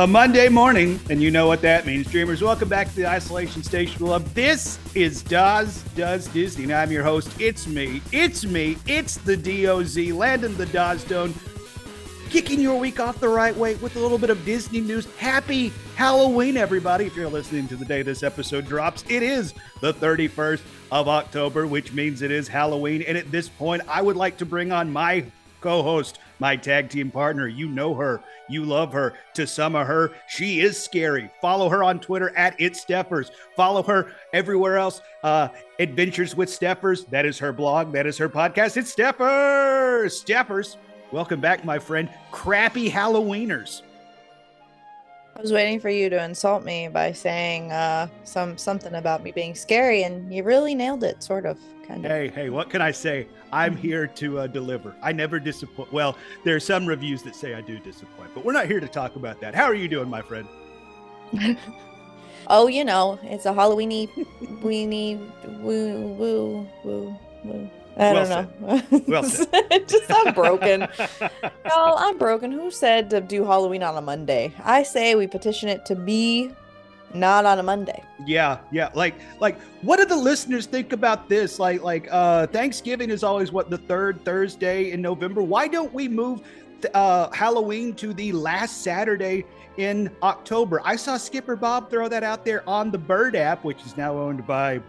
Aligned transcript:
a 0.00 0.06
Monday 0.06 0.48
morning, 0.48 0.98
and 1.10 1.22
you 1.22 1.30
know 1.30 1.46
what 1.46 1.60
that 1.60 1.84
means. 1.84 2.10
Dreamers, 2.10 2.40
welcome 2.40 2.70
back 2.70 2.88
to 2.88 2.96
the 2.96 3.06
Isolation 3.06 3.62
Station 3.62 4.06
Love. 4.06 4.32
This 4.32 4.78
is 4.94 5.22
Does 5.22 5.82
Does 5.94 6.26
Disney, 6.28 6.64
and 6.64 6.72
I'm 6.72 6.90
your 6.90 7.02
host. 7.02 7.38
It's 7.38 7.66
me. 7.66 8.00
It's 8.10 8.46
me. 8.46 8.78
It's 8.86 9.18
the 9.18 9.36
DOZ, 9.36 10.14
Landon 10.14 10.56
the 10.56 10.64
Dozstone, 10.64 11.34
kicking 12.30 12.60
your 12.60 12.80
week 12.80 12.98
off 12.98 13.20
the 13.20 13.28
right 13.28 13.54
way 13.54 13.74
with 13.74 13.94
a 13.96 13.98
little 13.98 14.16
bit 14.16 14.30
of 14.30 14.42
Disney 14.46 14.80
news. 14.80 15.04
Happy 15.16 15.70
Halloween, 15.96 16.56
everybody. 16.56 17.04
If 17.04 17.14
you're 17.14 17.28
listening 17.28 17.68
to 17.68 17.76
the 17.76 17.84
day 17.84 18.00
this 18.00 18.22
episode 18.22 18.66
drops, 18.66 19.04
it 19.10 19.22
is 19.22 19.52
the 19.82 19.92
31st 19.92 20.62
of 20.92 21.08
October, 21.08 21.66
which 21.66 21.92
means 21.92 22.22
it 22.22 22.30
is 22.30 22.48
Halloween. 22.48 23.02
And 23.02 23.18
at 23.18 23.30
this 23.30 23.50
point, 23.50 23.82
I 23.86 24.00
would 24.00 24.16
like 24.16 24.38
to 24.38 24.46
bring 24.46 24.72
on 24.72 24.90
my 24.90 25.26
co 25.60 25.82
host, 25.82 26.20
my 26.40 26.56
tag 26.56 26.88
team 26.88 27.10
partner. 27.10 27.46
You 27.46 27.68
know 27.68 27.94
her, 27.94 28.20
you 28.48 28.64
love 28.64 28.92
her. 28.92 29.14
To 29.34 29.46
some 29.46 29.76
of 29.76 29.86
her, 29.86 30.12
she 30.28 30.60
is 30.60 30.82
scary. 30.82 31.30
Follow 31.40 31.68
her 31.68 31.84
on 31.84 32.00
Twitter 32.00 32.36
at 32.36 32.56
It's 32.58 32.84
Steffers. 32.84 33.30
Follow 33.54 33.82
her 33.84 34.12
everywhere 34.32 34.76
else. 34.78 35.02
Uh, 35.22 35.48
Adventures 35.78 36.34
with 36.34 36.48
Steffers. 36.48 37.06
That 37.06 37.26
is 37.26 37.38
her 37.38 37.52
blog. 37.52 37.92
That 37.92 38.06
is 38.06 38.18
her 38.18 38.28
podcast. 38.28 38.76
It's 38.76 38.94
Steffers. 38.94 40.24
Steffers. 40.24 40.76
Welcome 41.12 41.40
back, 41.40 41.64
my 41.64 41.78
friend. 41.78 42.08
Crappy 42.32 42.90
Halloweeners. 42.90 43.82
I 45.36 45.40
was 45.40 45.52
waiting 45.52 45.80
for 45.80 45.88
you 45.88 46.10
to 46.10 46.22
insult 46.22 46.64
me 46.64 46.88
by 46.88 47.12
saying 47.12 47.72
uh, 47.72 48.08
some 48.24 48.58
something 48.58 48.94
about 48.94 49.22
me 49.22 49.32
being 49.32 49.54
scary, 49.54 50.02
and 50.02 50.32
you 50.32 50.42
really 50.42 50.74
nailed 50.74 51.02
it, 51.04 51.22
sort 51.22 51.46
of, 51.46 51.58
kind 51.86 52.04
of. 52.04 52.10
Hey, 52.10 52.28
hey, 52.28 52.50
what 52.50 52.68
can 52.68 52.82
I 52.82 52.90
say? 52.90 53.26
I'm 53.52 53.76
here 53.76 54.06
to 54.06 54.40
uh, 54.40 54.46
deliver. 54.46 54.94
I 55.02 55.12
never 55.12 55.40
disappoint. 55.40 55.92
Well, 55.92 56.16
there 56.44 56.56
are 56.56 56.60
some 56.60 56.84
reviews 56.84 57.22
that 57.22 57.34
say 57.34 57.54
I 57.54 57.60
do 57.60 57.78
disappoint, 57.78 58.30
but 58.34 58.44
we're 58.44 58.52
not 58.52 58.66
here 58.66 58.80
to 58.80 58.88
talk 58.88 59.16
about 59.16 59.40
that. 59.40 59.54
How 59.54 59.64
are 59.64 59.74
you 59.74 59.88
doing, 59.88 60.08
my 60.08 60.22
friend? 60.22 60.46
oh, 62.48 62.66
you 62.66 62.84
know, 62.84 63.18
it's 63.22 63.46
a 63.46 63.52
Halloweeny, 63.52 64.08
weeny, 64.62 65.16
woo, 65.60 66.08
woo, 66.08 66.68
woo, 66.84 67.16
woo. 67.44 67.70
I 67.96 68.12
Well 68.12 68.26
don't 68.26 68.60
know. 68.60 69.02
Well. 69.06 69.22
Just 69.86 70.10
I'm 70.10 70.34
broken. 70.34 70.80
Y'all, 71.66 71.98
I'm 71.98 72.18
broken. 72.18 72.52
Who 72.52 72.70
said 72.70 73.10
to 73.10 73.20
do 73.20 73.44
Halloween 73.44 73.82
on 73.82 73.96
a 73.96 74.00
Monday? 74.00 74.54
I 74.64 74.82
say 74.82 75.14
we 75.14 75.26
petition 75.26 75.68
it 75.68 75.84
to 75.86 75.96
be 75.96 76.50
not 77.14 77.44
on 77.44 77.58
a 77.58 77.62
Monday. 77.62 78.02
Yeah, 78.24 78.58
yeah. 78.70 78.90
Like, 78.94 79.14
like, 79.40 79.60
what 79.82 79.98
do 79.98 80.04
the 80.04 80.16
listeners 80.16 80.66
think 80.66 80.92
about 80.92 81.28
this? 81.28 81.58
Like, 81.58 81.82
like, 81.82 82.08
uh, 82.10 82.46
Thanksgiving 82.48 83.10
is 83.10 83.24
always 83.24 83.52
what 83.52 83.70
the 83.70 83.78
third 83.78 84.24
Thursday 84.24 84.92
in 84.92 85.02
November. 85.02 85.42
Why 85.42 85.68
don't 85.68 85.92
we 85.92 86.08
move 86.08 86.42
th- 86.80 86.94
uh, 86.94 87.30
Halloween 87.30 87.94
to 87.94 88.12
the 88.14 88.32
last 88.32 88.82
Saturday 88.82 89.44
in 89.76 90.10
October? 90.22 90.80
I 90.84 90.96
saw 90.96 91.16
Skipper 91.16 91.56
Bob 91.56 91.90
throw 91.90 92.08
that 92.08 92.22
out 92.22 92.44
there 92.44 92.68
on 92.68 92.90
the 92.90 92.98
Bird 92.98 93.34
app, 93.34 93.64
which 93.64 93.84
is 93.84 93.96
now 93.96 94.16
owned 94.16 94.46
by 94.46 94.80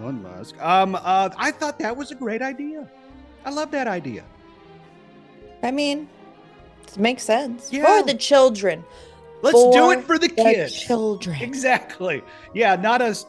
Elon 0.00 0.22
Musk. 0.22 0.60
Um, 0.62 0.94
uh, 0.94 1.30
I 1.36 1.50
thought 1.50 1.78
that 1.80 1.96
was 1.96 2.10
a 2.10 2.14
great 2.14 2.42
idea. 2.42 2.88
I 3.44 3.50
love 3.50 3.70
that 3.72 3.88
idea. 3.88 4.24
I 5.62 5.70
mean, 5.70 6.08
it 6.86 6.96
makes 6.98 7.22
sense 7.22 7.72
Yeah. 7.72 8.00
for 8.00 8.06
the 8.06 8.14
children. 8.14 8.84
Let's 9.42 9.60
do 9.76 9.90
it 9.90 10.04
for 10.04 10.18
the 10.18 10.28
The 10.28 10.34
kids. 10.34 10.80
children. 10.80 11.40
Exactly. 11.40 12.22
Yeah, 12.54 12.76
not 12.76 13.02
us 13.02 13.26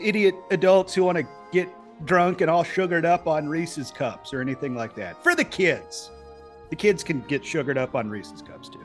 idiot 0.00 0.34
adults 0.50 0.94
who 0.94 1.04
want 1.04 1.18
to 1.18 1.26
get 1.52 1.68
drunk 2.04 2.42
and 2.42 2.50
all 2.50 2.62
sugared 2.64 3.04
up 3.06 3.26
on 3.26 3.48
Reese's 3.48 3.90
cups 3.90 4.32
or 4.34 4.40
anything 4.40 4.74
like 4.74 4.94
that. 4.96 5.22
For 5.22 5.34
the 5.34 5.44
kids. 5.44 6.10
The 6.70 6.76
kids 6.76 7.02
can 7.02 7.20
get 7.22 7.44
sugared 7.44 7.78
up 7.78 7.94
on 7.94 8.10
Reese's 8.10 8.42
cups 8.42 8.68
too. 8.68 8.84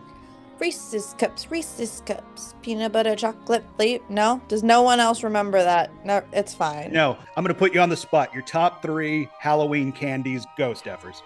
Reese's 0.60 1.16
cups, 1.18 1.50
Reese's 1.52 2.02
cups, 2.06 2.56
peanut 2.62 2.92
butter 2.92 3.16
chocolate 3.16 3.64
flavor. 3.76 4.04
No, 4.10 4.42
does 4.48 4.64
no 4.64 4.82
one 4.82 5.00
else 5.00 5.24
remember 5.24 5.62
that? 5.64 5.92
No, 6.06 6.22
it's 6.32 6.54
fine. 6.54 6.92
No, 6.92 7.18
I'm 7.36 7.44
going 7.44 7.54
to 7.54 7.60
put 7.60 7.74
you 7.74 7.82
on 7.82 7.90
the 7.90 7.98
spot. 7.98 8.34
Your 8.34 8.44
top 8.44 8.82
three 8.82 9.28
Halloween 9.40 9.92
candies, 9.92 10.46
ghost 10.58 10.86
effers. 10.86 11.22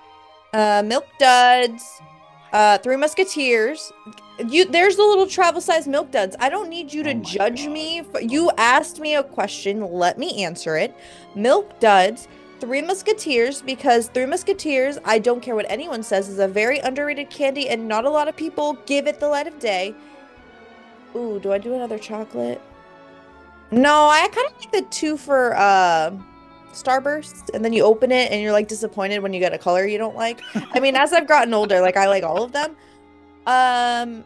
Uh, 0.54 0.82
Milk 0.86 1.06
Duds, 1.20 1.84
uh, 2.54 2.78
Three 2.80 2.96
Musketeers. 2.96 3.92
You, 4.48 4.66
there's 4.66 4.96
the 4.96 5.04
little 5.04 5.28
travel 5.28 5.62
size 5.62 5.88
Milk 5.88 6.12
Duds. 6.12 6.36
I 6.40 6.50
don't 6.50 6.70
need 6.70 6.94
you 6.94 7.04
to 7.04 7.12
Oh 7.12 7.20
judge 7.22 7.66
God. 7.66 7.72
me. 7.74 8.04
You 8.22 8.52
asked 8.58 9.00
me 9.00 9.16
a 9.16 9.24
question. 9.24 9.82
Let 9.92 10.18
me 10.18 10.44
answer 10.44 10.78
it. 10.78 10.96
Milk 11.36 11.80
Duds. 11.80 12.28
Three 12.60 12.82
Musketeers, 12.82 13.62
because 13.62 14.10
Three 14.10 14.26
Musketeers, 14.26 14.98
I 15.06 15.20
don't 15.20 15.42
care 15.42 15.56
what 15.56 15.66
anyone 15.70 16.04
says, 16.04 16.30
is 16.30 16.40
a 16.40 16.48
very 16.48 16.80
underrated 16.80 17.30
candy, 17.30 17.70
and 17.70 17.88
not 17.88 18.06
a 18.06 18.10
lot 18.10 18.28
of 18.28 18.36
people 18.36 18.78
give 18.86 19.08
it 19.08 19.20
the 19.20 19.28
light 19.28 19.48
of 19.48 19.60
day. 19.60 19.96
Ooh, 21.16 21.40
do 21.40 21.52
I 21.54 21.58
do 21.58 21.74
another 21.74 21.98
chocolate? 21.98 22.62
No, 23.72 24.08
I 24.08 24.28
kind 24.28 24.48
of 24.48 24.60
like 24.60 24.72
the 24.72 24.82
two 24.90 25.18
for 25.18 25.56
uh, 25.56 26.12
Starburst, 26.72 27.50
and 27.54 27.64
then 27.66 27.74
you 27.74 27.84
open 27.84 28.12
it 28.12 28.32
and 28.32 28.42
you're 28.42 28.52
like 28.52 28.68
disappointed 28.68 29.20
when 29.20 29.34
you 29.34 29.40
get 29.40 29.54
a 29.54 29.58
color 29.58 29.86
you 29.86 29.98
don't 29.98 30.16
like. 30.16 30.42
I 30.74 30.80
mean, 30.80 30.96
as 30.96 31.14
I've 31.14 31.28
gotten 31.28 31.54
older, 31.54 31.82
like 31.82 31.98
I 31.98 32.08
like 32.08 32.24
all 32.24 32.44
of 32.44 32.52
them. 32.52 32.76
Um, 33.46 34.24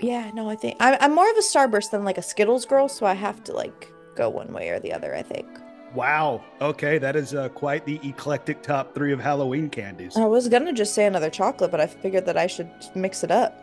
yeah, 0.00 0.30
no, 0.34 0.48
I 0.48 0.56
think 0.56 0.76
I'm, 0.80 0.96
I'm 1.00 1.14
more 1.14 1.30
of 1.30 1.36
a 1.36 1.40
Starburst 1.40 1.90
than 1.90 2.04
like 2.04 2.18
a 2.18 2.22
Skittles 2.22 2.66
girl, 2.66 2.88
so 2.88 3.06
I 3.06 3.14
have 3.14 3.44
to 3.44 3.52
like 3.52 3.92
go 4.14 4.28
one 4.28 4.52
way 4.52 4.70
or 4.70 4.80
the 4.80 4.92
other. 4.92 5.14
I 5.14 5.22
think. 5.22 5.46
Wow. 5.94 6.42
Okay, 6.60 6.98
that 6.98 7.16
is 7.16 7.34
uh, 7.34 7.48
quite 7.50 7.84
the 7.86 8.00
eclectic 8.06 8.62
top 8.62 8.94
three 8.94 9.12
of 9.12 9.20
Halloween 9.20 9.70
candies. 9.70 10.16
I 10.16 10.24
was 10.26 10.48
gonna 10.48 10.72
just 10.72 10.94
say 10.94 11.06
another 11.06 11.30
chocolate, 11.30 11.70
but 11.70 11.80
I 11.80 11.86
figured 11.86 12.26
that 12.26 12.36
I 12.36 12.46
should 12.46 12.70
mix 12.94 13.24
it 13.24 13.30
up. 13.30 13.62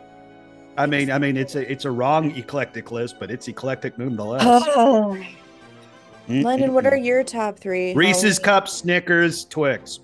I 0.77 0.87
mean, 0.87 1.11
I 1.11 1.19
mean, 1.19 1.37
it's 1.37 1.55
a 1.55 1.71
it's 1.71 1.85
a 1.85 1.91
wrong 1.91 2.31
eclectic 2.31 2.91
list, 2.91 3.17
but 3.19 3.29
it's 3.29 3.47
eclectic 3.47 3.97
nonetheless. 3.97 4.41
Oh, 4.45 5.17
Landon, 6.29 6.69
mm, 6.69 6.73
what 6.73 6.85
are 6.87 6.95
your 6.95 7.23
top 7.23 7.59
three? 7.59 7.93
Reese's 7.93 8.37
Halloween- 8.37 8.43
Cups, 8.43 8.73
Snickers, 8.73 9.45
Twix. 9.45 9.99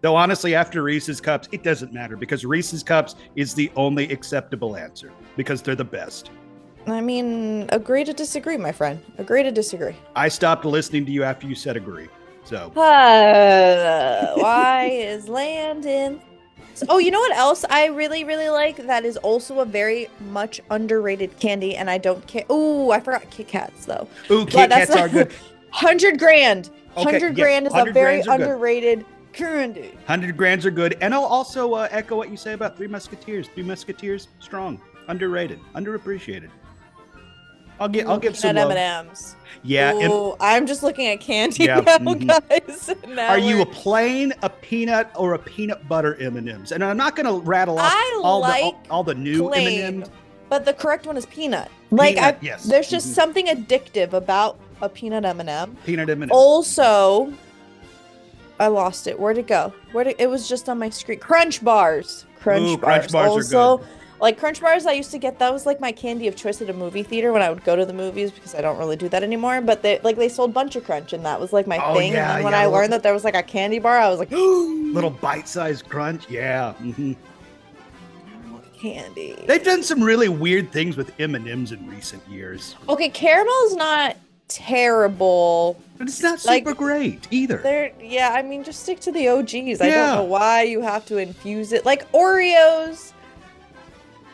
Though 0.00 0.16
honestly, 0.16 0.54
after 0.56 0.82
Reese's 0.82 1.20
Cups, 1.20 1.48
it 1.52 1.62
doesn't 1.62 1.92
matter 1.92 2.16
because 2.16 2.44
Reese's 2.44 2.82
Cups 2.82 3.14
is 3.36 3.54
the 3.54 3.70
only 3.76 4.10
acceptable 4.10 4.76
answer 4.76 5.12
because 5.36 5.62
they're 5.62 5.76
the 5.76 5.84
best. 5.84 6.30
I 6.86 7.00
mean, 7.00 7.66
agree 7.70 8.04
to 8.04 8.12
disagree, 8.12 8.56
my 8.56 8.72
friend. 8.72 9.00
Agree 9.18 9.42
to 9.42 9.50
disagree. 9.52 9.94
I 10.16 10.28
stopped 10.28 10.64
listening 10.64 11.06
to 11.06 11.12
you 11.12 11.22
after 11.22 11.46
you 11.46 11.54
said 11.54 11.76
agree. 11.76 12.08
So 12.44 12.72
Uh, 12.76 14.32
why 14.36 14.86
is 14.92 15.28
Landon? 15.28 16.20
So- 16.74 16.86
oh, 16.88 16.98
you 16.98 17.10
know 17.10 17.20
what 17.20 17.36
else 17.36 17.64
I 17.70 17.86
really, 17.86 18.24
really 18.24 18.48
like? 18.48 18.78
That 18.86 19.04
is 19.04 19.16
also 19.18 19.60
a 19.60 19.64
very 19.64 20.08
much 20.30 20.60
underrated 20.70 21.38
candy, 21.38 21.76
and 21.76 21.88
I 21.88 21.98
don't 21.98 22.26
care. 22.26 22.44
Oh, 22.50 22.90
I 22.90 22.98
forgot 23.00 23.28
Kit 23.30 23.46
Kats 23.48 23.84
though. 23.84 24.08
ooh, 24.30 24.44
Kit 24.46 24.70
Kats 24.70 24.90
are 24.90 25.08
good. 25.08 25.32
Hundred 25.70 26.18
grand. 26.18 26.70
Okay, 26.96 27.04
Hundred 27.12 27.38
yeah, 27.38 27.44
grand 27.44 27.66
is 27.66 27.72
a 27.74 27.84
very 27.92 28.22
good. 28.22 28.28
underrated 28.40 29.06
candy. 29.32 29.94
Hundred 30.06 30.36
grands 30.36 30.66
are 30.66 30.70
good, 30.70 30.96
and 31.00 31.14
I'll 31.14 31.24
also 31.24 31.72
uh, 31.74 31.88
echo 31.90 32.16
what 32.16 32.28
you 32.30 32.36
say 32.36 32.52
about 32.54 32.76
Three 32.76 32.88
Musketeers. 32.88 33.48
Three 33.48 33.62
Musketeers, 33.62 34.28
strong, 34.40 34.80
underrated, 35.08 35.60
underappreciated. 35.74 36.48
I'll 37.82 37.88
get, 37.88 38.06
I'll 38.06 38.18
give 38.18 38.36
some 38.36 38.56
M&Ms. 38.56 39.34
Yeah. 39.64 39.90
and 39.98 40.12
Ooh, 40.12 40.36
I'm 40.40 40.66
just 40.66 40.82
looking 40.84 41.06
at 41.08 41.20
candy 41.20 41.64
Yeah, 41.64 41.80
now, 41.86 41.98
mhm. 41.98 42.26
guys. 42.48 42.90
Now 43.08 43.28
are 43.28 43.38
you 43.38 43.60
a 43.62 43.66
plain, 43.66 44.32
a 44.42 44.48
peanut, 44.48 45.10
or 45.16 45.34
a 45.34 45.38
peanut 45.38 45.88
butter 45.88 46.16
M 46.20 46.36
and 46.36 46.48
M's? 46.48 46.72
And 46.72 46.82
I'm 46.84 46.96
not 46.96 47.16
going 47.16 47.26
to 47.26 47.44
rattle 47.46 47.78
off 47.78 47.92
I 47.92 48.12
all 48.22 48.22
the 48.22 48.26
all, 48.28 48.40
like 48.40 48.74
all 48.90 49.04
the 49.04 49.14
new 49.14 49.50
M 49.50 49.66
and 49.66 50.02
M's. 50.04 50.10
But 50.48 50.64
the 50.64 50.72
correct 50.72 51.06
one 51.06 51.16
is 51.16 51.26
peanut. 51.26 51.70
Like 51.90 52.18
I, 52.18 52.36
yes. 52.40 52.64
there's 52.64 52.88
just 52.88 53.08
Mhm. 53.08 53.14
something 53.14 53.46
addictive 53.46 54.12
about 54.12 54.58
a 54.80 54.88
peanut 54.88 55.24
M&M. 55.24 55.76
Peanut 55.84 56.08
M 56.10 56.22
and 56.22 56.30
Oh, 56.32 56.58
M's. 56.58 56.78
Also, 56.78 57.32
I 58.60 58.66
lost 58.68 59.06
it. 59.06 59.18
Where'd 59.18 59.38
it 59.38 59.46
go? 59.48 59.72
Where 59.92 60.04
would 60.04 60.14
it 60.18 60.28
was 60.30 60.48
just 60.48 60.68
on 60.68 60.78
my 60.78 60.90
screen. 60.90 61.18
Crunch 61.18 61.62
bars. 61.64 62.26
Crunch 62.40 62.62
Ooh, 62.62 62.76
bars. 62.78 63.06
Crunch 63.10 63.12
bars 63.12 63.52
are 63.54 63.58
also, 63.58 63.78
good. 63.78 63.86
Like 64.22 64.38
crunch 64.38 64.60
bars, 64.62 64.86
I 64.86 64.92
used 64.92 65.10
to 65.10 65.18
get. 65.18 65.38
That 65.40 65.52
was 65.52 65.66
like 65.66 65.80
my 65.80 65.92
candy 65.92 66.28
of 66.28 66.36
choice 66.36 66.62
at 66.62 66.70
a 66.70 66.72
movie 66.72 67.02
theater 67.02 67.32
when 67.32 67.42
I 67.42 67.50
would 67.50 67.64
go 67.64 67.76
to 67.76 67.84
the 67.84 67.92
movies 67.92 68.30
because 68.30 68.54
I 68.54 68.60
don't 68.62 68.78
really 68.78 68.96
do 68.96 69.08
that 69.10 69.22
anymore. 69.22 69.60
But 69.60 69.82
they 69.82 69.98
like 70.02 70.16
they 70.16 70.28
sold 70.30 70.54
bunch 70.54 70.76
of 70.76 70.84
crunch, 70.84 71.12
and 71.12 71.24
that 71.26 71.38
was 71.40 71.52
like 71.52 71.66
my 71.66 71.78
Oh, 71.84 71.94
thing. 71.94 72.12
yeah, 72.12 72.36
and 72.36 72.44
when 72.44 72.52
yeah, 72.54 72.60
I 72.60 72.66
learned 72.66 72.92
that 72.94 73.02
there 73.02 73.12
was 73.12 73.24
like 73.24 73.34
a 73.34 73.42
candy 73.42 73.78
bar, 73.80 73.98
I 73.98 74.08
was 74.08 74.18
like, 74.20 74.30
Little 74.32 75.10
bite-sized 75.10 75.88
crunch. 75.88 76.30
Yeah. 76.30 76.72
hmm 76.74 77.12
candy. 78.80 79.36
They've 79.46 79.62
done 79.62 79.82
some 79.84 80.02
really 80.02 80.28
weird 80.28 80.72
things 80.72 80.96
with 80.96 81.12
M 81.20 81.36
and 81.36 81.46
M's 81.46 81.70
in 81.70 81.88
recent 81.88 82.26
years, 82.28 82.74
Okay, 82.88 83.08
caramel 83.10 83.52
is 83.66 83.76
not 83.76 84.16
terrible. 84.48 85.80
but 85.98 86.08
it's 86.08 86.20
not 86.20 86.44
Like, 86.44 86.64
super 86.64 86.74
great 86.76 87.28
either. 87.30 87.58
They're 87.58 87.92
yeah, 88.02 88.30
I 88.34 88.42
mean 88.42 88.64
just 88.64 88.82
stick 88.82 88.98
to 89.00 89.12
the 89.12 89.28
OGs. 89.28 89.80
I 89.80 89.88
don't 89.90 90.16
know 90.16 90.24
why 90.24 90.62
you 90.62 90.80
have 90.80 91.06
to 91.06 91.18
infuse 91.18 91.72
it. 91.72 91.84
Like 91.86 92.10
Oreos. 92.12 93.11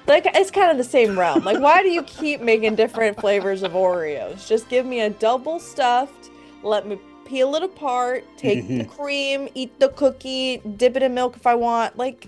Like 0.09 0.27
it's 0.35 0.51
kind 0.51 0.71
of 0.71 0.79
the 0.79 0.85
same 0.85 1.19
realm. 1.19 1.45
Like 1.45 1.61
why 1.61 1.83
do 1.83 1.91
you 1.91 2.03
keep 2.03 2.41
making 2.41 2.77
different 2.77 3.21
flavors 3.21 3.63
of 3.63 3.73
Oreos? 3.73 4.49
Just 4.49 4.71
give 4.71 4.87
me 4.87 5.03
a 5.03 5.11
double 5.11 5.61
stuffed, 5.61 6.31
let 6.63 6.87
me 6.87 6.99
peel 7.27 7.55
it 7.57 7.63
apart, 7.63 8.25
take 8.39 8.67
the 8.67 8.85
cream, 8.97 9.51
eat 9.55 9.79
the 9.79 9.91
cookie, 9.91 10.63
dip 10.79 10.97
it 10.97 11.03
in 11.03 11.13
milk 11.13 11.37
if 11.37 11.47
I 11.47 11.55
want. 11.55 11.99
Like 11.99 12.27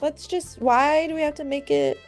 let's 0.00 0.26
just 0.26 0.62
why 0.62 1.06
do 1.08 1.14
we 1.14 1.20
have 1.20 1.34
to 1.34 1.44
make 1.44 1.70
it 1.70 2.00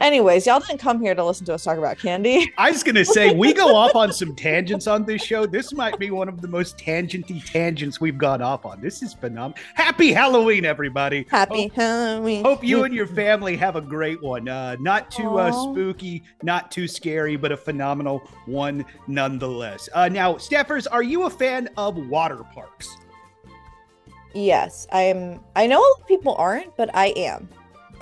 Anyways, 0.00 0.46
y'all 0.46 0.58
didn't 0.58 0.78
come 0.78 1.00
here 1.00 1.14
to 1.14 1.24
listen 1.24 1.46
to 1.46 1.54
us 1.54 1.62
talk 1.64 1.78
about 1.78 1.98
candy. 1.98 2.52
I 2.58 2.70
was 2.72 2.82
gonna 2.82 3.04
say 3.04 3.32
we 3.32 3.52
go 3.52 3.76
off 3.76 3.94
on 3.94 4.12
some 4.12 4.34
tangents 4.34 4.86
on 4.86 5.04
this 5.04 5.22
show. 5.22 5.46
This 5.46 5.72
might 5.72 5.98
be 5.98 6.10
one 6.10 6.28
of 6.28 6.40
the 6.40 6.48
most 6.48 6.76
tangenty 6.76 7.44
tangents 7.44 8.00
we've 8.00 8.18
gone 8.18 8.42
off 8.42 8.66
on. 8.66 8.80
This 8.80 9.02
is 9.02 9.14
phenomenal. 9.14 9.56
Happy 9.74 10.12
Halloween, 10.12 10.64
everybody! 10.64 11.26
Happy 11.30 11.68
Hope, 11.68 11.72
Halloween. 11.74 12.44
hope 12.44 12.64
you 12.64 12.82
and 12.84 12.92
your 12.92 13.06
family 13.06 13.56
have 13.56 13.76
a 13.76 13.80
great 13.80 14.20
one. 14.20 14.48
Uh, 14.48 14.76
not 14.80 15.10
too 15.12 15.38
uh, 15.38 15.52
spooky, 15.52 16.24
not 16.42 16.72
too 16.72 16.88
scary, 16.88 17.36
but 17.36 17.52
a 17.52 17.56
phenomenal 17.56 18.18
one 18.46 18.84
nonetheless. 19.06 19.88
Uh, 19.94 20.08
now, 20.08 20.34
Steffers, 20.34 20.88
are 20.90 21.02
you 21.04 21.24
a 21.24 21.30
fan 21.30 21.68
of 21.76 21.96
water 22.08 22.42
parks? 22.52 22.88
Yes, 24.34 24.88
I 24.90 25.02
am. 25.02 25.40
I 25.54 25.68
know 25.68 25.78
a 25.78 25.80
lot 25.80 26.00
of 26.00 26.08
people 26.08 26.34
aren't, 26.34 26.76
but 26.76 26.90
I 26.94 27.06
am. 27.16 27.48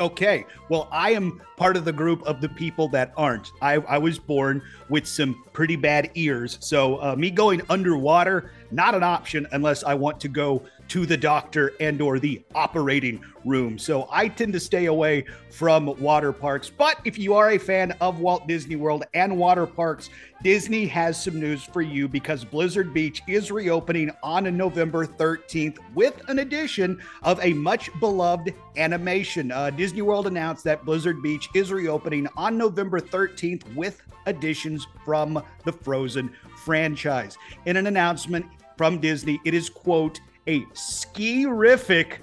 Okay. 0.01 0.47
Well, 0.69 0.89
I 0.91 1.13
am 1.13 1.43
part 1.57 1.77
of 1.77 1.85
the 1.85 1.93
group 1.93 2.23
of 2.23 2.41
the 2.41 2.49
people 2.49 2.89
that 2.89 3.13
aren't. 3.17 3.53
I, 3.61 3.75
I 3.75 3.99
was 3.99 4.19
born 4.19 4.63
with 4.89 5.07
some 5.07 5.45
pretty 5.53 5.77
bad 5.77 6.11
ears. 6.15 6.59
So, 6.61 7.03
uh, 7.03 7.15
me 7.17 7.31
going 7.31 7.63
underwater, 7.69 8.53
not 8.71 8.95
an 8.95 9.03
option 9.03 9.47
unless 9.53 9.85
I 9.85 9.95
want 9.95 10.21
to 10.21 10.29
go 10.29 10.63
to 10.93 11.07
the 11.07 11.17
doctor 11.17 11.73
and 11.81 12.03
or 12.03 12.19
the 12.19 12.43
operating 12.55 13.19
room. 13.47 13.79
So 13.79 14.11
I 14.13 14.29
tend 14.29 14.53
to 14.53 14.61
stay 14.61 14.87
away 14.87 15.25
from 15.49 15.87
water 15.99 16.35
parks. 16.35 16.69
But 16.69 17.01
if 17.07 17.19
you 17.19 17.33
are 17.33 17.53
a 17.53 17.59
fan 17.59 17.93
of 18.03 18.21
Walt 18.21 18.47
Disney 18.47 18.77
World 18.77 19.05
and 19.15 19.39
water 19.39 19.67
parks, 19.67 20.11
Disney 20.43 20.85
has 20.89 21.23
some 21.23 21.41
news 21.41 21.65
for 21.65 21.81
you 21.81 22.09
because 22.09 22.45
Blizzard 22.45 22.93
Beach 22.93 23.23
is 23.27 23.51
reopening 23.51 24.11
on 24.23 24.55
November 24.55 25.07
13th 25.07 25.79
with 25.95 26.21
an 26.29 26.41
addition 26.41 27.01
of 27.23 27.43
a 27.43 27.55
much 27.55 27.89
beloved 27.99 28.53
animation. 28.77 29.51
Uh, 29.51 29.71
Disney 29.71 30.03
World 30.03 30.27
announced 30.27 30.63
that 30.65 30.85
Blizzard 30.85 31.23
Beach 31.23 31.49
is 31.55 31.73
reopening 31.73 32.29
on 32.37 32.59
November 32.59 33.01
13th 33.01 33.75
with 33.75 34.03
additions 34.27 34.87
from 35.07 35.43
the 35.65 35.73
Frozen 35.73 36.31
franchise. 36.55 37.39
In 37.65 37.79
an 37.79 37.87
announcement 37.87 38.45
from 38.77 38.99
Disney, 38.99 39.41
it 39.47 39.55
is, 39.55 39.71
quote, 39.71 40.21
a 40.47 40.67
ski-rific 40.73 42.19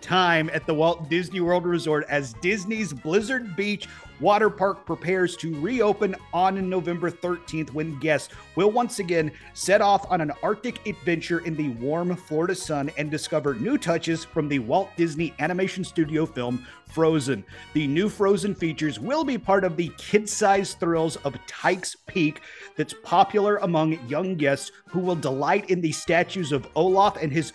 time 0.00 0.48
at 0.52 0.66
the 0.66 0.74
Walt 0.74 1.08
Disney 1.08 1.40
World 1.40 1.66
Resort 1.66 2.04
as 2.08 2.34
Disney's 2.34 2.92
Blizzard 2.92 3.56
Beach 3.56 3.88
water 4.20 4.50
park 4.50 4.84
prepares 4.84 5.36
to 5.36 5.58
reopen 5.60 6.14
on 6.32 6.68
November 6.68 7.10
13th 7.10 7.72
when 7.72 7.98
guests 7.98 8.34
will 8.56 8.70
once 8.70 8.98
again 8.98 9.30
set 9.54 9.80
off 9.80 10.10
on 10.10 10.20
an 10.20 10.32
Arctic 10.42 10.86
adventure 10.86 11.40
in 11.40 11.56
the 11.56 11.70
warm 11.70 12.14
Florida 12.16 12.54
sun 12.54 12.90
and 12.98 13.10
discover 13.10 13.54
new 13.54 13.78
touches 13.78 14.24
from 14.24 14.48
the 14.48 14.58
Walt 14.58 14.90
Disney 14.96 15.34
Animation 15.38 15.84
Studio 15.84 16.26
film 16.26 16.66
Frozen. 16.86 17.44
The 17.74 17.86
new 17.86 18.08
Frozen 18.08 18.54
features 18.54 18.98
will 18.98 19.24
be 19.24 19.38
part 19.38 19.64
of 19.64 19.76
the 19.76 19.92
kid-sized 19.98 20.80
thrills 20.80 21.16
of 21.16 21.38
Tike's 21.46 21.96
Peak 22.06 22.40
that's 22.76 22.94
popular 23.02 23.56
among 23.58 23.98
young 24.08 24.34
guests 24.34 24.72
who 24.86 25.00
will 25.00 25.16
delight 25.16 25.70
in 25.70 25.80
the 25.80 25.92
statues 25.92 26.52
of 26.52 26.68
Olaf 26.74 27.16
and 27.22 27.32
his 27.32 27.52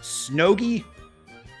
snoggy 0.00 0.84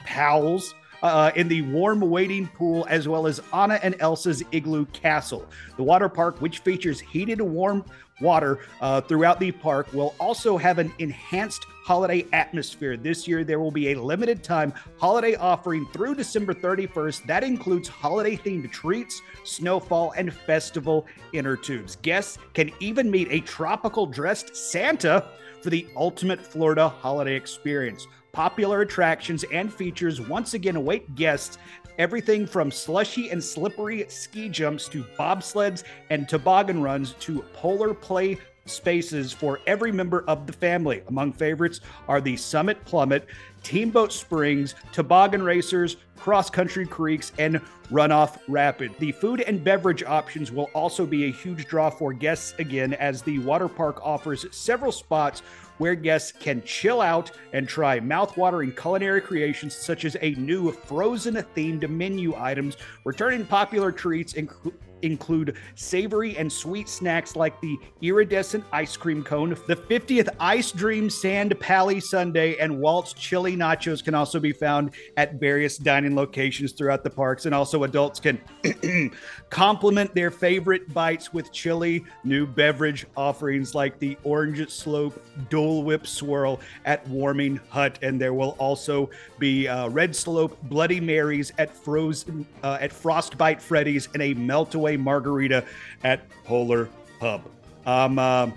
pals 0.04 0.74
uh, 1.02 1.32
in 1.34 1.48
the 1.48 1.62
warm 1.62 2.00
wading 2.00 2.46
pool, 2.48 2.86
as 2.88 3.08
well 3.08 3.26
as 3.26 3.40
Anna 3.52 3.78
and 3.82 3.96
Elsa's 4.00 4.42
igloo 4.52 4.86
castle. 4.86 5.48
The 5.76 5.82
water 5.82 6.08
park, 6.08 6.40
which 6.40 6.60
features 6.60 7.00
heated 7.00 7.40
warm 7.40 7.84
water 8.20 8.60
uh, 8.80 9.00
throughout 9.00 9.40
the 9.40 9.50
park, 9.50 9.92
will 9.92 10.14
also 10.20 10.56
have 10.56 10.78
an 10.78 10.92
enhanced 10.98 11.64
holiday 11.84 12.24
atmosphere. 12.32 12.96
This 12.96 13.26
year, 13.26 13.42
there 13.42 13.58
will 13.58 13.72
be 13.72 13.92
a 13.92 14.00
limited 14.00 14.44
time 14.44 14.72
holiday 14.98 15.34
offering 15.34 15.86
through 15.92 16.14
December 16.14 16.54
31st 16.54 17.26
that 17.26 17.42
includes 17.42 17.88
holiday 17.88 18.36
themed 18.36 18.70
treats, 18.70 19.20
snowfall, 19.44 20.12
and 20.16 20.32
festival 20.32 21.06
inner 21.32 21.56
tubes. 21.56 21.96
Guests 22.02 22.38
can 22.54 22.70
even 22.78 23.10
meet 23.10 23.28
a 23.30 23.40
tropical 23.40 24.06
dressed 24.06 24.54
Santa 24.54 25.26
for 25.60 25.70
the 25.70 25.86
ultimate 25.96 26.40
Florida 26.44 26.88
holiday 26.88 27.34
experience. 27.34 28.06
Popular 28.32 28.80
attractions 28.80 29.44
and 29.52 29.70
features 29.70 30.18
once 30.18 30.54
again 30.54 30.76
await 30.76 31.14
guests. 31.14 31.58
Everything 31.98 32.46
from 32.46 32.70
slushy 32.70 33.28
and 33.28 33.44
slippery 33.44 34.06
ski 34.08 34.48
jumps 34.48 34.88
to 34.88 35.04
bobsleds 35.18 35.82
and 36.08 36.26
toboggan 36.26 36.80
runs 36.80 37.12
to 37.20 37.42
polar 37.52 37.92
play 37.92 38.38
spaces 38.64 39.34
for 39.34 39.60
every 39.66 39.92
member 39.92 40.24
of 40.28 40.46
the 40.46 40.52
family. 40.54 41.02
Among 41.08 41.34
favorites 41.34 41.80
are 42.08 42.22
the 42.22 42.38
Summit 42.38 42.82
Plummet, 42.86 43.26
Teamboat 43.62 44.12
Springs, 44.12 44.76
Toboggan 44.92 45.42
Racers, 45.42 45.98
Cross 46.16 46.50
Country 46.50 46.86
Creeks, 46.86 47.32
and 47.38 47.60
Runoff 47.90 48.38
Rapid. 48.48 48.94
The 48.98 49.12
food 49.12 49.42
and 49.42 49.62
beverage 49.62 50.02
options 50.04 50.50
will 50.50 50.70
also 50.72 51.04
be 51.04 51.24
a 51.24 51.32
huge 51.32 51.66
draw 51.66 51.90
for 51.90 52.12
guests 52.12 52.54
again, 52.58 52.94
as 52.94 53.20
the 53.20 53.40
water 53.40 53.68
park 53.68 54.00
offers 54.02 54.46
several 54.52 54.92
spots 54.92 55.42
where 55.82 55.96
guests 55.96 56.30
can 56.30 56.62
chill 56.62 57.00
out 57.00 57.32
and 57.52 57.68
try 57.68 57.98
mouth-watering 57.98 58.70
culinary 58.70 59.20
creations 59.20 59.74
such 59.74 60.04
as 60.04 60.16
a 60.20 60.30
new 60.34 60.70
frozen-themed 60.70 61.90
menu 61.90 62.32
items. 62.36 62.76
Returning 63.04 63.44
popular 63.44 63.90
treats 63.90 64.34
include 64.34 64.78
include 65.02 65.56
savory 65.74 66.36
and 66.36 66.52
sweet 66.52 66.88
snacks 66.88 67.36
like 67.36 67.60
the 67.60 67.78
iridescent 68.00 68.64
ice 68.72 68.96
cream 68.96 69.22
cone, 69.22 69.50
the 69.66 69.76
50th 69.76 70.28
Ice 70.40 70.72
Dream 70.72 71.10
Sand 71.10 71.58
Pally 71.60 72.00
Sundae, 72.00 72.56
and 72.58 72.80
Walt's 72.80 73.12
Chili 73.12 73.56
Nachos 73.56 74.02
can 74.02 74.14
also 74.14 74.40
be 74.40 74.52
found 74.52 74.92
at 75.16 75.34
various 75.34 75.76
dining 75.76 76.14
locations 76.14 76.72
throughout 76.72 77.04
the 77.04 77.10
parks. 77.10 77.46
And 77.46 77.54
also, 77.54 77.84
adults 77.84 78.20
can 78.20 78.40
complement 79.50 80.14
their 80.14 80.30
favorite 80.30 80.92
bites 80.92 81.32
with 81.32 81.52
chili, 81.52 82.04
new 82.24 82.46
beverage 82.46 83.06
offerings 83.16 83.74
like 83.74 83.98
the 83.98 84.16
Orange 84.24 84.70
Slope 84.70 85.22
Dole 85.48 85.82
Whip 85.82 86.06
Swirl 86.06 86.60
at 86.84 87.06
Warming 87.08 87.60
Hut. 87.68 87.98
And 88.02 88.20
there 88.20 88.34
will 88.34 88.56
also 88.58 89.10
be 89.38 89.68
uh, 89.68 89.88
Red 89.88 90.14
Slope 90.14 90.56
Bloody 90.64 91.00
Marys 91.00 91.52
at 91.58 91.74
Frozen 91.74 92.46
uh, 92.62 92.78
at 92.80 92.92
Frostbite 92.92 93.60
Freddy's 93.60 94.08
and 94.14 94.22
a 94.22 94.34
Meltaway 94.34 94.91
Margarita 94.96 95.64
at 96.04 96.28
Polar 96.44 96.88
Pub. 97.20 97.42
Um, 97.86 98.18
um, 98.18 98.54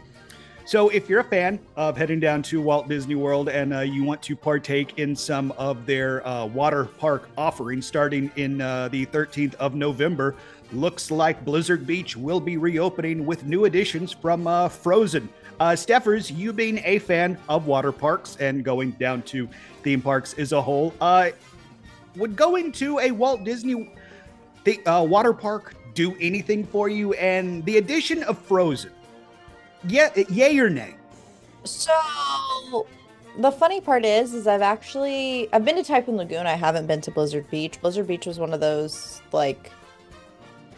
so, 0.68 0.90
if 0.90 1.08
you're 1.08 1.20
a 1.20 1.24
fan 1.24 1.60
of 1.76 1.96
heading 1.96 2.20
down 2.20 2.42
to 2.44 2.60
Walt 2.60 2.90
Disney 2.90 3.14
World 3.14 3.50
and 3.50 3.72
uh, 3.72 3.82
you 3.82 4.04
want 4.04 4.24
to 4.24 4.36
partake 4.36 4.98
in 4.98 5.16
some 5.16 5.52
of 5.60 5.86
their 5.86 6.26
uh, 6.28 6.48
water 6.48 6.86
park 6.86 7.30
offerings 7.38 7.86
starting 7.86 8.32
in 8.36 8.62
uh, 8.62 8.88
the 8.88 9.06
13th 9.06 9.54
of 9.56 9.76
November, 9.76 10.36
looks 10.72 11.12
like 11.12 11.46
Blizzard 11.46 11.86
Beach 11.86 12.18
will 12.18 12.40
be 12.40 12.58
reopening 12.58 13.28
with 13.28 13.46
new 13.46 13.66
additions 13.66 14.12
from 14.12 14.48
uh, 14.48 14.68
Frozen. 14.68 15.30
Uh, 15.60 15.76
Steffers, 15.76 16.36
you 16.36 16.52
being 16.52 16.82
a 16.84 16.98
fan 16.98 17.38
of 17.48 17.68
water 17.68 17.92
parks 17.92 18.36
and 18.38 18.64
going 18.64 18.90
down 18.92 19.22
to 19.22 19.48
theme 19.84 20.02
parks 20.02 20.34
as 20.34 20.52
a 20.52 20.62
whole, 20.62 20.96
uh, 21.00 21.30
would 22.16 22.36
going 22.36 22.72
to 22.72 22.98
a 23.00 23.12
Walt 23.12 23.44
Disney 23.44 23.94
the, 24.64 24.84
uh, 24.88 25.04
water 25.04 25.32
park 25.32 25.76
do 25.96 26.16
anything 26.20 26.66
for 26.66 26.88
you? 26.90 27.14
And 27.14 27.66
the 27.66 27.78
addition 27.78 28.22
of 28.24 28.38
Frozen, 28.38 28.92
yeah, 29.88 30.12
yay 30.30 30.58
or 30.60 30.70
nay? 30.70 30.96
So 31.64 32.86
the 33.38 33.52
funny 33.52 33.82
part 33.82 34.06
is, 34.06 34.34
is 34.34 34.48
I've 34.48 34.62
actually 34.62 35.52
I've 35.52 35.66
been 35.66 35.76
to 35.76 35.84
Typhoon 35.84 36.18
Lagoon. 36.18 36.46
I 36.46 36.54
haven't 36.54 36.88
been 36.88 37.02
to 37.02 37.12
Blizzard 37.12 37.50
Beach. 37.50 37.80
Blizzard 37.82 38.08
Beach 38.08 38.26
was 38.26 38.40
one 38.40 38.54
of 38.54 38.60
those 38.60 39.22
like 39.32 39.72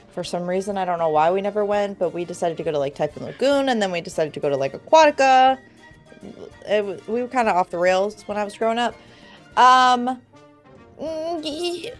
for 0.09 0.24
some 0.24 0.47
reason 0.47 0.77
I 0.77 0.86
don't 0.86 0.97
know 0.97 1.09
why 1.09 1.29
we 1.31 1.41
never 1.41 1.65
went, 1.65 2.00
but 2.00 2.13
we 2.13 2.25
decided 2.25 2.57
to 2.57 2.63
go 2.63 2.71
to 2.71 2.79
like 2.79 2.95
Typhoon 2.95 3.25
Lagoon, 3.25 3.69
and 3.69 3.81
then 3.81 3.91
we 3.91 4.01
decided 4.01 4.33
to 4.33 4.39
go 4.39 4.50
to 4.50 4.57
like 4.57 4.74
Aquatica. 4.74 5.59
It, 6.65 7.07
we 7.07 7.21
were 7.21 7.27
kind 7.27 7.47
of 7.47 7.55
off 7.55 7.69
the 7.69 7.77
rails 7.77 8.24
when 8.27 8.38
I 8.38 8.43
was 8.43 8.57
growing 8.57 8.79
up. 8.79 8.95
Um, 9.55 10.21
mm, 11.00 11.93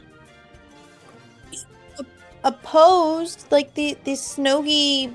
opposed 2.44 3.46
like 3.52 3.74
the 3.74 3.98
the 4.04 4.16
snowy 4.16 5.14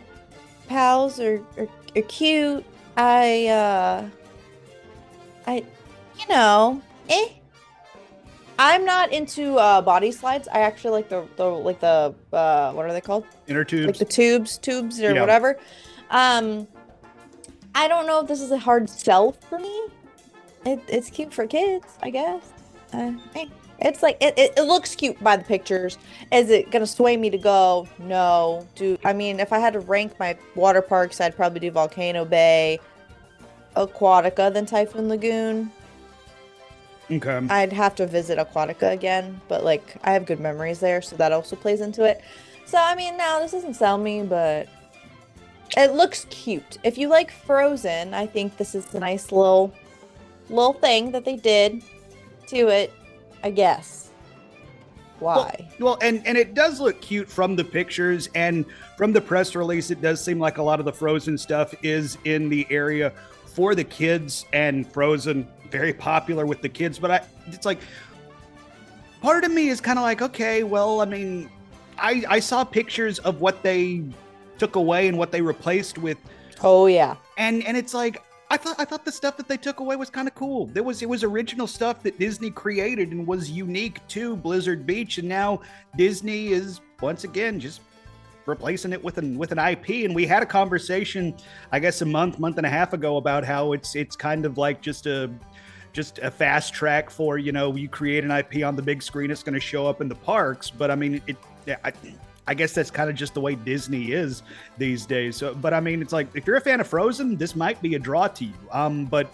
pals 0.68 1.20
are, 1.20 1.42
are 1.56 1.68
are 1.96 2.02
cute. 2.02 2.64
I 2.96 3.46
uh 3.48 4.08
I 5.46 5.64
you 6.18 6.28
know, 6.28 6.82
eh. 7.08 7.28
I'm 8.58 8.84
not 8.84 9.12
into 9.12 9.56
uh 9.56 9.80
body 9.82 10.12
slides. 10.12 10.46
I 10.52 10.60
actually 10.60 10.92
like 10.92 11.08
the, 11.08 11.26
the 11.36 11.44
like 11.44 11.80
the 11.80 12.14
uh 12.32 12.72
what 12.72 12.86
are 12.86 12.92
they 12.92 13.00
called? 13.00 13.24
Inner 13.46 13.64
tubes. 13.64 13.86
Like 13.86 13.98
the 13.98 14.04
tubes, 14.04 14.58
tubes 14.58 15.00
or 15.00 15.14
Yeah. 15.14 15.20
whatever. 15.20 15.58
Um 16.10 16.66
I 17.74 17.88
don't 17.88 18.06
know 18.06 18.20
if 18.20 18.28
this 18.28 18.40
is 18.42 18.50
a 18.50 18.58
hard 18.58 18.90
sell 18.90 19.32
for 19.32 19.58
me. 19.58 19.86
It, 20.66 20.80
it's 20.86 21.08
cute 21.10 21.32
for 21.32 21.46
kids, 21.46 21.86
I 22.02 22.10
guess. 22.10 22.52
Uh, 22.92 23.12
eh. 23.34 23.46
It's 23.84 24.02
like 24.02 24.16
it, 24.20 24.38
it, 24.38 24.52
it 24.56 24.62
looks 24.62 24.94
cute 24.94 25.22
by 25.22 25.36
the 25.36 25.44
pictures. 25.44 25.98
Is 26.30 26.50
it 26.50 26.70
gonna 26.70 26.86
sway 26.86 27.16
me 27.16 27.30
to 27.30 27.38
go? 27.38 27.88
No. 27.98 28.66
Do 28.76 28.96
I 29.04 29.12
mean 29.12 29.40
if 29.40 29.52
I 29.52 29.58
had 29.58 29.72
to 29.72 29.80
rank 29.80 30.18
my 30.18 30.36
water 30.54 30.80
parks, 30.82 31.20
I'd 31.20 31.36
probably 31.36 31.60
do 31.60 31.70
Volcano 31.70 32.24
Bay, 32.24 32.78
Aquatica, 33.76 34.52
then 34.52 34.66
Typhoon 34.66 35.08
Lagoon. 35.08 35.70
okay. 37.10 37.46
I'd 37.50 37.72
have 37.72 37.94
to 37.96 38.06
visit 38.06 38.38
Aquatica 38.38 38.92
again, 38.92 39.40
but 39.48 39.64
like 39.64 39.96
I 40.04 40.12
have 40.12 40.26
good 40.26 40.40
memories 40.40 40.80
there, 40.80 41.02
so 41.02 41.16
that 41.16 41.32
also 41.32 41.56
plays 41.56 41.80
into 41.80 42.04
it. 42.04 42.22
So 42.64 42.78
I 42.78 42.94
mean, 42.94 43.16
now 43.16 43.40
this 43.40 43.52
doesn't 43.52 43.74
sell 43.74 43.98
me, 43.98 44.22
but 44.22 44.68
it 45.76 45.92
looks 45.92 46.26
cute. 46.30 46.78
If 46.84 46.98
you 46.98 47.08
like 47.08 47.30
Frozen, 47.30 48.14
I 48.14 48.26
think 48.26 48.56
this 48.58 48.74
is 48.74 48.94
a 48.94 49.00
nice 49.00 49.32
little 49.32 49.72
little 50.48 50.74
thing 50.74 51.10
that 51.12 51.24
they 51.24 51.36
did 51.36 51.82
to 52.48 52.68
it. 52.68 52.92
I 53.42 53.50
guess. 53.50 54.10
Why? 55.18 55.34
Well, 55.34 55.68
well, 55.78 55.98
and 56.02 56.26
and 56.26 56.36
it 56.36 56.54
does 56.54 56.80
look 56.80 57.00
cute 57.00 57.28
from 57.28 57.54
the 57.54 57.64
pictures 57.64 58.28
and 58.34 58.64
from 58.96 59.12
the 59.12 59.20
press 59.20 59.54
release. 59.54 59.90
It 59.90 60.02
does 60.02 60.22
seem 60.22 60.40
like 60.40 60.58
a 60.58 60.62
lot 60.62 60.80
of 60.80 60.84
the 60.84 60.92
Frozen 60.92 61.38
stuff 61.38 61.74
is 61.82 62.18
in 62.24 62.48
the 62.48 62.66
area 62.70 63.12
for 63.46 63.74
the 63.74 63.84
kids 63.84 64.46
and 64.52 64.90
Frozen 64.92 65.46
very 65.70 65.92
popular 65.92 66.44
with 66.44 66.60
the 66.60 66.68
kids. 66.68 66.98
But 66.98 67.10
I, 67.10 67.20
it's 67.46 67.64
like 67.64 67.78
part 69.20 69.44
of 69.44 69.52
me 69.52 69.68
is 69.68 69.80
kind 69.80 69.98
of 69.98 70.02
like, 70.02 70.22
okay, 70.22 70.64
well, 70.64 71.00
I 71.00 71.04
mean, 71.04 71.48
I 71.98 72.24
I 72.28 72.40
saw 72.40 72.64
pictures 72.64 73.20
of 73.20 73.40
what 73.40 73.62
they 73.62 74.02
took 74.58 74.76
away 74.76 75.08
and 75.08 75.16
what 75.16 75.30
they 75.30 75.40
replaced 75.40 75.98
with. 75.98 76.18
Oh 76.62 76.86
yeah. 76.86 77.16
And 77.38 77.64
and 77.64 77.76
it's 77.76 77.94
like 77.94 78.22
I 78.52 78.58
thought 78.58 78.76
I 78.78 78.84
thought 78.84 79.06
the 79.06 79.12
stuff 79.12 79.38
that 79.38 79.48
they 79.48 79.56
took 79.56 79.80
away 79.80 79.96
was 79.96 80.10
kind 80.10 80.28
of 80.28 80.34
cool. 80.34 80.66
There 80.66 80.82
was 80.82 81.00
it 81.00 81.08
was 81.08 81.24
original 81.24 81.66
stuff 81.66 82.02
that 82.02 82.18
Disney 82.18 82.50
created 82.50 83.10
and 83.10 83.26
was 83.26 83.50
unique 83.50 84.06
to 84.08 84.36
Blizzard 84.36 84.86
Beach, 84.86 85.16
and 85.16 85.26
now 85.26 85.62
Disney 85.96 86.48
is 86.48 86.82
once 87.00 87.24
again 87.24 87.58
just 87.58 87.80
replacing 88.44 88.92
it 88.92 89.02
with 89.02 89.16
an 89.16 89.38
with 89.38 89.52
an 89.52 89.58
IP. 89.58 90.04
And 90.04 90.14
we 90.14 90.26
had 90.26 90.42
a 90.42 90.46
conversation, 90.46 91.34
I 91.72 91.78
guess, 91.78 92.02
a 92.02 92.04
month 92.04 92.38
month 92.38 92.58
and 92.58 92.66
a 92.66 92.68
half 92.68 92.92
ago 92.92 93.16
about 93.16 93.42
how 93.42 93.72
it's 93.72 93.96
it's 93.96 94.16
kind 94.16 94.44
of 94.44 94.58
like 94.58 94.82
just 94.82 95.06
a 95.06 95.30
just 95.94 96.18
a 96.18 96.30
fast 96.30 96.74
track 96.74 97.08
for 97.08 97.38
you 97.38 97.52
know 97.52 97.74
you 97.74 97.88
create 97.88 98.22
an 98.22 98.30
IP 98.30 98.66
on 98.66 98.76
the 98.76 98.82
big 98.82 99.02
screen, 99.02 99.30
it's 99.30 99.42
going 99.42 99.54
to 99.54 99.60
show 99.60 99.86
up 99.86 100.02
in 100.02 100.10
the 100.10 100.14
parks. 100.14 100.68
But 100.68 100.90
I 100.90 100.94
mean 100.94 101.22
it. 101.26 101.38
I, 101.82 101.94
I 102.46 102.54
guess 102.54 102.72
that's 102.72 102.90
kind 102.90 103.08
of 103.08 103.14
just 103.14 103.34
the 103.34 103.40
way 103.40 103.54
Disney 103.54 104.12
is 104.12 104.42
these 104.76 105.06
days. 105.06 105.36
So, 105.36 105.54
but 105.54 105.72
I 105.72 105.80
mean, 105.80 106.02
it's 106.02 106.12
like 106.12 106.28
if 106.34 106.46
you're 106.46 106.56
a 106.56 106.60
fan 106.60 106.80
of 106.80 106.86
Frozen, 106.86 107.36
this 107.36 107.54
might 107.54 107.80
be 107.80 107.94
a 107.94 107.98
draw 107.98 108.26
to 108.28 108.44
you. 108.44 108.54
Um, 108.72 109.04
but 109.04 109.32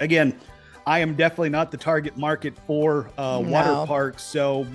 again, 0.00 0.38
I 0.86 0.98
am 1.00 1.14
definitely 1.14 1.50
not 1.50 1.70
the 1.70 1.76
target 1.76 2.16
market 2.16 2.56
for 2.66 3.10
uh, 3.16 3.40
no. 3.40 3.50
water 3.50 3.86
parks, 3.86 4.22
so 4.22 4.66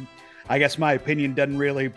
I 0.50 0.60
guess 0.60 0.78
my 0.78 0.94
opinion 0.94 1.34
doesn't 1.34 1.58
really 1.58 1.92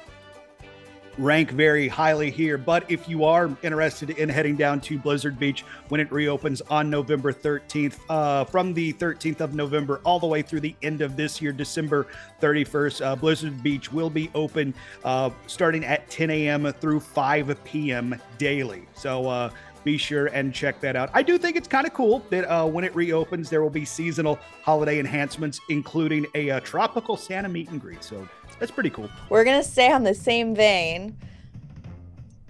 rank 1.18 1.50
very 1.50 1.88
highly 1.88 2.30
here. 2.30 2.59
But 2.59 2.90
if 2.90 3.09
you 3.09 3.25
are 3.25 3.56
interested 3.62 4.11
in 4.11 4.28
heading 4.28 4.56
down 4.56 4.80
to 4.83 4.99
Blizzard 4.99 5.38
Beach 5.38 5.62
when 5.88 6.00
it 6.00 6.11
reopens 6.12 6.61
on 6.62 6.90
November 6.90 7.33
13th, 7.33 7.99
uh, 8.09 8.44
from 8.44 8.75
the 8.75 8.92
13th 8.94 9.40
of 9.40 9.54
November 9.54 10.00
all 10.04 10.18
the 10.18 10.26
way 10.26 10.42
through 10.42 10.61
the 10.61 10.75
end 10.83 11.00
of 11.00 11.16
this 11.16 11.40
year, 11.40 11.52
December 11.52 12.06
31st, 12.40 13.04
uh, 13.04 13.16
Blizzard 13.16 13.62
Beach 13.62 13.92
will 13.92 14.11
be 14.11 14.30
open 14.35 14.75
uh, 15.04 15.30
starting 15.47 15.85
at 15.85 16.09
10 16.11 16.30
a.m. 16.30 16.73
through 16.75 17.00
5 17.00 17.64
p.m. 17.64 18.21
daily. 18.38 18.85
So, 18.94 19.28
uh, 19.28 19.50
be 19.85 19.99
sure 19.99 20.26
and 20.26 20.52
check 20.52 20.80
that 20.80 20.97
out. 20.97 21.11
I 21.12 21.23
do 21.23 21.38
think 21.38 21.56
it's 21.56 21.68
kind 21.68 21.87
of 21.87 21.92
cool 21.92 22.25
that 22.30 22.47
uh, 22.47 22.66
when 22.66 22.85
it 22.85 22.94
reopens, 22.97 23.50
there 23.50 23.62
will 23.62 23.71
be 23.71 23.85
seasonal 23.85 24.37
holiday 24.62 24.99
enhancements, 24.99 25.61
including 25.68 26.26
a 26.35 26.50
uh, 26.50 26.61
tropical 26.61 27.16
Santa 27.16 27.49
meet 27.49 27.68
and 27.68 27.80
greet. 27.80 28.02
So 28.02 28.26
that's 28.59 28.73
pretty 28.73 28.91
cool. 28.91 29.09
We're 29.29 29.45
gonna 29.45 29.63
stay 29.63 29.91
on 29.93 30.05
the 30.05 30.15
same 30.15 30.55
vein 30.55 31.17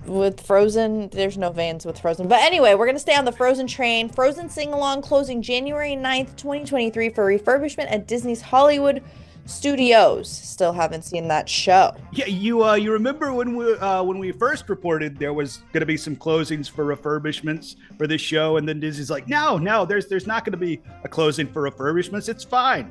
with 0.07 0.41
Frozen. 0.41 1.09
There's 1.11 1.39
no 1.39 1.51
veins 1.51 1.85
with 1.85 1.99
Frozen. 1.99 2.29
But 2.29 2.43
anyway, 2.43 2.75
we're 2.75 2.87
going 2.87 2.97
to 2.97 3.01
stay 3.01 3.17
on 3.17 3.25
the 3.25 3.33
Frozen 3.33 3.67
train. 3.67 4.09
Frozen 4.09 4.49
Sing 4.49 4.73
Along 4.73 5.03
closing 5.03 5.43
January 5.43 5.93
9th, 5.93 6.37
2023 6.37 7.09
for 7.11 7.27
refurbishment 7.27 7.91
at 7.91 8.07
Disney's 8.07 8.41
Hollywood 8.41 9.03
Studios. 9.47 10.31
Still 10.31 10.73
haven't 10.73 11.03
seen 11.03 11.29
that 11.29 11.49
show. 11.49 11.95
Yeah, 12.13 12.27
you 12.27 12.65
uh, 12.65 12.75
you 12.75 12.93
remember 12.93 13.33
when 13.33 13.55
we 13.55 13.75
uh, 13.75 14.03
when 14.03 14.19
we 14.19 14.33
first 14.33 14.71
reported 14.71 15.19
there 15.19 15.35
was 15.35 15.59
going 15.73 15.81
to 15.81 15.87
be 15.87 15.99
some 15.99 16.17
closings 16.17 16.71
for 16.71 16.85
refurbishments 16.85 17.77
for 17.99 18.07
this 18.07 18.23
show, 18.23 18.57
and 18.57 18.67
then 18.67 18.81
Disney's 18.81 19.11
like, 19.11 19.29
no, 19.29 19.59
no, 19.59 19.85
there's 19.85 20.07
there's 20.07 20.27
not 20.27 20.47
going 20.47 20.53
to 20.53 20.59
be 20.59 20.81
a 21.05 21.09
closing 21.09 21.47
for 21.47 21.71
refurbishments. 21.71 22.29
It's 22.29 22.43
fine 22.43 22.91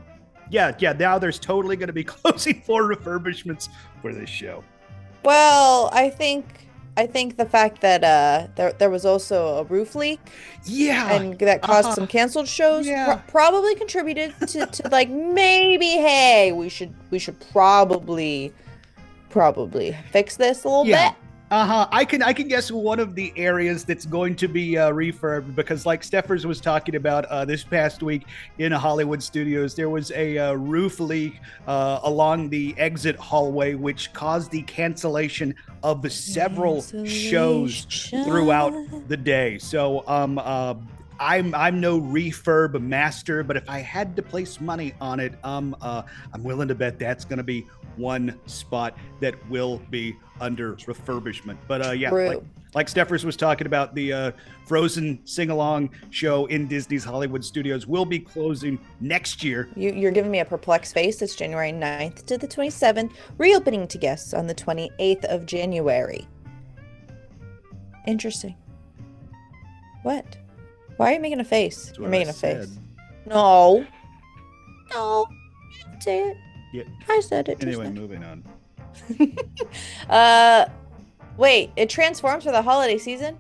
yeah, 0.50 0.76
yeah. 0.80 0.94
Now 0.94 1.18
there's 1.18 1.40
totally 1.40 1.76
going 1.76 1.88
to 1.88 1.94
be 1.94 2.04
closing 2.04 2.62
floor 2.62 2.84
refurbishments 2.84 3.70
for 4.02 4.14
this 4.14 4.30
show. 4.30 4.64
Well, 5.24 5.90
I 5.94 6.10
think 6.10 6.64
I 6.96 7.08
think 7.08 7.38
the 7.38 7.46
fact 7.46 7.82
that 7.82 8.04
uh, 8.04 8.48
there 8.56 8.74
there 8.74 8.90
was 8.90 9.06
also 9.06 9.58
a 9.58 9.64
roof 9.64 9.96
leak, 9.96 10.20
yeah, 10.66 11.14
and 11.14 11.38
that 11.40 11.62
caused 11.62 11.90
uh, 11.90 11.96
some 11.96 12.08
canceled 12.08 12.48
shows, 12.48 12.86
yeah. 12.86 13.22
probably 13.28 13.74
contributed 13.76 14.36
to, 14.48 14.66
to 14.66 14.90
like 14.90 15.10
maybe 15.10 15.88
hey 15.88 16.52
we 16.52 16.70
should 16.70 16.94
we 17.10 17.18
should 17.18 17.40
probably 17.52 18.54
probably 19.30 19.98
fix 20.12 20.38
this 20.38 20.64
a 20.64 20.68
little 20.68 20.86
yeah. 20.86 21.10
bit. 21.10 21.18
Uh 21.54 21.68
huh. 21.68 21.88
I 21.92 22.04
can 22.04 22.24
I 22.24 22.34
can 22.34 22.48
guess 22.48 22.72
one 22.72 23.00
of 23.00 23.14
the 23.14 23.32
areas 23.36 23.84
that's 23.84 24.08
going 24.08 24.36
to 24.38 24.48
be 24.48 24.76
uh, 24.76 24.92
refurbed 24.92 25.54
because, 25.54 25.86
like 25.86 26.02
Steffers 26.02 26.48
was 26.48 26.60
talking 26.60 26.96
about 26.96 27.26
uh, 27.26 27.46
this 27.46 27.64
past 27.64 28.02
week 28.02 28.26
in 28.58 28.72
Hollywood 28.72 29.22
studios, 29.22 29.76
there 29.76 29.92
was 29.92 30.10
a 30.14 30.40
uh, 30.40 30.54
roof 30.54 31.00
leak 31.00 31.40
uh, 31.68 32.00
along 32.02 32.50
the 32.50 32.74
exit 32.80 33.16
hallway, 33.18 33.76
which 33.76 34.12
caused 34.14 34.50
the 34.50 34.64
cancellation 34.64 35.54
of 35.84 36.12
several 36.12 36.82
shows 37.06 37.86
throughout 38.26 38.74
the 39.08 39.16
day. 39.16 39.60
So, 39.60 40.04
um, 40.08 40.40
uh, 40.40 40.74
I'm 41.20 41.54
I'm 41.54 41.80
no 41.80 42.02
refurb 42.02 42.82
master, 42.82 43.44
but 43.44 43.58
if 43.58 43.70
I 43.70 43.78
had 43.78 44.16
to 44.16 44.24
place 44.24 44.60
money 44.60 44.96
on 45.00 45.20
it, 45.20 45.36
um, 45.44 45.76
uh, 45.82 46.02
I'm 46.34 46.44
willing 46.44 46.68
to 46.70 46.76
bet 46.76 46.98
that's 46.98 47.26
going 47.26 47.38
to 47.38 47.44
be 47.44 47.68
one 47.96 48.40
spot 48.46 48.98
that 49.20 49.36
will 49.50 49.80
be 49.90 50.16
under 50.44 50.76
refurbishment. 50.76 51.58
But 51.68 51.86
uh, 51.86 51.92
yeah, 51.92 52.12
like, 52.12 52.44
like 52.76 52.88
Steffers 52.88 53.26
was 53.26 53.38
talking 53.38 53.66
about, 53.66 53.96
the 53.96 54.14
uh, 54.14 54.32
Frozen 54.66 55.26
sing 55.26 55.50
along 55.50 55.92
show 56.10 56.46
in 56.48 56.68
Disney's 56.68 57.04
Hollywood 57.04 57.44
Studios 57.44 57.88
will 57.88 58.06
be 58.06 58.20
closing 58.20 58.78
next 59.00 59.44
year. 59.44 59.70
You, 59.76 60.08
are 60.08 60.12
giving 60.12 60.32
me 60.32 60.40
a 60.40 60.46
perplexed 60.46 60.94
face. 60.94 61.22
It's 61.22 61.36
January 61.36 61.72
9th 61.72 62.26
to 62.26 62.38
the 62.38 62.48
27th, 62.48 63.14
reopening 63.38 63.88
to 63.88 63.98
guests 63.98 64.34
on 64.34 64.48
the 64.48 64.56
28th 64.56 65.26
of 65.26 65.46
January. 65.46 66.28
Interesting. 68.06 68.56
What? 70.04 70.38
Why 70.98 71.12
are 71.12 71.16
you 71.16 71.22
making 71.22 71.40
a 71.40 71.46
face? 71.46 71.94
You're 71.98 72.10
making 72.10 72.28
I 72.28 72.32
a 72.32 72.34
said. 72.34 72.60
face. 72.68 72.80
No. 73.26 73.86
No. 74.92 75.26
You 75.94 76.02
Say 76.02 76.20
it. 76.20 76.38
Yeah. 76.74 76.84
I 77.08 77.22
said 77.22 77.48
it. 77.48 77.64
Anyway, 77.64 77.90
moving 77.90 78.24
on. 78.24 78.44
uh, 80.10 80.66
wait. 81.38 81.72
It 81.76 81.90
transforms 81.90 82.44
for 82.44 82.52
the 82.52 82.62
holiday 82.62 82.98
season. 82.98 83.38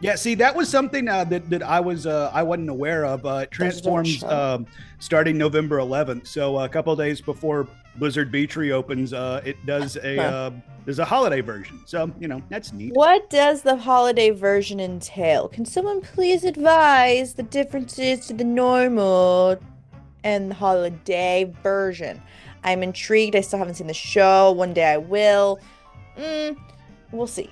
Yeah, 0.00 0.14
see, 0.14 0.36
that 0.36 0.54
was 0.54 0.68
something 0.68 1.08
uh, 1.08 1.24
that 1.24 1.50
that 1.50 1.62
I 1.62 1.80
was 1.80 2.06
uh, 2.06 2.30
I 2.32 2.42
wasn't 2.42 2.70
aware 2.70 3.04
of. 3.04 3.26
Uh, 3.26 3.40
it 3.42 3.50
transforms 3.50 4.22
um, 4.24 4.66
starting 5.00 5.36
November 5.36 5.78
11th, 5.78 6.26
so 6.26 6.58
a 6.60 6.68
couple 6.68 6.94
days 6.94 7.20
before 7.20 7.66
Blizzard 7.96 8.30
Beach 8.30 8.54
reopens, 8.56 9.12
uh, 9.12 9.42
it 9.44 9.64
does 9.66 9.96
a 9.96 10.16
huh. 10.16 10.22
uh, 10.22 10.50
there's 10.84 11.00
a 11.00 11.04
holiday 11.04 11.40
version. 11.40 11.80
So 11.84 12.12
you 12.20 12.28
know 12.28 12.40
that's 12.48 12.72
neat. 12.72 12.94
What 12.94 13.28
does 13.28 13.62
the 13.62 13.76
holiday 13.76 14.30
version 14.30 14.78
entail? 14.78 15.48
Can 15.48 15.64
someone 15.64 16.00
please 16.00 16.44
advise 16.44 17.34
the 17.34 17.42
differences 17.42 18.26
to 18.28 18.34
the 18.34 18.44
normal 18.44 19.58
and 20.22 20.50
the 20.50 20.54
holiday 20.54 21.52
version? 21.62 22.22
I'm 22.64 22.82
intrigued. 22.82 23.36
I 23.36 23.40
still 23.40 23.58
haven't 23.58 23.74
seen 23.74 23.86
the 23.86 23.94
show. 23.94 24.52
One 24.52 24.72
day 24.72 24.92
I 24.92 24.96
will. 24.96 25.58
Mm, 26.16 26.56
we'll 27.12 27.26
see. 27.26 27.50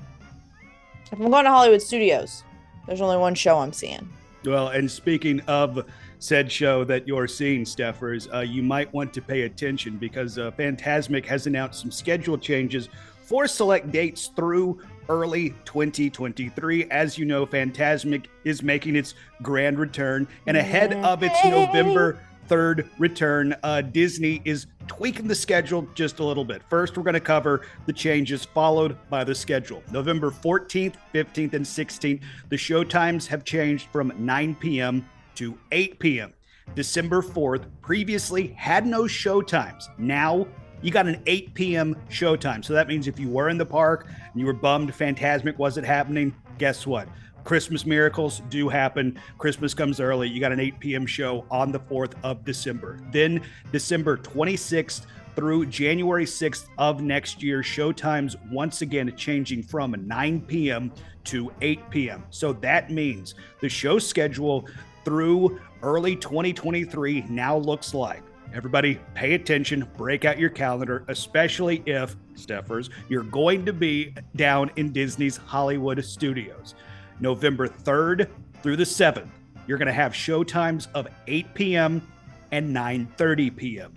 If 1.13 1.21
I'm 1.21 1.31
going 1.31 1.45
to 1.45 1.51
Hollywood 1.51 1.83
Studios, 1.83 2.43
there's 2.87 3.01
only 3.01 3.17
one 3.17 3.35
show 3.35 3.59
I'm 3.59 3.73
seeing. 3.73 4.09
Well, 4.45 4.69
and 4.69 4.91
speaking 4.91 5.41
of 5.43 5.87
said 6.19 6.51
show 6.51 6.85
that 6.85 7.07
you're 7.07 7.29
seeing, 7.29 7.65
Steffers, 7.65 8.33
uh, 8.33 8.41
you 8.41 8.63
might 8.63 8.93
want 8.93 9.13
to 9.15 9.23
pay 9.23 9.43
attention 9.43 9.97
because 9.97 10.39
uh, 10.39 10.51
Fantasmic 10.53 11.25
has 11.27 11.47
announced 11.47 11.81
some 11.81 11.91
schedule 11.91 12.39
changes 12.39 12.89
for 13.23 13.47
select 13.47 13.91
dates 13.91 14.29
through 14.29 14.81
early 15.09 15.51
2023. 15.65 16.85
As 16.91 17.19
you 17.19 17.25
know, 17.25 17.47
Fantasmic 17.47 18.27
is 18.45 18.63
making 18.63 18.97
its 18.97 19.15
grand 19.43 19.79
return, 19.79 20.27
and 20.47 20.57
ahead 20.57 20.93
of 20.95 21.23
its 21.23 21.45
November 21.45 22.19
third 22.49 22.89
return, 22.99 23.55
uh, 23.63 23.83
Disney 23.83 24.43
is 24.45 24.67
tweaking 24.87 25.29
the 25.29 25.35
schedule 25.35 25.87
just 25.95 26.19
a 26.19 26.25
little 26.25 26.45
bit. 26.45 26.63
First, 26.69 26.97
we're 26.97 27.03
going 27.03 27.15
to 27.15 27.21
cover 27.21 27.67
the 27.87 27.93
changes 27.93 28.45
followed 28.45 28.97
by 29.11 29.25
the 29.25 29.35
schedule. 29.35 29.83
November 29.93 30.31
14th, 30.31 30.95
15th, 31.15 31.55
and 31.55 31.65
16th, 31.65 32.23
the 32.49 32.57
show 32.57 32.85
times 32.85 33.27
have 33.27 33.45
changed 33.45 33.89
from 33.93 34.13
9 34.19 34.55
p.m. 34.57 35.09
to 35.37 35.59
8 35.73 35.99
p.m. 35.99 36.33
December 36.75 37.23
4th 37.23 37.67
previously 37.81 38.49
had 38.49 38.87
no 38.87 39.07
show 39.07 39.41
times. 39.41 39.89
Now 39.99 40.47
you 40.83 40.91
got 40.91 41.07
an 41.07 41.23
8 41.27 41.55
p.m. 41.55 41.97
showtime. 42.11 42.65
So 42.65 42.73
that 42.73 42.89
means 42.89 43.07
if 43.09 43.19
you 43.19 43.29
were 43.29 43.49
in 43.49 43.59
the 43.59 43.67
park 43.67 44.09
and 44.09 44.41
you 44.41 44.47
were 44.47 44.53
bummed 44.53 44.93
Fantasmic 44.93 45.57
wasn't 45.59 45.87
happening, 45.87 46.35
guess 46.59 46.87
what? 46.87 47.09
Christmas 47.47 47.87
miracles 47.87 48.43
do 48.51 48.69
happen. 48.69 49.17
Christmas 49.39 49.73
comes 49.73 50.01
early. 50.01 50.29
You 50.29 50.41
got 50.41 50.51
an 50.51 50.59
8 50.59 50.81
p.m. 50.81 51.07
show 51.07 51.47
on 51.49 51.71
the 51.71 51.79
4th 51.79 52.15
of 52.25 52.45
December. 52.45 52.99
Then 53.13 53.41
December 53.71 54.17
26th 54.17 55.07
through 55.37 55.67
January 55.67 56.25
6th 56.25 56.67
of 56.77 57.03
next 57.03 57.45
year. 57.45 57.63
Showtimes 57.63 58.35
once 58.51 58.83
again 58.83 59.15
changing 59.17 59.63
from 59.63 59.95
9 60.09 60.41
p.m. 60.41 60.93
to 61.25 61.53
8 61.61 61.89
p.m. 61.89 62.25
So 62.31 62.53
that 62.55 62.91
means 62.91 63.37
the 63.61 63.69
show 63.69 64.01
schedule 64.01 64.69
through 65.05 65.61
early 65.83 66.17
2023 66.17 67.27
now 67.29 67.57
looks 67.57 67.95
like. 67.95 68.25
Everybody, 68.53 68.99
pay 69.15 69.35
attention, 69.35 69.89
break 69.97 70.25
out 70.25 70.39
your 70.39 70.51
calendar, 70.51 71.05
especially 71.09 71.85
if, 71.87 72.17
Steffers, 72.35 72.91
you're 73.09 73.23
going 73.23 73.65
to 73.67 73.73
be 73.73 74.15
down 74.35 74.71
in 74.75 74.93
Disney's 74.93 75.37
Hollywood 75.37 76.05
studios. 76.05 76.75
November 77.21 77.69
3rd 77.69 78.29
through 78.63 78.77
the 78.77 78.85
7th, 78.85 79.29
you're 79.67 79.79
going 79.79 79.87
to 79.87 79.93
have 79.93 80.15
show 80.15 80.45
times 80.45 80.89
of 80.95 81.09
8 81.27 81.55
p.m. 81.55 82.07
and 82.53 82.75
9:30 82.75 83.57
p.m. 83.57 83.95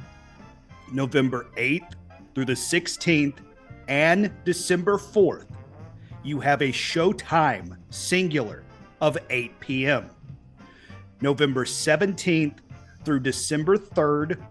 November 0.91 1.47
8th 1.57 1.93
through 2.33 2.45
the 2.45 2.53
16th 2.53 3.37
and 3.87 4.31
December 4.45 4.97
4th, 4.97 5.47
you 6.23 6.39
have 6.39 6.61
a 6.61 6.71
show 6.71 7.11
time 7.13 7.77
singular 7.89 8.63
of 9.01 9.17
8 9.29 9.59
p.m. 9.59 10.09
November 11.21 11.65
17th 11.65 12.57
through 13.03 13.19
December 13.19 13.77
3rd, 13.77 14.41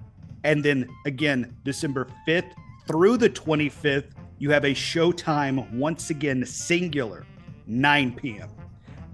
and 0.44 0.64
then 0.64 0.88
again, 1.06 1.54
December 1.64 2.08
5th 2.26 2.52
through 2.86 3.16
the 3.16 3.30
25th, 3.30 4.10
you 4.38 4.50
have 4.50 4.64
a 4.64 4.74
show 4.74 5.12
time 5.12 5.78
once 5.78 6.10
again 6.10 6.44
singular, 6.44 7.26
9 7.66 8.12
p.m. 8.12 8.48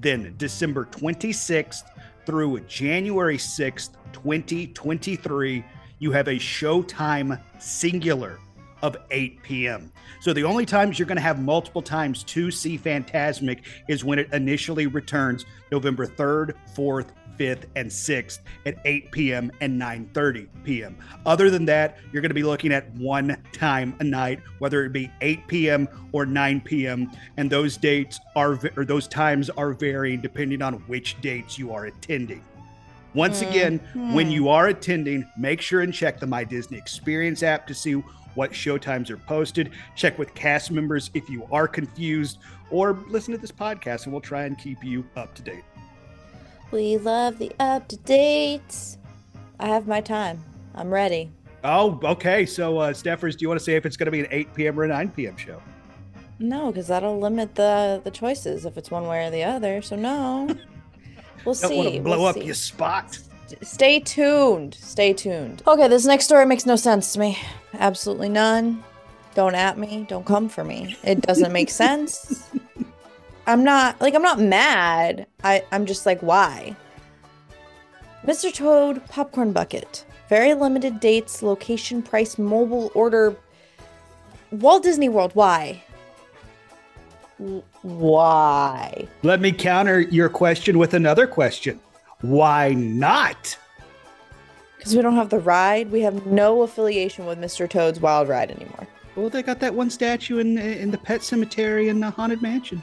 Then 0.04 0.34
December 0.36 0.84
26th 0.84 1.84
through 2.26 2.60
January 2.60 3.38
6th, 3.38 3.92
2023, 4.12 5.64
you 5.98 6.12
have 6.12 6.28
a 6.28 6.32
showtime 6.32 7.40
singular 7.58 8.38
of 8.82 8.98
8 9.10 9.42
p.m. 9.42 9.90
So 10.20 10.34
the 10.34 10.44
only 10.44 10.66
times 10.66 10.98
you're 10.98 11.08
going 11.08 11.16
to 11.16 11.22
have 11.22 11.40
multiple 11.40 11.80
times 11.80 12.22
to 12.24 12.50
see 12.50 12.76
Fantasmic 12.76 13.60
is 13.88 14.04
when 14.04 14.18
it 14.18 14.30
initially 14.34 14.86
returns 14.86 15.46
November 15.72 16.06
3rd, 16.06 16.52
4th, 16.76 17.06
5th, 17.38 17.64
and 17.76 17.90
6th 17.90 18.40
at 18.66 18.76
8 18.84 19.10
p.m. 19.10 19.50
and 19.60 19.80
9:30 19.80 20.48
p.m. 20.64 20.96
Other 21.26 21.50
than 21.50 21.64
that, 21.66 21.98
you're 22.12 22.22
going 22.22 22.30
to 22.30 22.34
be 22.34 22.42
looking 22.42 22.72
at 22.72 22.90
one 22.94 23.36
time 23.52 23.94
a 24.00 24.04
night, 24.04 24.40
whether 24.58 24.84
it 24.84 24.92
be 24.92 25.10
8 25.20 25.46
p.m. 25.46 25.88
or 26.12 26.26
9 26.26 26.60
p.m. 26.62 27.10
And 27.36 27.50
those 27.50 27.76
dates 27.76 28.20
are 28.36 28.58
or 28.76 28.84
those 28.84 29.08
times 29.08 29.50
are 29.50 29.72
varying 29.72 30.20
depending 30.20 30.62
on 30.62 30.74
which 30.86 31.20
dates 31.20 31.58
you 31.58 31.72
are 31.72 31.86
attending. 31.86 32.44
Once 33.14 33.40
mm-hmm. 33.40 33.50
again, 33.50 33.78
when 34.12 34.30
you 34.30 34.48
are 34.48 34.68
attending, 34.68 35.28
make 35.38 35.60
sure 35.60 35.82
and 35.82 35.94
check 35.94 36.18
the 36.18 36.26
My 36.26 36.42
Disney 36.44 36.76
Experience 36.76 37.42
app 37.42 37.66
to 37.68 37.74
see 37.74 38.02
what 38.34 38.50
showtimes 38.52 39.10
are 39.10 39.16
posted. 39.16 39.70
Check 39.94 40.18
with 40.18 40.34
cast 40.34 40.70
members 40.70 41.10
if 41.14 41.28
you 41.28 41.46
are 41.52 41.68
confused, 41.68 42.38
or 42.70 42.98
listen 43.08 43.32
to 43.32 43.38
this 43.38 43.52
podcast 43.52 44.04
and 44.04 44.12
we'll 44.12 44.20
try 44.20 44.44
and 44.44 44.58
keep 44.58 44.82
you 44.82 45.04
up 45.16 45.34
to 45.34 45.42
date. 45.42 45.62
We 46.74 46.96
love 46.96 47.38
the 47.38 47.52
up 47.60 47.86
to 47.86 47.96
dates. 47.98 48.98
I 49.60 49.68
have 49.68 49.86
my 49.86 50.00
time. 50.00 50.44
I'm 50.74 50.92
ready. 50.92 51.30
Oh, 51.62 52.00
okay. 52.02 52.44
So, 52.44 52.78
uh, 52.78 52.92
Steffers, 52.92 53.36
do 53.36 53.42
you 53.44 53.48
want 53.48 53.60
to 53.60 53.64
say 53.64 53.76
if 53.76 53.86
it's 53.86 53.96
going 53.96 54.06
to 54.06 54.10
be 54.10 54.18
an 54.18 54.26
8 54.28 54.54
p.m. 54.54 54.80
or 54.80 54.82
a 54.82 54.88
9 54.88 55.12
p.m. 55.12 55.36
show? 55.36 55.62
No, 56.40 56.72
because 56.72 56.88
that'll 56.88 57.20
limit 57.20 57.54
the 57.54 58.00
the 58.02 58.10
choices 58.10 58.66
if 58.66 58.76
it's 58.76 58.90
one 58.90 59.06
way 59.06 59.24
or 59.24 59.30
the 59.30 59.44
other. 59.44 59.82
So 59.82 59.94
no. 59.94 60.48
We'll 61.44 61.54
see. 61.54 61.62
Don't 61.62 61.70
see. 61.70 61.76
Want 61.76 61.94
to 61.94 62.00
blow 62.00 62.18
we'll 62.18 62.26
up 62.26 62.34
see. 62.36 62.44
your 62.44 62.54
spot. 62.54 63.18
Stay 63.62 64.00
tuned. 64.00 64.74
Stay 64.74 65.12
tuned. 65.12 65.62
Okay, 65.66 65.86
this 65.86 66.06
next 66.06 66.24
story 66.24 66.46
makes 66.46 66.64
no 66.66 66.74
sense 66.74 67.12
to 67.12 67.20
me. 67.20 67.38
Absolutely 67.74 68.30
none. 68.30 68.82
Don't 69.34 69.54
at 69.54 69.78
me. 69.78 70.06
Don't 70.08 70.24
come 70.24 70.48
for 70.48 70.64
me. 70.64 70.96
It 71.04 71.20
doesn't 71.20 71.52
make 71.52 71.68
sense. 71.84 72.48
I'm 73.46 73.64
not 73.64 74.00
like 74.00 74.14
I'm 74.14 74.22
not 74.22 74.40
mad. 74.40 75.26
I 75.42 75.64
I'm 75.72 75.86
just 75.86 76.06
like 76.06 76.20
why? 76.20 76.76
Mr. 78.26 78.52
Toad 78.52 79.04
popcorn 79.06 79.52
bucket. 79.52 80.06
Very 80.28 80.54
limited 80.54 81.00
dates, 81.00 81.42
location, 81.42 82.02
price, 82.02 82.38
mobile 82.38 82.90
order. 82.94 83.36
Walt 84.50 84.82
Disney 84.82 85.08
World. 85.10 85.32
Why? 85.34 85.82
Why? 87.82 89.06
Let 89.22 89.40
me 89.40 89.52
counter 89.52 90.00
your 90.00 90.28
question 90.28 90.78
with 90.78 90.94
another 90.94 91.26
question. 91.26 91.80
Why 92.20 92.72
not? 92.72 93.58
Because 94.78 94.96
we 94.96 95.02
don't 95.02 95.16
have 95.16 95.30
the 95.30 95.38
ride. 95.38 95.90
We 95.90 96.00
have 96.02 96.26
no 96.26 96.62
affiliation 96.62 97.26
with 97.26 97.38
Mr. 97.38 97.68
Toad's 97.68 98.00
Wild 98.00 98.28
Ride 98.28 98.50
anymore. 98.50 98.86
Well, 99.16 99.28
they 99.28 99.42
got 99.42 99.60
that 99.60 99.74
one 99.74 99.90
statue 99.90 100.38
in 100.38 100.58
in 100.58 100.90
the 100.90 100.98
pet 100.98 101.22
cemetery 101.22 101.88
in 101.88 102.00
the 102.00 102.10
haunted 102.10 102.40
mansion. 102.40 102.82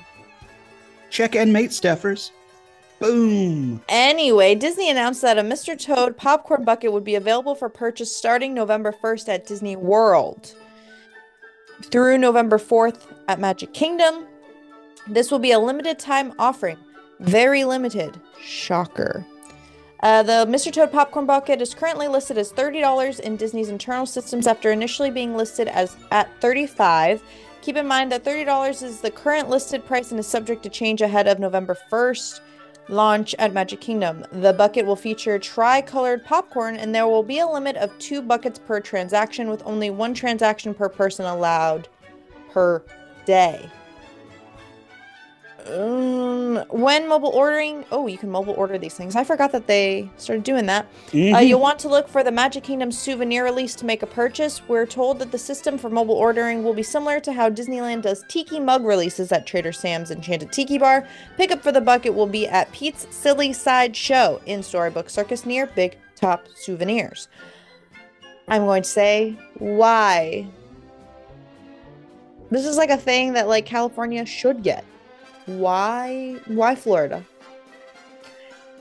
Check 1.12 1.36
and 1.36 1.54
mate 1.54 1.72
Steffers. 1.72 2.32
Boom. 3.00 3.82
Anyway, 3.90 4.56
Disney 4.56 4.90
announced 4.90 5.22
that 5.22 5.38
a 5.38 5.42
Mr. 5.42 5.78
Toad 5.78 6.16
popcorn 6.18 6.64
bucket 6.64 6.94
would 6.94 7.04
be 7.04 7.16
available 7.16 7.54
for 7.54 7.68
purchase 7.68 8.16
starting 8.16 8.54
November 8.54 8.94
1st 9.04 9.28
at 9.28 9.46
Disney 9.46 9.76
World 9.76 10.56
through 11.84 12.18
November 12.18 12.58
4th 12.58 13.08
at 13.28 13.40
Magic 13.40 13.74
Kingdom. 13.74 14.26
This 15.08 15.32
will 15.32 15.40
be 15.40 15.52
a 15.52 15.60
limited 15.60 16.00
time 16.00 16.34
offering. 16.40 16.78
Very 17.20 17.66
limited. 17.66 18.20
Shocker. 18.42 19.26
Uh, 20.02 20.24
the 20.24 20.46
Mr. 20.48 20.72
Toad 20.72 20.92
popcorn 20.92 21.26
bucket 21.26 21.62
is 21.62 21.74
currently 21.74 22.08
listed 22.08 22.38
as 22.38 22.54
$30 22.54 23.20
in 23.20 23.36
Disney's 23.36 23.70
internal 23.70 24.06
systems 24.06 24.48
after 24.48 24.72
initially 24.72 25.12
being 25.12 25.36
listed 25.36 25.68
as 25.68 25.98
at 26.12 26.30
35. 26.40 27.22
Keep 27.62 27.78
in 27.78 27.86
mind 27.86 28.12
that 28.12 28.26
$30 28.26 28.82
is 28.82 29.02
the 29.02 29.12
current 29.12 29.48
listed 29.48 29.86
price 29.86 30.10
and 30.10 30.20
is 30.20 30.26
subject 30.26 30.64
to 30.64 30.70
change 30.70 31.02
ahead 31.02 31.28
of 31.28 31.38
November 31.38 31.78
1st 31.92 32.40
launch 32.90 33.36
at 33.38 33.54
Magic 33.54 33.80
Kingdom. 33.80 34.26
The 34.32 34.52
bucket 34.52 34.86
will 34.86 34.96
feature 34.96 35.38
tri-colored 35.38 36.26
popcorn 36.26 36.76
and 36.76 36.94
there 36.94 37.08
will 37.08 37.22
be 37.22 37.38
a 37.38 37.48
limit 37.48 37.76
of 37.78 37.96
2 38.00 38.24
buckets 38.24 38.58
per 38.58 38.80
transaction 38.80 39.48
with 39.48 39.62
only 39.66 39.92
one 39.92 40.16
transaction 40.16 40.74
per 40.74 40.90
person 40.90 41.26
allowed 41.26 41.88
per 42.50 42.84
day. 43.26 43.70
Um, 45.72 46.58
when 46.70 47.08
mobile 47.08 47.30
ordering, 47.30 47.86
oh, 47.92 48.08
you 48.08 48.18
can 48.18 48.30
mobile 48.30 48.54
order 48.54 48.78
these 48.78 48.94
things. 48.94 49.16
I 49.16 49.24
forgot 49.24 49.54
that 49.54 49.68
they 49.68 50.10
started 50.18 50.44
doing 50.44 50.66
that. 50.66 50.86
Mm-hmm. 51.08 51.36
Uh, 51.36 51.40
you'll 51.40 51.62
want 51.62 51.80
to 51.80 51.88
look 51.88 52.10
for 52.10 52.24
the 52.24 52.32
Magic 52.32 52.64
Kingdom 52.64 52.92
souvenir 52.92 53.46
release 53.46 53.74
to 53.76 53.86
make 53.86 54.04
a 54.04 54.08
purchase. 54.08 54.62
We're 54.68 54.86
told 54.86 55.20
that 55.20 55.32
the 55.32 55.38
system 55.38 55.78
for 55.78 55.90
mobile 55.90 56.16
ordering 56.16 56.64
will 56.64 56.74
be 56.74 56.84
similar 56.84 57.20
to 57.22 57.32
how 57.32 57.50
Disneyland 57.50 58.02
does 58.02 58.26
tiki 58.28 58.60
mug 58.60 58.84
releases 58.84 59.32
at 59.32 59.48
Trader 59.48 59.72
Sam's 59.72 60.12
Enchanted 60.12 60.52
Tiki 60.52 60.78
Bar. 60.78 61.08
Pickup 61.38 61.62
for 61.64 61.72
the 61.72 61.82
bucket 61.82 62.14
will 62.14 62.28
be 62.28 62.48
at 62.48 62.72
Pete's 62.74 63.08
Silly 63.16 63.54
Side 63.54 63.96
Show 63.96 64.42
in 64.46 64.62
Storybook 64.62 65.10
Circus 65.10 65.46
near 65.46 65.68
Big 65.68 65.98
Top 66.16 66.48
Souvenirs. 66.56 67.30
I'm 68.50 68.66
going 68.66 68.84
to 68.84 68.90
say, 68.90 69.38
why? 69.60 70.48
This 72.50 72.66
is 72.66 72.76
like 72.76 72.90
a 72.90 72.98
thing 72.98 73.34
that 73.34 73.48
like 73.48 73.66
California 73.66 74.26
should 74.26 74.62
get. 74.62 74.84
Why 75.46 76.38
why 76.48 76.76
Florida? 76.76 77.24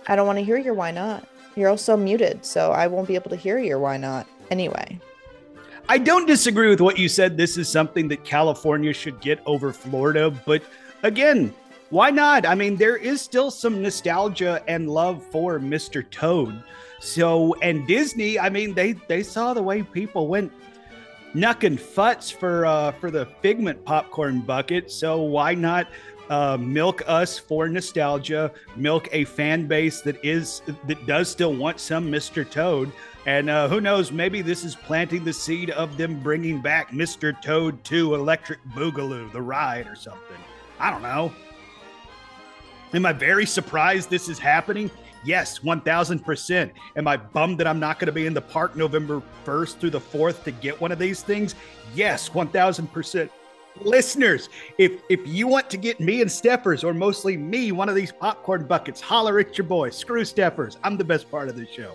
I 0.07 0.17
don't 0.17 0.27
want 0.27 0.39
to 0.39 0.45
hear 0.45 0.59
your 0.59 0.75
why 0.75 0.91
not. 0.91 1.27
You're 1.57 1.69
also 1.69 1.97
muted, 1.97 2.45
so 2.45 2.73
I 2.73 2.87
won't 2.87 3.09
be 3.09 3.15
able 3.15 3.31
to 3.31 3.37
hear 3.37 3.59
your 3.59 3.79
why 3.79 3.97
not. 3.97 4.27
Anyway. 4.51 4.99
I 5.89 5.99
don't 5.99 6.27
disagree 6.27 6.69
with 6.69 6.81
what 6.81 6.99
you 6.99 7.09
said. 7.09 7.37
This 7.37 7.57
is 7.57 7.69
something 7.69 8.09
that 8.09 8.25
California 8.25 8.93
should 8.93 9.21
get 9.21 9.41
over 9.47 9.73
Florida, 9.73 10.31
but 10.47 10.63
again, 11.03 11.53
why 11.91 12.11
not? 12.11 12.47
I 12.47 12.55
mean, 12.55 12.77
there 12.77 12.97
is 12.97 13.21
still 13.21 13.51
some 13.51 13.83
nostalgia 13.83 14.63
and 14.69 14.89
love 14.89 15.25
for 15.25 15.59
Mr. 15.59 16.09
Toad. 16.09 16.63
So, 17.01 17.55
and 17.63 17.87
Disney, 17.87 18.39
I 18.39 18.49
mean, 18.49 18.75
they 18.75 18.93
they 18.93 19.23
saw 19.23 19.55
the 19.55 19.63
way 19.63 19.83
people 19.83 20.29
went 20.29 20.53
knucking 21.35 21.79
futs 21.79 22.31
for 22.31 22.67
uh 22.67 22.93
for 22.93 23.11
the 23.11 23.27
Figment 23.43 23.85
popcorn 23.85 24.41
bucket. 24.41 24.91
So 24.91 25.23
why 25.23 25.55
not 25.55 25.89
uh, 26.31 26.57
milk 26.57 27.03
us 27.07 27.39
for 27.39 27.69
nostalgia, 27.69 28.53
milk 28.77 29.09
a 29.11 29.25
fan 29.25 29.67
base 29.67 30.01
that 30.03 30.25
is 30.25 30.63
that 30.87 31.07
does 31.07 31.29
still 31.29 31.55
want 31.55 31.81
some 31.81 32.11
Mr. 32.11 32.49
Toad, 32.49 32.93
and 33.27 33.51
uh, 33.51 33.69
who 33.69 33.81
knows, 33.81 34.13
maybe 34.13 34.41
this 34.41 34.65
is 34.65 34.75
planting 34.77 35.25
the 35.25 35.33
seed 35.33 35.71
of 35.71 35.97
them 35.97 36.21
bringing 36.21 36.61
back 36.61 36.93
Mr. 36.93 37.41
Toad 37.43 37.83
2 37.85 38.15
Electric 38.15 38.65
Boogaloo, 38.69 39.31
the 39.33 39.43
ride 39.43 39.89
or 39.89 39.97
something. 39.97 40.37
I 40.79 40.91
don't 40.91 41.03
know. 41.03 41.33
Am 42.95 43.05
I 43.05 43.13
very 43.13 43.45
surprised 43.45 44.09
this 44.09 44.29
is 44.29 44.39
happening? 44.39 44.91
Yes, 45.25 45.59
1000%. 45.59 46.71
Am 46.97 47.07
I 47.07 47.17
bummed 47.17 47.59
that 47.59 47.67
I'm 47.67 47.79
not 47.79 47.99
going 47.99 48.07
to 48.07 48.13
be 48.13 48.27
in 48.27 48.35
the 48.35 48.41
park 48.41 48.75
November 48.77 49.23
1st 49.45 49.79
through 49.79 49.91
the 49.91 50.01
4th 50.01 50.45
to 50.45 50.51
get 50.51 50.81
one 50.81 50.93
of 50.93 50.99
these 50.99 51.23
things? 51.23 51.55
Yes, 51.95 52.29
1000% 52.31 53.29
listeners, 53.83 54.49
if 54.79 55.01
if 55.09 55.21
you 55.27 55.47
want 55.47 55.71
to 55.71 55.77
get 55.77 56.01
me 56.01 56.21
and 56.21 56.31
Steffers, 56.31 56.85
or 56.85 56.93
mostly 56.95 57.37
me, 57.37 57.73
one 57.73 57.89
of 57.89 57.95
these 57.95 58.13
popcorn 58.13 58.67
buckets, 58.67 59.01
holler 59.01 59.39
at 59.39 59.57
your 59.57 59.67
boy. 59.67 59.91
Screw 59.91 60.23
Steffers. 60.23 60.77
I'm 60.83 60.97
the 60.97 61.05
best 61.05 61.31
part 61.31 61.49
of 61.49 61.57
the 61.57 61.67
show. 61.67 61.95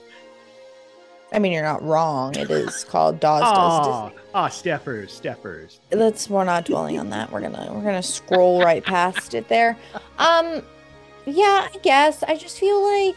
I 1.34 1.40
mean, 1.40 1.52
you're 1.52 1.64
not 1.64 1.84
wrong. 1.84 2.36
It 2.36 2.50
is 2.50 2.84
called 2.84 3.20
Dawes 3.20 3.42
Does 3.42 3.52
Ah, 3.52 4.12
ah, 4.34 4.48
Steffers, 4.48 5.20
Steffers. 5.20 5.80
Let's. 5.92 6.30
We're 6.30 6.44
not 6.44 6.66
dwelling 6.66 7.00
on 7.00 7.10
that. 7.10 7.32
We're 7.32 7.42
gonna. 7.42 7.72
We're 7.74 7.84
gonna 7.84 8.04
scroll 8.04 8.62
right 8.62 8.84
past 8.84 9.34
it 9.34 9.48
there. 9.48 9.78
Um, 10.18 10.62
yeah. 11.26 11.68
I 11.74 11.78
guess. 11.82 12.24
I 12.24 12.36
just 12.38 12.60
feel 12.60 12.82
like. 12.84 13.16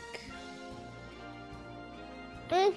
Mm, 2.51 2.75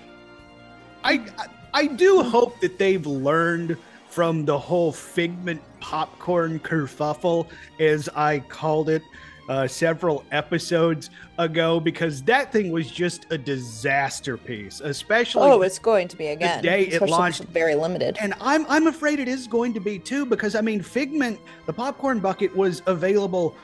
I, 1.03 1.13
I 1.37 1.45
I 1.73 1.87
do 1.87 2.21
hope 2.21 2.59
that 2.59 2.77
they've 2.77 3.05
learned 3.05 3.77
from 4.09 4.43
the 4.43 4.57
whole 4.57 4.91
Figment 4.91 5.61
popcorn 5.79 6.59
kerfuffle, 6.59 7.47
as 7.79 8.09
I 8.13 8.39
called 8.39 8.89
it 8.89 9.01
uh, 9.47 9.67
several 9.67 10.25
episodes 10.31 11.09
ago, 11.37 11.79
because 11.79 12.21
that 12.23 12.51
thing 12.51 12.71
was 12.71 12.91
just 12.91 13.25
a 13.31 13.37
disaster 13.37 14.35
piece, 14.35 14.81
especially. 14.81 15.43
oh, 15.49 15.61
it's 15.61 15.79
going 15.79 16.09
to 16.09 16.17
be 16.17 16.27
again. 16.27 16.57
The 16.61 16.67
day 16.67 16.81
it 16.83 16.93
especially 16.95 17.11
launched- 17.11 17.43
very 17.45 17.75
limited. 17.75 18.17
and 18.19 18.33
I'm 18.41 18.65
I'm 18.67 18.87
afraid 18.87 19.19
it 19.19 19.29
is 19.29 19.47
going 19.47 19.73
to 19.73 19.79
be 19.79 19.97
too 19.97 20.25
because 20.25 20.55
I 20.55 20.61
mean 20.61 20.81
Figment 20.81 21.39
the 21.65 21.73
popcorn 21.73 22.19
bucket 22.19 22.53
was 22.55 22.81
available 22.87 23.55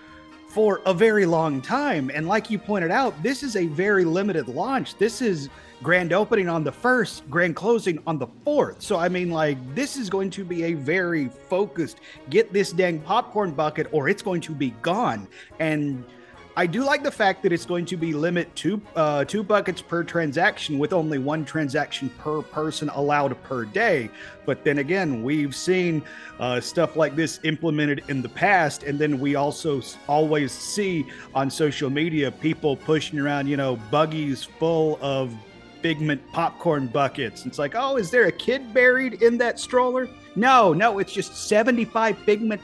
for 0.57 0.81
a 0.87 0.93
very 0.93 1.27
long 1.27 1.61
time. 1.61 2.09
And 2.11 2.27
like 2.27 2.49
you 2.49 2.57
pointed 2.57 2.89
out 2.89 3.21
this 3.21 3.43
is 3.43 3.55
a 3.55 3.67
very 3.67 4.03
limited 4.03 4.47
launch. 4.47 4.97
This 4.97 5.21
is 5.21 5.49
grand 5.83 6.13
opening 6.13 6.49
on 6.49 6.63
the 6.63 6.71
first 6.71 7.29
grand 7.29 7.55
closing 7.55 8.01
on 8.07 8.17
the 8.17 8.25
fourth. 8.43 8.81
So 8.81 8.97
I 8.97 9.07
mean 9.07 9.29
like 9.29 9.59
this 9.75 9.97
is 9.97 10.09
going 10.09 10.31
to 10.31 10.43
be 10.43 10.63
a 10.63 10.73
very 10.73 11.27
focused 11.27 11.99
get 12.31 12.51
this 12.53 12.71
dang 12.71 12.99
popcorn 13.01 13.51
bucket 13.51 13.85
or 13.91 14.09
it's 14.09 14.23
going 14.23 14.41
to 14.41 14.51
be 14.51 14.71
gone. 14.81 15.27
And 15.59 16.03
I 16.57 16.65
do 16.65 16.83
like 16.83 17.03
the 17.03 17.11
fact 17.11 17.43
that 17.43 17.51
it's 17.51 17.67
going 17.67 17.85
to 17.85 17.95
be 17.95 18.13
limit 18.13 18.53
two 18.55 18.81
uh, 18.95 19.23
two 19.25 19.43
buckets 19.43 19.79
per 19.79 20.03
transaction 20.03 20.79
with 20.79 20.91
only 20.91 21.19
one 21.19 21.45
transaction 21.45 22.09
per 22.17 22.41
person 22.41 22.89
allowed 22.89 23.39
per 23.43 23.63
day. 23.63 24.09
But 24.43 24.63
then 24.63 24.79
again, 24.79 25.21
we've 25.21 25.55
seen 25.55 26.01
uh, 26.39 26.59
stuff 26.59 26.95
like 26.95 27.15
this 27.15 27.39
implemented 27.43 28.05
in 28.07 28.23
the 28.23 28.29
past, 28.29 28.81
and 28.81 28.97
then 28.97 29.19
we 29.19 29.35
also 29.35 29.83
always 30.07 30.51
see 30.51 31.05
on 31.35 31.51
social 31.51 31.91
media 31.91 32.31
people 32.31 32.75
pushing 32.75 33.19
around, 33.19 33.45
you 33.45 33.55
know, 33.55 33.75
buggies 33.91 34.43
full 34.43 34.97
of 34.99 35.31
Figment 35.83 36.19
popcorn 36.31 36.87
buckets. 36.87 37.45
It's 37.45 37.59
like, 37.59 37.73
oh, 37.75 37.97
is 37.97 38.09
there 38.09 38.25
a 38.25 38.31
kid 38.31 38.73
buried 38.73 39.21
in 39.21 39.37
that 39.37 39.59
stroller? 39.59 40.09
No, 40.35 40.73
no, 40.73 40.97
it's 40.97 41.13
just 41.13 41.47
75 41.47 42.17
Figment 42.17 42.59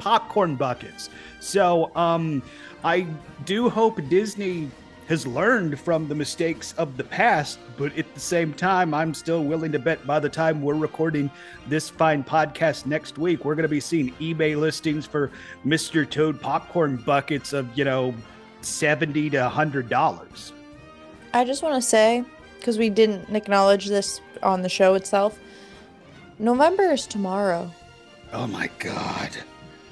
popcorn 0.00 0.56
buckets. 0.56 1.10
So, 1.40 1.94
um, 1.94 2.42
I 2.86 3.04
do 3.44 3.68
hope 3.68 4.00
Disney 4.08 4.70
has 5.08 5.26
learned 5.26 5.76
from 5.80 6.06
the 6.06 6.14
mistakes 6.14 6.72
of 6.78 6.96
the 6.96 7.02
past, 7.02 7.58
but 7.76 7.92
at 7.98 8.14
the 8.14 8.20
same 8.20 8.54
time, 8.54 8.94
I'm 8.94 9.12
still 9.12 9.42
willing 9.42 9.72
to 9.72 9.80
bet 9.80 10.06
by 10.06 10.20
the 10.20 10.28
time 10.28 10.62
we're 10.62 10.74
recording 10.74 11.28
this 11.66 11.90
fine 11.90 12.22
podcast 12.22 12.86
next 12.86 13.18
week, 13.18 13.44
we're 13.44 13.56
going 13.56 13.64
to 13.64 13.68
be 13.68 13.80
seeing 13.80 14.12
eBay 14.20 14.56
listings 14.56 15.04
for 15.04 15.32
Mr. 15.66 16.08
Toad 16.08 16.40
popcorn 16.40 16.94
buckets 16.98 17.52
of, 17.52 17.66
you 17.76 17.84
know, 17.84 18.14
70 18.60 19.30
to 19.30 19.38
$100. 19.38 20.52
I 21.34 21.44
just 21.44 21.64
want 21.64 21.74
to 21.74 21.82
say, 21.82 22.24
because 22.60 22.78
we 22.78 22.88
didn't 22.88 23.34
acknowledge 23.34 23.86
this 23.86 24.20
on 24.44 24.62
the 24.62 24.68
show 24.68 24.94
itself, 24.94 25.36
November 26.38 26.92
is 26.92 27.04
tomorrow. 27.08 27.68
Oh 28.32 28.46
my 28.46 28.70
God. 28.78 29.36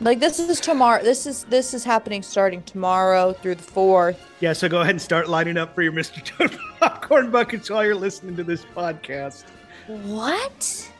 Like 0.01 0.19
this 0.21 0.39
is 0.39 0.61
tomorrow. 0.61 1.03
This 1.03 1.27
is 1.27 1.45
this 1.45 1.73
is 1.73 1.85
happening 1.85 2.23
starting 2.23 2.63
tomorrow 2.65 3.33
through 3.33 3.55
the 3.55 3.63
fourth. 3.63 4.21
Yeah, 4.41 4.53
so 4.53 4.69
go 4.69 4.81
ahead 4.81 4.91
and 4.91 5.03
start 5.03 5.29
lining 5.29 5.57
up 5.57 5.75
for 5.75 5.83
your 5.83 5.93
Mr. 5.93 6.23
Toad 6.23 6.57
popcorn 6.81 7.31
buckets 7.31 7.71
while 7.71 7.85
you're 7.85 7.95
listening 7.95 8.37
to 8.37 8.45
this 8.45 8.65
podcast. 8.77 9.45
What? 9.87 10.93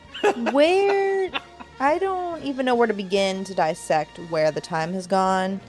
Where? 0.51 1.31
I 1.79 1.97
don't 1.97 2.41
even 2.43 2.65
know 2.65 2.75
where 2.75 2.87
to 2.87 2.93
begin 2.93 3.43
to 3.43 3.53
dissect 3.53 4.17
where 4.29 4.51
the 4.51 4.61
time 4.61 4.93
has 4.93 5.07
gone. 5.07 5.59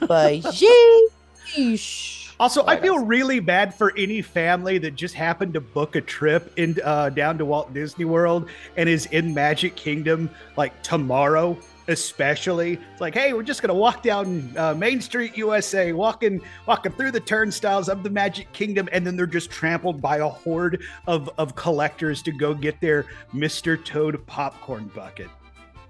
But 0.00 0.40
yeesh. 1.54 2.32
Also, 2.38 2.66
I 2.66 2.78
feel 2.78 2.98
really 2.98 3.40
bad 3.40 3.74
for 3.74 3.96
any 3.96 4.20
family 4.20 4.76
that 4.78 4.94
just 4.94 5.14
happened 5.14 5.54
to 5.54 5.60
book 5.60 5.96
a 5.96 6.02
trip 6.02 6.52
in 6.58 6.76
uh, 6.84 7.08
down 7.10 7.38
to 7.38 7.46
Walt 7.46 7.72
Disney 7.72 8.04
World 8.04 8.50
and 8.76 8.88
is 8.88 9.06
in 9.06 9.32
Magic 9.32 9.74
Kingdom 9.74 10.28
like 10.56 10.82
tomorrow, 10.82 11.56
especially. 11.88 12.74
It's 12.92 13.00
like, 13.00 13.14
hey, 13.14 13.32
we're 13.32 13.42
just 13.42 13.62
gonna 13.62 13.74
walk 13.74 14.02
down 14.02 14.52
uh, 14.56 14.74
Main 14.74 15.00
Street, 15.00 15.36
USA, 15.36 15.92
walking 15.92 16.40
walking 16.66 16.92
through 16.92 17.10
the 17.12 17.20
turnstiles 17.20 17.88
of 17.88 18.02
the 18.02 18.10
Magic 18.10 18.52
Kingdom, 18.52 18.88
and 18.92 19.06
then 19.06 19.16
they're 19.16 19.26
just 19.26 19.50
trampled 19.50 20.00
by 20.02 20.18
a 20.18 20.28
horde 20.28 20.82
of 21.06 21.30
of 21.38 21.54
collectors 21.54 22.22
to 22.22 22.32
go 22.32 22.54
get 22.54 22.80
their 22.80 23.06
Mister 23.32 23.76
Toad 23.76 24.24
popcorn 24.26 24.90
bucket. 24.94 25.28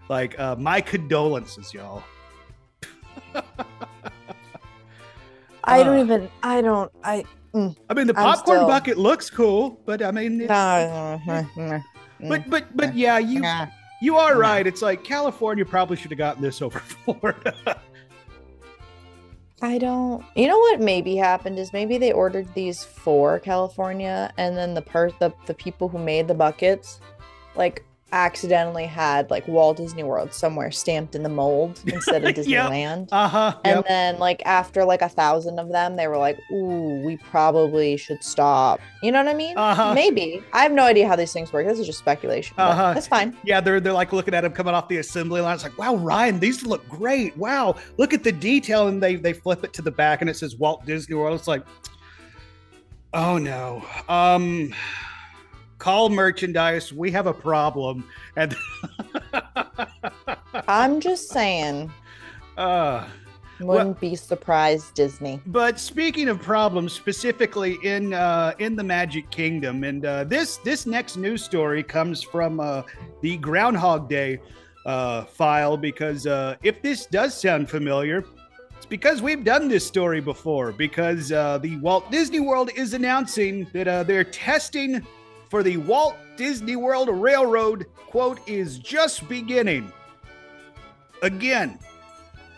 Like, 0.08 0.38
uh, 0.38 0.54
my 0.56 0.80
condolences, 0.80 1.74
y'all. 1.74 2.02
I 5.64 5.82
don't 5.82 5.98
Uh. 5.98 6.02
even. 6.04 6.28
I 6.42 6.60
don't. 6.60 6.92
I. 7.02 7.24
I 7.54 7.94
mean, 7.94 8.06
the 8.06 8.12
popcorn 8.14 8.58
still- 8.58 8.66
bucket 8.68 8.98
looks 8.98 9.30
cool, 9.30 9.80
but 9.86 10.02
I 10.02 10.10
mean, 10.10 10.42
it's, 10.42 10.50
But 12.28 12.48
but 12.50 12.76
but 12.76 12.94
yeah, 12.96 13.18
you 13.18 13.42
you 14.00 14.16
are 14.16 14.38
right. 14.38 14.66
It's 14.66 14.82
like 14.82 15.04
California 15.04 15.64
probably 15.64 15.96
should 15.96 16.10
have 16.10 16.18
gotten 16.18 16.42
this 16.42 16.60
over 16.62 16.78
Florida. 17.04 17.80
I 19.62 19.78
don't. 19.78 20.24
You 20.34 20.48
know 20.48 20.58
what 20.58 20.80
maybe 20.80 21.16
happened 21.16 21.58
is 21.58 21.72
maybe 21.72 21.96
they 21.96 22.12
ordered 22.12 22.52
these 22.54 22.84
for 22.84 23.38
California, 23.38 24.32
and 24.36 24.56
then 24.56 24.74
the 24.74 24.82
per 24.82 25.10
the 25.12 25.32
the 25.46 25.54
people 25.54 25.88
who 25.88 25.98
made 25.98 26.28
the 26.28 26.34
buckets, 26.34 27.00
like 27.54 27.84
accidentally 28.12 28.86
had 28.86 29.30
like 29.30 29.46
Walt 29.48 29.76
Disney 29.76 30.04
World 30.04 30.32
somewhere 30.32 30.70
stamped 30.70 31.14
in 31.14 31.22
the 31.22 31.28
mold 31.28 31.80
instead 31.86 32.24
of. 32.24 32.34
Disneyland. 32.34 33.08
Uh 33.12 33.28
huh. 33.28 33.58
And 33.64 33.84
then 33.88 34.18
like 34.18 34.42
after 34.44 34.84
like 34.84 35.02
a 35.02 35.08
thousand 35.08 35.58
of 35.58 35.70
them, 35.70 35.96
they 35.96 36.06
were 36.06 36.18
like, 36.18 36.38
"Ooh, 36.52 37.02
we 37.04 37.16
probably 37.16 37.96
should 37.96 38.22
stop." 38.22 38.80
You 39.02 39.12
know 39.12 39.22
what 39.22 39.28
I 39.28 39.34
mean? 39.34 39.56
Uh-huh. 39.56 39.94
Maybe. 39.94 40.42
I 40.52 40.62
have 40.62 40.72
no 40.72 40.84
idea 40.84 41.08
how 41.08 41.16
these 41.16 41.32
things 41.32 41.52
work. 41.52 41.66
This 41.66 41.78
is 41.78 41.86
just 41.86 41.98
speculation. 41.98 42.54
Uh-huh. 42.58 42.94
That's 42.94 43.06
fine. 43.06 43.36
Yeah, 43.44 43.60
they're 43.60 43.80
they're 43.80 43.92
like 43.92 44.12
looking 44.12 44.34
at 44.34 44.44
him 44.44 44.52
coming 44.52 44.74
off 44.74 44.88
the 44.88 44.98
assembly 44.98 45.40
line. 45.40 45.54
It's 45.54 45.64
like, 45.64 45.78
wow, 45.78 45.96
Ryan, 45.96 46.38
these 46.38 46.64
look 46.64 46.86
great. 46.88 47.36
Wow, 47.36 47.76
look 47.96 48.12
at 48.12 48.22
the 48.22 48.32
detail, 48.32 48.88
and 48.88 49.02
they 49.02 49.16
they 49.16 49.32
flip 49.32 49.64
it 49.64 49.72
to 49.74 49.82
the 49.82 49.90
back, 49.90 50.20
and 50.20 50.30
it 50.30 50.36
says 50.36 50.56
Walt 50.56 50.84
Disney 50.86 51.14
World. 51.14 51.38
It's 51.38 51.48
like, 51.48 51.62
oh 53.14 53.38
no. 53.38 53.84
Um, 54.08 54.74
call 55.78 56.08
merchandise. 56.08 56.92
We 56.92 57.10
have 57.12 57.26
a 57.26 57.34
problem, 57.34 58.08
and 58.36 58.54
I'm 60.68 61.00
just 61.00 61.28
saying. 61.28 61.92
uh. 62.56 63.06
Wouldn't 63.58 64.00
be 64.00 64.14
surprised, 64.16 64.94
Disney. 64.94 65.40
But 65.46 65.80
speaking 65.80 66.28
of 66.28 66.42
problems, 66.42 66.92
specifically 66.92 67.78
in 67.82 68.12
uh, 68.12 68.52
in 68.58 68.76
the 68.76 68.84
Magic 68.84 69.30
Kingdom, 69.30 69.82
and 69.82 70.04
uh, 70.04 70.24
this 70.24 70.58
this 70.58 70.84
next 70.84 71.16
news 71.16 71.42
story 71.42 71.82
comes 71.82 72.22
from 72.22 72.60
uh, 72.60 72.82
the 73.22 73.38
Groundhog 73.38 74.10
Day 74.10 74.40
uh, 74.84 75.24
file 75.24 75.76
because 75.76 76.26
uh, 76.26 76.56
if 76.62 76.82
this 76.82 77.06
does 77.06 77.38
sound 77.38 77.70
familiar, 77.70 78.24
it's 78.76 78.86
because 78.86 79.22
we've 79.22 79.42
done 79.42 79.68
this 79.68 79.86
story 79.86 80.20
before. 80.20 80.72
Because 80.72 81.32
uh, 81.32 81.58
the 81.58 81.76
Walt 81.78 82.10
Disney 82.10 82.40
World 82.40 82.70
is 82.74 82.92
announcing 82.92 83.66
that 83.72 83.88
uh, 83.88 84.02
they're 84.02 84.24
testing 84.24 85.04
for 85.50 85.62
the 85.62 85.76
Walt 85.78 86.16
Disney 86.36 86.76
World 86.76 87.08
Railroad. 87.08 87.86
Quote 87.94 88.40
is 88.48 88.78
just 88.78 89.28
beginning. 89.28 89.92
Again, 91.22 91.78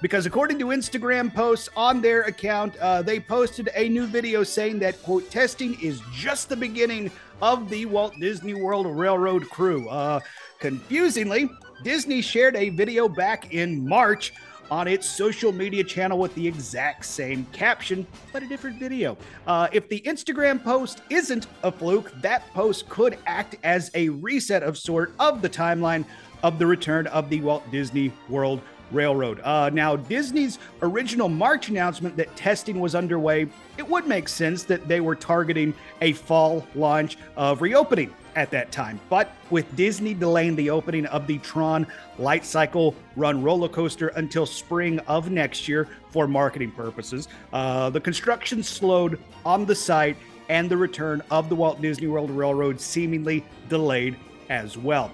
because 0.00 0.26
according 0.26 0.58
to 0.60 0.66
Instagram 0.66 1.34
posts 1.34 1.68
on 1.76 2.00
their 2.00 2.22
account, 2.22 2.76
uh, 2.78 3.02
they 3.02 3.18
posted 3.18 3.68
a 3.74 3.88
new 3.88 4.06
video 4.06 4.44
saying 4.44 4.78
that 4.80 5.02
quote 5.02 5.28
testing 5.30 5.78
is 5.80 6.00
just 6.12 6.48
the 6.48 6.56
beginning 6.56 7.10
of 7.42 7.68
the 7.68 7.86
Walt 7.86 8.14
Disney 8.20 8.54
World 8.54 8.86
Railroad 8.86 9.48
crew. 9.50 9.88
Uh, 9.88 10.20
confusingly, 10.60 11.50
Disney 11.82 12.20
shared 12.20 12.56
a 12.56 12.68
video 12.70 13.08
back 13.08 13.52
in 13.52 13.86
March 13.86 14.32
on 14.70 14.88
its 14.88 15.08
social 15.08 15.52
media 15.52 15.84
channel 15.84 16.18
with 16.18 16.34
the 16.34 16.46
exact 16.46 17.04
same 17.04 17.46
caption, 17.52 18.06
but 18.32 18.42
a 18.42 18.46
different 18.46 18.78
video. 18.78 19.16
Uh, 19.46 19.68
if 19.72 19.88
the 19.88 20.00
Instagram 20.02 20.62
post 20.62 21.02
isn't 21.10 21.46
a 21.62 21.72
fluke, 21.72 22.12
that 22.20 22.52
post 22.54 22.88
could 22.88 23.18
act 23.26 23.56
as 23.62 23.90
a 23.94 24.08
reset 24.08 24.62
of 24.62 24.76
sort 24.76 25.12
of 25.18 25.42
the 25.42 25.48
timeline 25.48 26.04
of 26.42 26.58
the 26.58 26.66
return 26.66 27.06
of 27.08 27.28
the 27.30 27.40
Walt 27.40 27.68
Disney 27.70 28.12
World 28.28 28.60
Railroad. 28.90 29.40
Uh, 29.40 29.70
now, 29.70 29.96
Disney's 29.96 30.58
original 30.82 31.28
March 31.28 31.68
announcement 31.68 32.16
that 32.16 32.34
testing 32.36 32.80
was 32.80 32.94
underway, 32.94 33.48
it 33.76 33.88
would 33.88 34.06
make 34.06 34.28
sense 34.28 34.64
that 34.64 34.88
they 34.88 35.00
were 35.00 35.14
targeting 35.14 35.74
a 36.00 36.12
fall 36.12 36.66
launch 36.74 37.18
of 37.36 37.60
reopening 37.60 38.14
at 38.36 38.50
that 38.50 38.70
time. 38.72 39.00
But 39.08 39.32
with 39.50 39.74
Disney 39.76 40.14
delaying 40.14 40.56
the 40.56 40.70
opening 40.70 41.06
of 41.06 41.26
the 41.26 41.38
Tron 41.38 41.86
Light 42.18 42.44
Cycle 42.44 42.94
Run 43.16 43.42
roller 43.42 43.68
coaster 43.68 44.08
until 44.08 44.46
spring 44.46 44.98
of 45.00 45.30
next 45.30 45.68
year 45.68 45.88
for 46.10 46.26
marketing 46.26 46.72
purposes, 46.72 47.28
uh, 47.52 47.90
the 47.90 48.00
construction 48.00 48.62
slowed 48.62 49.18
on 49.44 49.64
the 49.64 49.74
site 49.74 50.16
and 50.48 50.70
the 50.70 50.76
return 50.76 51.22
of 51.30 51.48
the 51.48 51.54
Walt 51.54 51.80
Disney 51.80 52.06
World 52.06 52.30
Railroad 52.30 52.80
seemingly 52.80 53.44
delayed 53.68 54.16
as 54.48 54.76
well. 54.78 55.10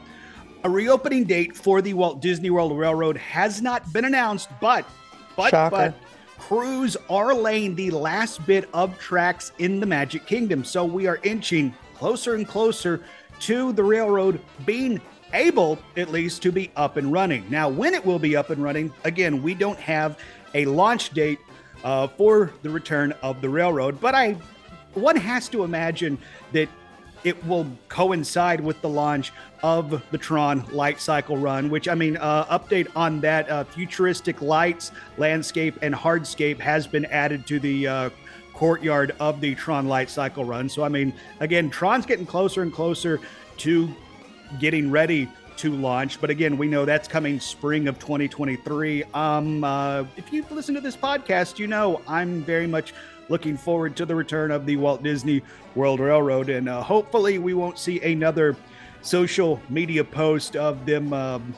A 0.62 0.70
reopening 0.70 1.24
date 1.24 1.56
for 1.56 1.82
the 1.82 1.92
Walt 1.92 2.20
Disney 2.20 2.50
World 2.50 2.76
Railroad 2.76 3.16
has 3.18 3.60
not 3.60 3.92
been 3.92 4.04
announced, 4.04 4.48
but 4.60 4.86
but 5.36 5.50
Shocker. 5.50 5.70
but 5.70 5.94
crews 6.38 6.96
are 7.10 7.34
laying 7.34 7.74
the 7.74 7.90
last 7.90 8.44
bit 8.46 8.68
of 8.72 8.98
tracks 8.98 9.52
in 9.58 9.80
the 9.80 9.86
Magic 9.86 10.26
Kingdom. 10.26 10.64
So 10.64 10.84
we 10.84 11.06
are 11.06 11.18
inching 11.22 11.74
closer 11.94 12.34
and 12.34 12.46
closer 12.46 13.02
to 13.40 13.72
the 13.72 13.82
railroad 13.82 14.40
being 14.64 15.00
able, 15.32 15.78
at 15.96 16.10
least, 16.10 16.42
to 16.42 16.52
be 16.52 16.70
up 16.76 16.96
and 16.96 17.12
running. 17.12 17.44
Now, 17.50 17.68
when 17.68 17.94
it 17.94 18.04
will 18.04 18.18
be 18.18 18.36
up 18.36 18.50
and 18.50 18.62
running, 18.62 18.92
again, 19.04 19.42
we 19.42 19.54
don't 19.54 19.78
have 19.80 20.18
a 20.54 20.64
launch 20.66 21.10
date 21.10 21.38
uh, 21.82 22.06
for 22.06 22.52
the 22.62 22.70
return 22.70 23.12
of 23.22 23.40
the 23.40 23.48
railroad, 23.48 24.00
but 24.00 24.14
I 24.14 24.36
one 24.94 25.16
has 25.16 25.48
to 25.48 25.64
imagine 25.64 26.18
that 26.52 26.68
it 27.24 27.42
will 27.46 27.66
coincide 27.88 28.60
with 28.60 28.80
the 28.82 28.88
launch 28.88 29.32
of 29.62 30.02
the 30.10 30.18
Tron 30.18 30.64
Light 30.70 31.00
Cycle 31.00 31.36
Run, 31.36 31.70
which 31.70 31.88
I 31.88 31.94
mean, 31.94 32.16
uh, 32.18 32.44
update 32.58 32.88
on 32.94 33.20
that 33.22 33.48
uh, 33.48 33.64
futuristic 33.64 34.42
lights, 34.42 34.92
landscape, 35.16 35.78
and 35.82 35.94
hardscape 35.94 36.60
has 36.60 36.86
been 36.86 37.06
added 37.06 37.46
to 37.46 37.58
the 37.58 37.88
uh, 37.88 38.10
courtyard 38.54 39.14
of 39.20 39.40
the 39.40 39.54
Tron 39.54 39.88
Light 39.88 40.08
Cycle 40.08 40.44
Run. 40.44 40.68
So, 40.68 40.82
I 40.82 40.88
mean, 40.88 41.12
again, 41.40 41.70
Tron's 41.70 42.06
getting 42.06 42.26
closer 42.26 42.62
and 42.62 42.72
closer 42.72 43.20
to 43.58 43.88
getting 44.58 44.90
ready 44.90 45.28
to 45.56 45.72
launch. 45.72 46.20
But 46.20 46.30
again, 46.30 46.56
we 46.56 46.66
know 46.66 46.84
that's 46.84 47.08
coming 47.08 47.38
spring 47.40 47.88
of 47.88 47.98
2023. 47.98 49.04
Um, 49.14 49.64
uh, 49.64 50.04
if 50.16 50.32
you've 50.32 50.50
listened 50.50 50.76
to 50.76 50.80
this 50.80 50.96
podcast, 50.96 51.58
you 51.58 51.66
know 51.66 52.02
I'm 52.06 52.42
very 52.42 52.66
much 52.66 52.94
looking 53.28 53.56
forward 53.56 53.96
to 53.96 54.06
the 54.06 54.14
return 54.14 54.50
of 54.50 54.66
the 54.66 54.76
Walt 54.76 55.02
Disney 55.02 55.42
World 55.74 56.00
Railroad, 56.00 56.48
and 56.50 56.68
uh, 56.68 56.82
hopefully 56.82 57.38
we 57.38 57.54
won't 57.54 57.78
see 57.78 58.00
another 58.00 58.56
social 59.02 59.60
media 59.68 60.04
post 60.04 60.56
of 60.56 60.84
them. 60.86 61.12
Um, 61.12 61.54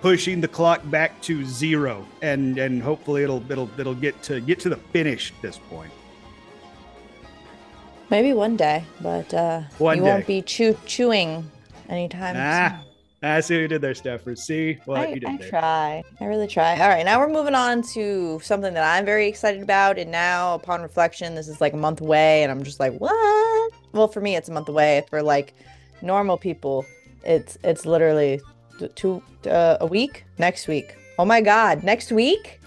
pushing 0.00 0.40
the 0.40 0.48
clock 0.48 0.80
back 0.90 1.20
to 1.22 1.44
zero 1.44 2.06
and 2.22 2.58
and 2.58 2.82
hopefully 2.82 3.22
it'll 3.22 3.42
it'll 3.50 3.70
it'll 3.78 3.94
get 3.94 4.20
to 4.22 4.40
get 4.40 4.60
to 4.60 4.68
the 4.68 4.76
finish 4.76 5.32
at 5.32 5.42
this 5.42 5.58
point 5.58 5.92
Maybe 8.08 8.32
one 8.34 8.56
day, 8.56 8.84
but 9.00 9.34
uh, 9.34 9.62
One 9.78 9.96
you 9.98 10.04
day. 10.04 10.08
won't 10.10 10.26
be 10.28 10.40
chew- 10.42 10.78
chewing 10.86 11.50
anytime 11.88 12.36
ah 12.38 12.78
soon. 13.20 13.28
i 13.30 13.40
see 13.40 13.54
what 13.54 13.60
you 13.62 13.68
did 13.68 13.80
there 13.80 13.94
steffer 13.96 14.36
see 14.36 14.78
what 14.84 15.00
I, 15.00 15.06
you 15.08 15.18
did 15.20 15.28
I 15.28 15.36
there 15.38 15.48
try. 15.50 16.04
I 16.20 16.24
really 16.26 16.46
try. 16.46 16.78
All 16.80 16.88
right, 16.88 17.04
now 17.04 17.18
we're 17.18 17.28
moving 17.32 17.56
on 17.56 17.82
to 17.94 18.38
something 18.44 18.74
that 18.74 18.84
I'm 18.84 19.04
very 19.04 19.26
excited 19.26 19.60
about. 19.60 19.98
And 19.98 20.12
now, 20.12 20.54
upon 20.54 20.82
reflection, 20.82 21.34
this 21.34 21.48
is 21.48 21.60
like 21.60 21.72
a 21.72 21.76
month 21.76 22.00
away, 22.00 22.44
and 22.44 22.52
I'm 22.52 22.62
just 22.62 22.78
like, 22.78 22.92
what? 22.98 23.72
Well, 23.92 24.06
for 24.06 24.20
me, 24.20 24.36
it's 24.36 24.48
a 24.48 24.52
month 24.52 24.68
away. 24.68 25.04
For 25.10 25.20
like 25.20 25.54
normal 26.00 26.38
people, 26.38 26.86
it's 27.24 27.58
it's 27.64 27.84
literally 27.86 28.40
two 28.94 29.22
uh, 29.48 29.78
a 29.80 29.86
week? 29.86 30.24
Next 30.38 30.68
week. 30.68 30.96
Oh 31.18 31.24
my 31.24 31.40
God, 31.40 31.82
next 31.82 32.12
week? 32.12 32.60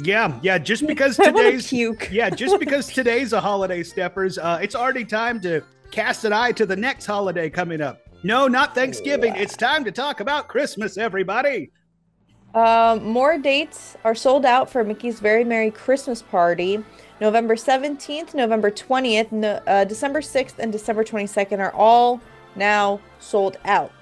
yeah 0.00 0.38
yeah 0.42 0.58
just 0.58 0.86
because 0.92 1.16
today's 1.16 1.72
yeah 1.72 2.28
just 2.28 2.58
because 2.60 2.86
today's 2.88 3.32
a 3.32 3.40
holiday 3.40 3.82
Steffers 3.82 4.36
uh 4.36 4.58
it's 4.60 4.74
already 4.74 5.04
time 5.04 5.40
to 5.40 5.62
cast 5.90 6.24
an 6.24 6.32
eye 6.32 6.52
to 6.52 6.66
the 6.66 6.76
next 6.76 7.06
holiday 7.06 7.48
coming 7.48 7.80
up. 7.80 8.00
No 8.22 8.48
not 8.48 8.74
thanksgiving. 8.74 9.34
It's 9.36 9.56
time 9.56 9.84
to 9.84 9.92
talk 9.92 10.20
about 10.20 10.48
christmas 10.48 10.98
everybody. 10.98 11.70
Um, 12.54 13.04
more 13.04 13.36
dates 13.36 13.96
are 14.04 14.14
sold 14.14 14.46
out 14.46 14.70
for 14.70 14.82
Mickey's 14.82 15.20
Very 15.20 15.44
Merry 15.44 15.70
Christmas 15.70 16.22
Party. 16.22 16.82
November 17.20 17.54
17th, 17.54 18.34
November 18.34 18.70
20th, 18.70 19.32
no, 19.32 19.60
uh, 19.66 19.84
December 19.84 20.20
6th, 20.20 20.58
and 20.58 20.72
December 20.72 21.04
22nd 21.04 21.58
are 21.58 21.72
all 21.72 22.20
now 22.56 23.00
sold 23.20 23.58
out, 23.64 23.92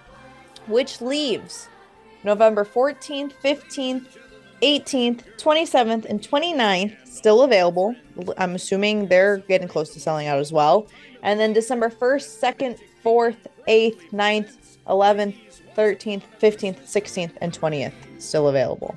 which 0.67 1.01
leaves 1.01 1.69
November 2.23 2.65
14th, 2.65 3.33
15th, 3.43 4.07
18th, 4.63 5.23
27th, 5.37 6.05
and 6.07 6.21
29th 6.23 7.07
still 7.07 7.43
available. 7.43 7.95
I'm 8.39 8.55
assuming 8.55 9.09
they're 9.09 9.39
getting 9.39 9.69
close 9.69 9.91
to 9.91 10.01
selling 10.01 10.27
out 10.27 10.39
as 10.39 10.53
well. 10.53 10.87
And 11.23 11.39
then 11.39 11.53
December 11.53 11.91
1st, 11.91 12.57
2nd, 12.57 12.79
4th, 13.05 13.37
8th, 13.69 14.11
9th, 14.11 14.57
11th, 14.87 15.35
13th, 15.77 16.23
15th, 16.41 16.81
16th, 16.83 17.33
and 17.41 17.53
20th 17.53 17.93
still 18.19 18.49
available. 18.49 18.97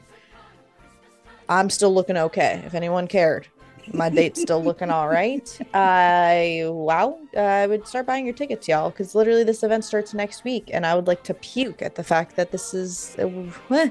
I'm 1.49 1.69
still 1.69 1.93
looking 1.93 2.17
okay. 2.17 2.61
If 2.65 2.73
anyone 2.73 3.07
cared, 3.07 3.47
my 3.93 4.09
date's 4.09 4.41
still 4.41 4.63
looking 4.63 4.89
all 4.89 5.07
right. 5.07 5.57
I 5.73 6.63
wow, 6.65 7.19
I 7.37 7.67
would 7.67 7.87
start 7.87 8.05
buying 8.05 8.25
your 8.25 8.35
tickets, 8.35 8.67
y'all, 8.67 8.89
because 8.89 9.15
literally 9.15 9.43
this 9.43 9.63
event 9.63 9.85
starts 9.85 10.13
next 10.13 10.43
week, 10.43 10.69
and 10.73 10.85
I 10.85 10.95
would 10.95 11.07
like 11.07 11.23
to 11.23 11.33
puke 11.33 11.81
at 11.81 11.95
the 11.95 12.03
fact 12.03 12.35
that 12.35 12.51
this 12.51 12.73
is. 12.73 13.15
uh, 13.19 13.89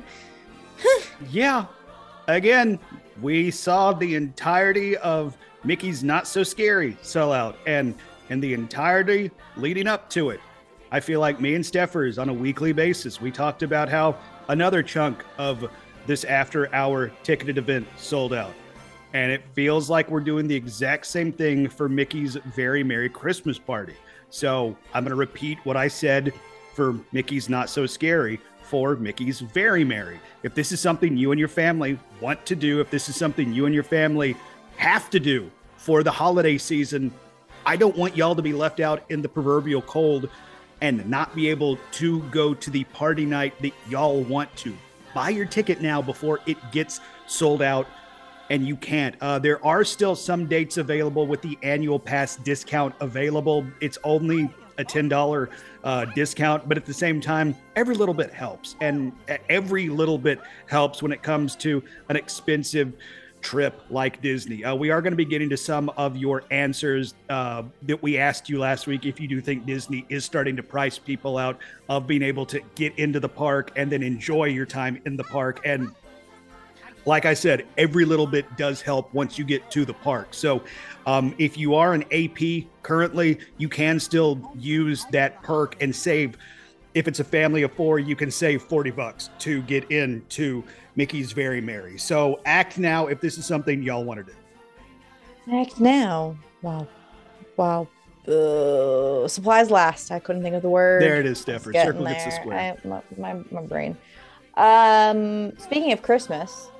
Yeah. 1.30 1.66
Again, 2.28 2.78
we 3.22 3.50
saw 3.50 3.92
the 3.92 4.14
entirety 4.14 4.96
of 4.98 5.36
Mickey's 5.64 6.04
Not 6.04 6.26
So 6.26 6.42
Scary 6.42 6.96
sell 7.02 7.32
out 7.32 7.56
and 7.66 7.94
and 8.28 8.42
the 8.42 8.54
entirety 8.54 9.30
leading 9.56 9.86
up 9.86 10.10
to 10.10 10.30
it. 10.30 10.40
I 10.90 11.00
feel 11.00 11.20
like 11.20 11.40
me 11.40 11.54
and 11.54 11.64
Steffers 11.64 12.18
on 12.18 12.28
a 12.28 12.34
weekly 12.34 12.72
basis, 12.72 13.20
we 13.20 13.30
talked 13.30 13.62
about 13.62 13.88
how 13.88 14.16
another 14.48 14.82
chunk 14.82 15.24
of 15.38 15.68
this 16.06 16.24
after 16.24 16.72
hour 16.74 17.10
ticketed 17.22 17.58
event 17.58 17.86
sold 17.96 18.32
out. 18.32 18.52
And 19.16 19.32
it 19.32 19.42
feels 19.54 19.88
like 19.88 20.10
we're 20.10 20.20
doing 20.20 20.46
the 20.46 20.54
exact 20.54 21.06
same 21.06 21.32
thing 21.32 21.70
for 21.70 21.88
Mickey's 21.88 22.34
Very 22.54 22.84
Merry 22.84 23.08
Christmas 23.08 23.58
Party. 23.58 23.94
So 24.28 24.76
I'm 24.92 25.04
going 25.04 25.08
to 25.08 25.16
repeat 25.16 25.56
what 25.64 25.74
I 25.74 25.88
said 25.88 26.34
for 26.74 27.00
Mickey's 27.12 27.48
Not 27.48 27.70
So 27.70 27.86
Scary 27.86 28.38
for 28.60 28.94
Mickey's 28.94 29.40
Very 29.40 29.84
Merry. 29.84 30.20
If 30.42 30.54
this 30.54 30.70
is 30.70 30.80
something 30.80 31.16
you 31.16 31.32
and 31.32 31.38
your 31.38 31.48
family 31.48 31.98
want 32.20 32.44
to 32.44 32.54
do, 32.54 32.78
if 32.82 32.90
this 32.90 33.08
is 33.08 33.16
something 33.16 33.54
you 33.54 33.64
and 33.64 33.74
your 33.74 33.84
family 33.84 34.36
have 34.76 35.08
to 35.08 35.18
do 35.18 35.50
for 35.78 36.02
the 36.02 36.10
holiday 36.10 36.58
season, 36.58 37.10
I 37.64 37.76
don't 37.76 37.96
want 37.96 38.18
y'all 38.18 38.34
to 38.34 38.42
be 38.42 38.52
left 38.52 38.80
out 38.80 39.02
in 39.08 39.22
the 39.22 39.30
proverbial 39.30 39.80
cold 39.80 40.28
and 40.82 41.08
not 41.08 41.34
be 41.34 41.48
able 41.48 41.78
to 41.92 42.20
go 42.24 42.52
to 42.52 42.70
the 42.70 42.84
party 42.84 43.24
night 43.24 43.54
that 43.62 43.72
y'all 43.88 44.20
want 44.24 44.54
to. 44.56 44.76
Buy 45.14 45.30
your 45.30 45.46
ticket 45.46 45.80
now 45.80 46.02
before 46.02 46.40
it 46.44 46.58
gets 46.70 47.00
sold 47.26 47.62
out 47.62 47.86
and 48.50 48.66
you 48.66 48.76
can't. 48.76 49.14
Uh, 49.20 49.38
there 49.38 49.64
are 49.64 49.84
still 49.84 50.14
some 50.14 50.46
dates 50.46 50.76
available 50.76 51.26
with 51.26 51.42
the 51.42 51.58
annual 51.62 51.98
pass 51.98 52.36
discount 52.36 52.94
available. 53.00 53.66
It's 53.80 53.98
only 54.04 54.50
a 54.78 54.84
$10 54.84 55.48
uh, 55.84 56.04
discount, 56.06 56.68
but 56.68 56.76
at 56.76 56.84
the 56.84 56.94
same 56.94 57.20
time, 57.20 57.54
every 57.76 57.94
little 57.94 58.14
bit 58.14 58.32
helps. 58.32 58.76
And 58.80 59.12
every 59.48 59.88
little 59.88 60.18
bit 60.18 60.40
helps 60.66 61.02
when 61.02 61.12
it 61.12 61.22
comes 61.22 61.56
to 61.56 61.82
an 62.08 62.16
expensive 62.16 62.92
trip 63.40 63.80
like 63.90 64.20
Disney. 64.22 64.64
Uh, 64.64 64.74
we 64.74 64.90
are 64.90 65.00
going 65.00 65.12
to 65.12 65.16
be 65.16 65.24
getting 65.24 65.48
to 65.50 65.56
some 65.56 65.88
of 65.90 66.16
your 66.16 66.42
answers 66.50 67.14
uh, 67.28 67.62
that 67.82 68.02
we 68.02 68.18
asked 68.18 68.48
you 68.48 68.58
last 68.58 68.86
week. 68.86 69.06
If 69.06 69.20
you 69.20 69.28
do 69.28 69.40
think 69.40 69.66
Disney 69.66 70.04
is 70.08 70.24
starting 70.24 70.56
to 70.56 70.62
price 70.62 70.98
people 70.98 71.38
out 71.38 71.58
of 71.88 72.06
being 72.06 72.22
able 72.22 72.44
to 72.46 72.60
get 72.74 72.98
into 72.98 73.20
the 73.20 73.28
park 73.28 73.72
and 73.76 73.90
then 73.90 74.02
enjoy 74.02 74.46
your 74.46 74.66
time 74.66 75.00
in 75.06 75.16
the 75.16 75.24
park. 75.24 75.60
And 75.64 75.94
like 77.06 77.24
I 77.24 77.34
said, 77.34 77.66
every 77.78 78.04
little 78.04 78.26
bit 78.26 78.56
does 78.56 78.82
help 78.82 79.14
once 79.14 79.38
you 79.38 79.44
get 79.44 79.70
to 79.70 79.84
the 79.84 79.94
park. 79.94 80.28
So, 80.32 80.62
um, 81.06 81.34
if 81.38 81.56
you 81.56 81.74
are 81.74 81.94
an 81.94 82.04
AP 82.12 82.66
currently, 82.82 83.38
you 83.58 83.68
can 83.68 83.98
still 84.00 84.52
use 84.56 85.06
that 85.12 85.40
perk 85.42 85.80
and 85.80 85.94
save. 85.94 86.36
If 86.94 87.06
it's 87.06 87.20
a 87.20 87.24
family 87.24 87.62
of 87.62 87.72
four, 87.72 87.98
you 87.98 88.16
can 88.16 88.30
save 88.30 88.62
40 88.62 88.90
bucks 88.90 89.30
to 89.40 89.62
get 89.62 89.90
into 89.90 90.64
Mickey's 90.96 91.32
Very 91.32 91.60
Merry. 91.60 91.96
So, 91.96 92.40
act 92.44 92.76
now 92.76 93.06
if 93.06 93.20
this 93.20 93.38
is 93.38 93.46
something 93.46 93.82
y'all 93.82 94.04
want 94.04 94.26
to 94.26 94.32
do. 94.32 95.56
Act 95.56 95.78
now. 95.78 96.36
Wow. 96.62 96.88
Wow. 97.56 97.88
Uh, 98.26 99.28
supplies 99.28 99.70
last. 99.70 100.10
I 100.10 100.18
couldn't 100.18 100.42
think 100.42 100.56
of 100.56 100.62
the 100.62 100.68
word. 100.68 101.00
There 101.00 101.20
it 101.20 101.26
is, 101.26 101.44
getting 101.44 101.60
Circle 101.72 102.04
gets 102.06 102.24
the 102.24 102.30
square. 102.32 102.76
I, 102.84 102.88
my, 102.88 103.02
my, 103.16 103.44
my 103.52 103.62
brain. 103.62 103.96
Um, 104.56 105.56
speaking 105.58 105.92
of 105.92 106.02
Christmas, 106.02 106.70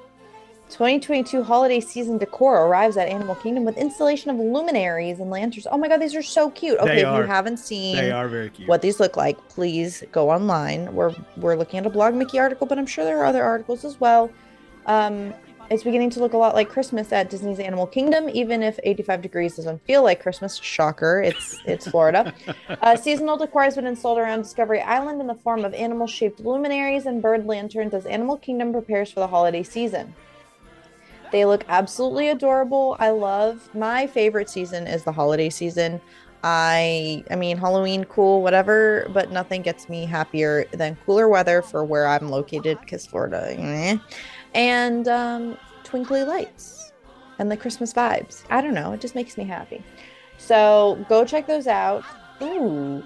2022 0.71 1.45
holiday 1.45 1.79
season 1.79 2.19
decor 2.19 2.67
arrives 2.67 2.97
at 2.97 3.09
Animal 3.09 3.37
Kingdom 3.37 3.65
with 3.65 3.77
installation 3.79 4.31
of 4.31 4.37
luminaries 4.39 5.21
and 5.21 5.31
lanterns. 5.31 5.67
Oh 5.71 5.79
my 5.79 5.89
god, 5.89 5.99
these 5.99 6.15
are 6.15 6.23
so 6.23 6.51
cute. 6.51 6.79
Okay, 6.81 6.97
if 6.97 7.01
you 7.01 7.23
haven't 7.23 7.59
seen 7.59 7.97
They 7.97 8.11
are 8.11 8.27
very 8.27 8.51
cute. 8.51 8.69
what 8.69 8.83
these 8.83 8.99
look 8.99 9.17
like, 9.17 9.37
please 9.49 10.03
go 10.11 10.31
online. 10.31 10.93
We're 10.93 11.15
we're 11.37 11.57
looking 11.57 11.79
at 11.79 11.87
a 11.87 11.91
BlogMickey 11.91 12.41
article, 12.41 12.67
but 12.67 12.79
I'm 12.79 12.87
sure 12.87 13.05
there 13.05 13.19
are 13.19 13.27
other 13.27 13.45
articles 13.45 13.85
as 13.85 14.01
well. 14.01 14.31
Um, 14.87 15.33
it's 15.71 15.83
beginning 15.83 16.11
to 16.11 16.21
look 16.21 16.33
a 16.33 16.37
lot 16.37 16.55
like 16.55 16.69
Christmas 16.69 17.13
at 17.13 17.29
Disney's 17.29 17.59
Animal 17.59 17.87
Kingdom, 17.87 18.29
even 18.29 18.63
if 18.63 18.79
85 18.85 19.23
degrees 19.23 19.57
doesn't 19.57 19.85
feel 19.85 20.03
like 20.03 20.21
Christmas. 20.21 20.57
Shocker! 20.57 21.23
It's 21.23 21.61
it's 21.65 21.89
Florida. 21.89 22.35
uh, 22.83 22.97
seasonal 22.97 23.37
decor 23.37 23.63
has 23.63 23.77
been 23.77 23.87
installed 23.87 24.19
around 24.19 24.43
Discovery 24.43 24.81
Island 24.81 25.21
in 25.21 25.27
the 25.27 25.35
form 25.35 25.65
of 25.65 25.75
animal-shaped 25.75 26.41
luminaries 26.41 27.07
and 27.07 27.23
bird 27.23 27.47
lanterns 27.47 27.95
as 27.95 28.07
Animal 28.07 28.37
Kingdom 28.37 28.73
prepares 28.73 29.13
for 29.13 29.21
the 29.21 29.29
holiday 29.29 29.63
season. 29.63 30.15
They 31.33 31.45
look 31.45 31.65
absolutely 31.69 32.29
adorable. 32.29 32.97
I 32.99 33.11
love 33.11 33.69
my 33.75 34.07
favorite 34.07 34.49
season 34.49 34.87
is 34.87 35.05
the 35.05 35.13
holiday 35.13 35.51
season. 35.51 36.01
I 36.43 37.25
I 37.31 37.37
mean 37.37 37.57
Halloween 37.57 38.05
cool 38.05 38.43
whatever, 38.43 39.09
but 39.11 39.31
nothing 39.31 39.63
gets 39.63 39.89
me 39.89 40.07
happier 40.07 40.67
than 40.73 40.97
cooler 40.97 41.29
weather 41.29 41.63
for 41.63 41.85
where 41.85 42.07
I'm 42.07 42.29
located 42.29 42.87
cuz 42.87 43.07
Florida. 43.07 43.55
Eh. 43.59 43.99
And 44.55 45.09
um 45.09 45.57
twinkly 45.83 46.25
lights 46.25 46.93
and 47.39 47.51
the 47.51 47.57
Christmas 47.57 47.93
vibes. 47.93 48.45
I 48.51 48.61
don't 48.61 48.75
know, 48.75 48.93
it 48.93 49.01
just 49.01 49.15
makes 49.15 49.37
me 49.37 49.45
happy. 49.45 49.85
So, 50.39 51.05
go 51.09 51.25
check 51.25 51.47
those 51.47 51.67
out. 51.67 52.05
Ooh, 52.43 53.03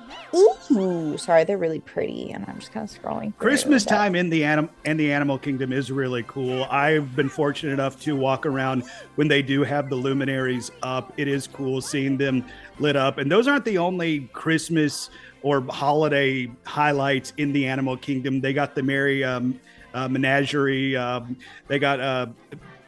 ooh. 0.71 1.17
Sorry, 1.19 1.45
they're 1.45 1.59
really 1.59 1.81
pretty, 1.81 2.31
and 2.33 2.45
I'm 2.49 2.59
just 2.59 2.73
kind 2.73 2.89
of 2.89 3.03
scrolling. 3.03 3.37
Christmas 3.39 3.85
time 3.85 4.15
in 4.15 4.31
the 4.31 4.45
anim 4.45 4.71
in 4.85 4.97
the 4.97 5.13
animal 5.13 5.39
kingdom 5.39 5.73
is 5.73 5.93
really 5.93 6.25
cool. 6.25 6.65
I've 6.65 7.15
been 7.15 7.29
fortunate 7.29 7.73
enough 7.73 8.01
to 8.03 8.17
walk 8.17 8.47
around 8.47 8.85
when 9.17 9.29
they 9.29 9.43
do 9.43 9.63
have 9.63 9.89
the 9.89 9.97
luminaries 9.97 10.71
up. 10.83 11.13
It 11.17 11.29
is 11.29 11.47
cool 11.47 11.81
seeing 11.81 12.17
them 12.17 12.45
lit 12.79 12.97
up, 12.97 13.19
and 13.19 13.31
those 13.31 13.47
aren't 13.47 13.65
the 13.65 13.79
only 13.79 14.21
Christmas 14.33 15.11
or 15.43 15.63
holiday 15.71 16.51
highlights 16.65 17.33
in 17.37 17.53
the 17.53 17.67
animal 17.67 17.97
kingdom. 17.97 18.41
They 18.41 18.53
got 18.53 18.75
the 18.75 18.83
Merry 18.83 19.25
um, 19.25 19.59
uh, 19.95 20.09
Menagerie. 20.09 20.97
Um, 20.97 21.37
they 21.69 21.79
got 21.79 22.01
uh, 22.01 22.27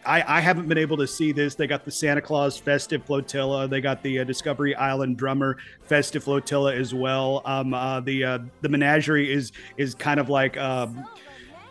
I, 0.04 0.38
I, 0.38 0.40
haven't 0.40 0.68
been 0.68 0.78
able 0.78 0.96
to 0.96 1.06
see 1.06 1.32
this. 1.32 1.54
They 1.54 1.66
got 1.66 1.84
the 1.84 1.90
Santa 1.90 2.20
Claus 2.20 2.58
Festive 2.58 3.04
Flotilla. 3.04 3.68
They 3.68 3.80
got 3.80 4.02
the 4.02 4.20
uh, 4.20 4.24
Discovery 4.24 4.74
Island 4.74 5.16
Drummer 5.16 5.58
Festive 5.84 6.24
Flotilla 6.24 6.74
as 6.74 6.92
well. 6.92 7.42
Um, 7.44 7.74
uh, 7.74 8.00
the 8.00 8.24
uh, 8.24 8.38
the 8.60 8.68
Menagerie 8.68 9.32
is 9.32 9.52
is 9.76 9.94
kind 9.94 10.18
of 10.18 10.28
like 10.28 10.56
um, 10.56 11.06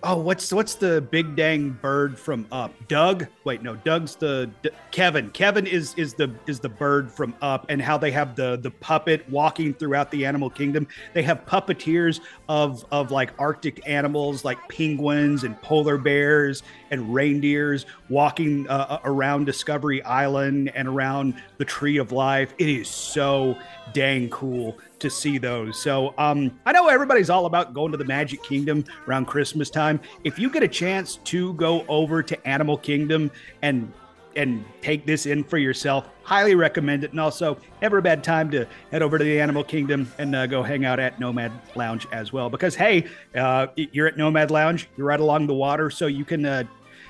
oh, 0.04 0.18
what's 0.18 0.52
what's 0.52 0.76
the 0.76 1.02
big 1.02 1.36
dang 1.36 1.70
bird 1.70 2.18
from 2.18 2.48
Up? 2.52 2.74
Doug? 2.88 3.28
Wait, 3.44 3.62
no, 3.62 3.76
Doug's 3.76 4.16
the 4.16 4.50
D- 4.62 4.70
Kevin. 4.92 5.30
Kevin 5.32 5.68
is 5.68 5.94
is 5.96 6.14
the 6.14 6.34
is 6.48 6.60
the 6.60 6.70
bird 6.70 7.12
from 7.12 7.36
Up, 7.42 7.66
and 7.70 7.82
how 7.82 7.98
they 7.98 8.12
have 8.12 8.36
the 8.36 8.58
the 8.58 8.72
puppet 8.72 9.28
walking 9.30 9.74
throughout 9.74 10.12
the 10.12 10.26
animal 10.26 10.50
kingdom. 10.50 10.88
They 11.14 11.24
have 11.24 11.46
puppeteers 11.46 12.22
of 12.50 12.86
of 12.92 13.12
like 13.12 13.32
Arctic 13.40 13.88
animals, 13.88 14.44
like 14.44 14.58
penguins 14.70 15.44
and 15.44 15.60
polar 15.62 15.98
bears 15.98 16.64
and 16.90 17.14
reindeers 17.14 17.86
walking 18.10 18.68
uh, 18.68 18.88
uh 18.90 19.00
around 19.04 19.46
Discovery 19.46 20.02
Island 20.04 20.72
and 20.76 20.88
around 20.88 21.36
the 21.58 21.66
Tree 21.66 21.98
of 21.98 22.12
Life. 22.12 22.54
It 22.58 22.70
is 22.70 22.88
so 22.88 23.58
dang 23.94 24.30
cool 24.30 24.78
to 25.02 25.10
see 25.10 25.38
those. 25.38 25.82
So 25.82 26.14
um, 26.18 26.58
I 26.66 26.72
know 26.72 26.88
everybody's 26.88 27.30
all 27.30 27.46
about 27.46 27.74
going 27.74 27.92
to 27.92 27.98
the 27.98 28.06
Magic 28.06 28.42
Kingdom 28.44 28.86
around 29.08 29.26
Christmas 29.26 29.70
time. 29.70 30.00
If 30.24 30.40
you 30.40 30.50
get 30.50 30.64
a 30.64 30.68
chance 30.68 31.18
to 31.26 31.54
go 31.56 31.86
over 31.88 32.24
to 32.24 32.48
Animal 32.48 32.78
Kingdom 32.78 33.32
and 33.62 33.92
and 34.38 34.64
take 34.82 35.06
this 35.06 35.26
in 35.26 35.44
for 35.44 35.58
yourself, 35.58 36.08
highly 36.24 36.56
recommend 36.56 37.04
it. 37.04 37.12
And 37.12 37.20
also, 37.20 37.58
never 37.82 37.98
a 37.98 38.02
bad 38.02 38.24
time 38.24 38.50
to 38.52 38.66
head 38.90 39.02
over 39.02 39.18
to 39.18 39.24
the 39.26 39.42
Animal 39.42 39.62
Kingdom 39.62 40.10
and 40.20 40.34
uh, 40.34 40.48
go 40.48 40.64
hang 40.64 40.86
out 40.86 41.02
at 41.02 41.20
Nomad 41.20 41.52
Lounge 41.76 42.08
as 42.14 42.32
well. 42.32 42.50
Because 42.50 42.74
hey, 42.74 43.08
uh, 43.36 43.68
you're 43.76 44.08
at 44.08 44.16
Nomad 44.16 44.50
Lounge, 44.50 44.88
you're 44.96 45.08
right 45.08 45.20
along 45.20 45.48
the 45.48 45.54
water, 45.54 45.90
so 45.90 46.08
you 46.08 46.24
can 46.24 46.46
uh, 46.46 46.64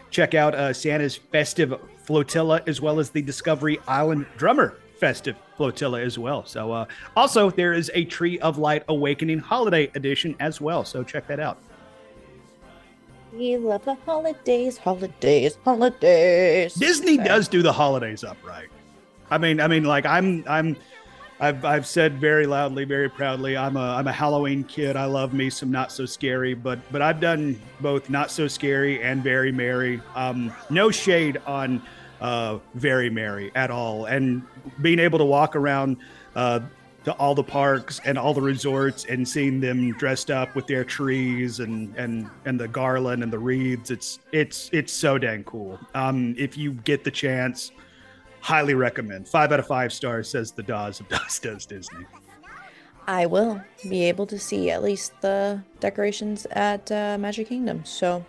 check 0.09 0.33
out 0.33 0.55
uh, 0.55 0.73
Santa's 0.73 1.15
festive 1.15 1.79
flotilla 1.97 2.63
as 2.65 2.81
well 2.81 2.99
as 2.99 3.11
the 3.11 3.21
Discovery 3.21 3.79
Island 3.87 4.25
Drummer 4.37 4.80
festive 5.01 5.35
flotilla 5.57 5.99
as 5.99 6.17
well. 6.17 6.45
So, 6.45 6.71
uh, 6.71 6.85
also, 7.17 7.49
there 7.49 7.73
is 7.73 7.89
a 7.93 8.05
Tree 8.05 8.39
of 8.39 8.59
Life 8.59 8.83
Awakening 8.87 9.39
Holiday 9.39 9.91
Edition 9.95 10.35
as 10.39 10.61
well. 10.61 10.85
So, 10.85 11.03
check 11.03 11.27
that 11.27 11.39
out. 11.39 11.57
We 13.33 13.57
love 13.57 13.83
the 13.85 13.95
holidays, 14.05 14.77
holidays, 14.77 15.57
holidays. 15.65 16.75
Disney 16.75 17.17
does 17.17 17.47
do 17.47 17.61
the 17.61 17.73
holidays 17.73 18.23
up 18.23 18.37
right. 18.45 18.67
I 19.29 19.37
mean, 19.37 19.59
I 19.61 19.67
mean, 19.67 19.85
like 19.85 20.05
I'm, 20.05 20.43
I'm, 20.47 20.75
I've, 21.39 21.63
I've 21.63 21.87
said 21.87 22.19
very 22.19 22.45
loudly, 22.45 22.83
very 22.83 23.09
proudly, 23.09 23.55
I'm 23.55 23.77
a, 23.77 23.95
I'm 23.95 24.07
a 24.07 24.11
Halloween 24.11 24.65
kid. 24.65 24.97
I 24.97 25.05
love 25.05 25.33
me 25.33 25.49
some 25.49 25.71
not 25.71 25.91
so 25.91 26.05
scary, 26.05 26.53
but, 26.53 26.79
but 26.91 27.01
I've 27.01 27.21
done 27.21 27.59
both 27.79 28.09
not 28.09 28.29
so 28.29 28.49
scary 28.49 29.01
and 29.01 29.23
very 29.23 29.51
merry. 29.51 30.01
Um, 30.13 30.53
no 30.69 30.91
shade 30.91 31.41
on 31.47 31.81
uh, 32.21 32.59
very 32.75 33.09
merry 33.09 33.51
at 33.55 33.69
all. 33.71 34.05
And 34.05 34.43
being 34.81 34.99
able 34.99 35.19
to 35.19 35.25
walk 35.25 35.55
around 35.55 35.97
uh, 36.35 36.61
to 37.03 37.11
all 37.13 37.33
the 37.33 37.43
parks 37.43 37.99
and 38.05 38.17
all 38.17 38.33
the 38.33 38.41
resorts 38.41 39.05
and 39.05 39.27
seeing 39.27 39.59
them 39.59 39.91
dressed 39.93 40.29
up 40.29 40.55
with 40.55 40.67
their 40.67 40.83
trees 40.83 41.59
and 41.59 41.95
and 41.95 42.29
and 42.45 42.59
the 42.59 42.67
garland 42.67 43.23
and 43.23 43.33
the 43.33 43.39
wreaths, 43.39 43.89
it's 43.89 44.19
it's 44.31 44.69
it's 44.71 44.93
so 44.93 45.17
dang 45.17 45.43
cool. 45.43 45.79
Um, 45.95 46.35
if 46.37 46.57
you 46.57 46.73
get 46.73 47.03
the 47.03 47.11
chance, 47.11 47.71
highly 48.39 48.75
recommend. 48.75 49.27
Five 49.27 49.51
out 49.51 49.59
of 49.59 49.67
five 49.67 49.91
stars 49.91 50.29
says 50.29 50.51
the 50.51 50.63
Dawes 50.63 50.99
of 50.99 51.09
Dawes 51.09 51.39
Does 51.39 51.65
Disney. 51.65 52.05
I 53.07 53.25
will 53.25 53.59
be 53.89 54.03
able 54.03 54.27
to 54.27 54.37
see 54.37 54.69
at 54.69 54.83
least 54.83 55.19
the 55.21 55.63
decorations 55.79 56.45
at 56.51 56.91
uh, 56.91 57.17
Magic 57.19 57.49
Kingdom. 57.49 57.83
So 57.83 58.23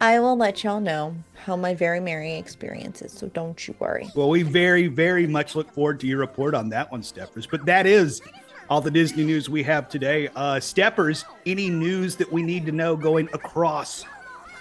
I 0.00 0.18
will 0.18 0.36
let 0.36 0.64
y'all 0.64 0.80
know 0.80 1.14
how 1.44 1.56
my 1.56 1.74
very 1.74 2.00
merry 2.00 2.34
experience 2.34 3.02
is, 3.02 3.12
so 3.12 3.26
don't 3.28 3.68
you 3.68 3.74
worry. 3.78 4.08
Well, 4.16 4.30
we 4.30 4.42
very, 4.42 4.86
very 4.86 5.26
much 5.26 5.54
look 5.54 5.70
forward 5.72 6.00
to 6.00 6.06
your 6.06 6.18
report 6.18 6.54
on 6.54 6.70
that 6.70 6.90
one, 6.90 7.02
Steffers. 7.02 7.46
But 7.50 7.66
that 7.66 7.86
is 7.86 8.22
all 8.70 8.80
the 8.80 8.90
Disney 8.90 9.24
news 9.24 9.50
we 9.50 9.62
have 9.64 9.90
today. 9.90 10.28
Uh, 10.28 10.54
Steffers, 10.54 11.24
any 11.44 11.68
news 11.68 12.16
that 12.16 12.32
we 12.32 12.42
need 12.42 12.64
to 12.64 12.72
know 12.72 12.96
going 12.96 13.28
across 13.34 14.06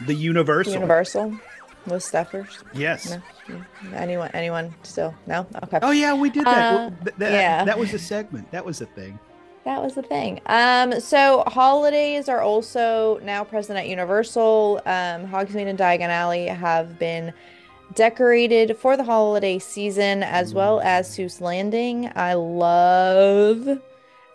the 0.06 0.14
Universal? 0.14 0.74
Universal 0.74 1.40
with 1.86 2.04
Steffers? 2.04 2.62
Yes. 2.74 3.18
No? 3.48 3.64
Anyone? 3.94 4.32
Anyone 4.34 4.74
still? 4.84 5.16
No. 5.26 5.48
Okay. 5.64 5.80
Oh 5.82 5.92
yeah, 5.92 6.14
we 6.14 6.30
did 6.30 6.46
that. 6.46 6.74
Uh, 6.74 6.92
that 7.18 7.32
yeah. 7.32 7.64
That 7.64 7.80
was 7.80 7.94
a 7.94 8.00
segment. 8.00 8.52
That 8.52 8.66
was 8.66 8.82
a 8.82 8.86
thing 8.88 9.18
that 9.66 9.82
was 9.82 9.96
the 9.96 10.02
thing. 10.02 10.42
Um, 10.46 11.00
so 11.00 11.44
holidays 11.48 12.30
are 12.30 12.42
also 12.42 13.20
now 13.24 13.44
present 13.44 13.78
at 13.78 13.88
Universal. 13.88 14.82
Um, 14.86 15.28
Hogsmeade 15.28 15.68
and 15.68 15.78
Diagon 15.78 16.10
Alley 16.10 16.48
have 16.48 16.98
been 16.98 17.34
decorated 17.96 18.78
for 18.78 18.96
the 18.96 19.04
holiday 19.04 19.60
season, 19.60 20.24
as 20.24 20.54
well 20.54 20.80
as 20.82 21.10
Seuss 21.10 21.42
Landing. 21.42 22.12
I 22.16 22.34
love 22.34 23.80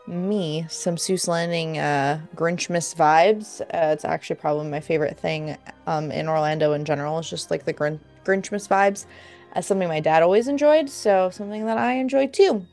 me 0.06 0.66
some 0.68 0.96
Seuss 0.96 1.28
Landing 1.28 1.78
uh, 1.78 2.20
Grinchmas 2.34 2.94
vibes. 2.94 3.60
Uh, 3.60 3.92
it's 3.92 4.04
actually 4.04 4.36
probably 4.36 4.68
my 4.68 4.80
favorite 4.80 5.18
thing 5.18 5.56
um, 5.86 6.10
in 6.10 6.28
Orlando 6.28 6.72
in 6.72 6.84
general. 6.84 7.18
It's 7.18 7.30
just 7.30 7.50
like 7.50 7.64
the 7.64 7.72
Grin- 7.72 8.00
Grinchmas 8.24 8.68
vibes. 8.68 9.06
As 9.52 9.66
something 9.66 9.86
my 9.86 10.00
dad 10.00 10.22
always 10.22 10.48
enjoyed, 10.48 10.90
so 10.90 11.30
something 11.30 11.64
that 11.66 11.78
I 11.78 11.92
enjoy 11.94 12.26
too. 12.26 12.66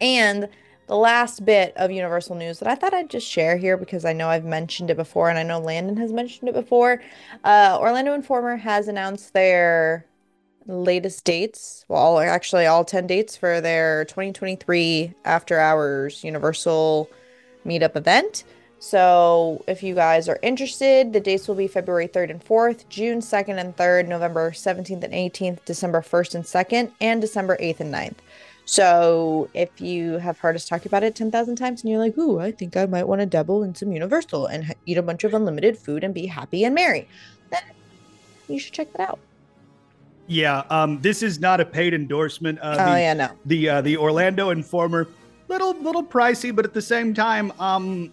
And 0.00 0.48
the 0.86 0.96
last 0.96 1.44
bit 1.44 1.76
of 1.76 1.90
Universal 1.90 2.36
news 2.36 2.58
that 2.60 2.68
I 2.68 2.74
thought 2.74 2.94
I'd 2.94 3.10
just 3.10 3.26
share 3.26 3.56
here 3.56 3.76
because 3.76 4.04
I 4.04 4.12
know 4.12 4.28
I've 4.28 4.44
mentioned 4.44 4.90
it 4.90 4.96
before 4.96 5.28
and 5.28 5.38
I 5.38 5.42
know 5.42 5.58
Landon 5.58 5.96
has 5.96 6.12
mentioned 6.12 6.48
it 6.48 6.54
before. 6.54 7.02
Uh, 7.44 7.76
Orlando 7.80 8.14
Informer 8.14 8.56
has 8.56 8.88
announced 8.88 9.32
their 9.32 10.06
latest 10.66 11.24
dates. 11.24 11.84
Well, 11.88 12.18
actually, 12.18 12.66
all 12.66 12.84
10 12.84 13.06
dates 13.06 13.36
for 13.36 13.60
their 13.60 14.04
2023 14.04 15.14
After 15.24 15.58
Hours 15.58 16.24
Universal 16.24 17.10
Meetup 17.64 17.96
event. 17.96 18.44
So, 18.78 19.64
if 19.66 19.82
you 19.82 19.94
guys 19.94 20.28
are 20.28 20.38
interested, 20.42 21.12
the 21.12 21.20
dates 21.20 21.48
will 21.48 21.54
be 21.54 21.66
February 21.66 22.08
3rd 22.08 22.30
and 22.30 22.44
4th, 22.44 22.88
June 22.90 23.20
2nd 23.20 23.58
and 23.58 23.74
3rd, 23.74 24.06
November 24.06 24.50
17th 24.50 25.02
and 25.02 25.14
18th, 25.14 25.64
December 25.64 26.02
1st 26.02 26.34
and 26.34 26.44
2nd, 26.44 26.92
and 27.00 27.20
December 27.22 27.56
8th 27.56 27.80
and 27.80 27.94
9th. 27.94 28.16
So 28.68 29.48
if 29.54 29.80
you 29.80 30.18
have 30.18 30.40
heard 30.40 30.56
us 30.56 30.68
talk 30.68 30.86
about 30.86 31.04
it 31.04 31.14
10,000 31.14 31.54
times 31.54 31.82
and 31.82 31.90
you're 31.90 32.00
like, 32.00 32.18
ooh, 32.18 32.40
I 32.40 32.50
think 32.50 32.76
I 32.76 32.84
might 32.86 33.04
want 33.04 33.20
to 33.20 33.26
double 33.26 33.62
in 33.62 33.76
some 33.76 33.92
Universal 33.92 34.46
and 34.46 34.74
eat 34.86 34.98
a 34.98 35.02
bunch 35.02 35.22
of 35.22 35.34
unlimited 35.34 35.78
food 35.78 36.02
and 36.02 36.12
be 36.12 36.26
happy 36.26 36.64
and 36.64 36.74
merry, 36.74 37.08
then 37.50 37.62
you 38.48 38.58
should 38.58 38.72
check 38.72 38.92
that 38.94 39.08
out. 39.08 39.20
Yeah, 40.26 40.64
um, 40.70 41.00
this 41.00 41.22
is 41.22 41.38
not 41.38 41.60
a 41.60 41.64
paid 41.64 41.94
endorsement. 41.94 42.58
Uh, 42.58 42.76
oh 42.80 42.92
the, 42.92 43.00
yeah, 43.00 43.14
no. 43.14 43.30
The 43.46 43.68
uh, 43.68 43.80
the 43.82 43.96
Orlando 43.96 44.50
Informer, 44.50 45.06
little 45.46 45.72
little 45.80 46.02
pricey, 46.02 46.54
but 46.54 46.64
at 46.64 46.74
the 46.74 46.82
same 46.82 47.14
time, 47.14 47.52
um, 47.60 48.12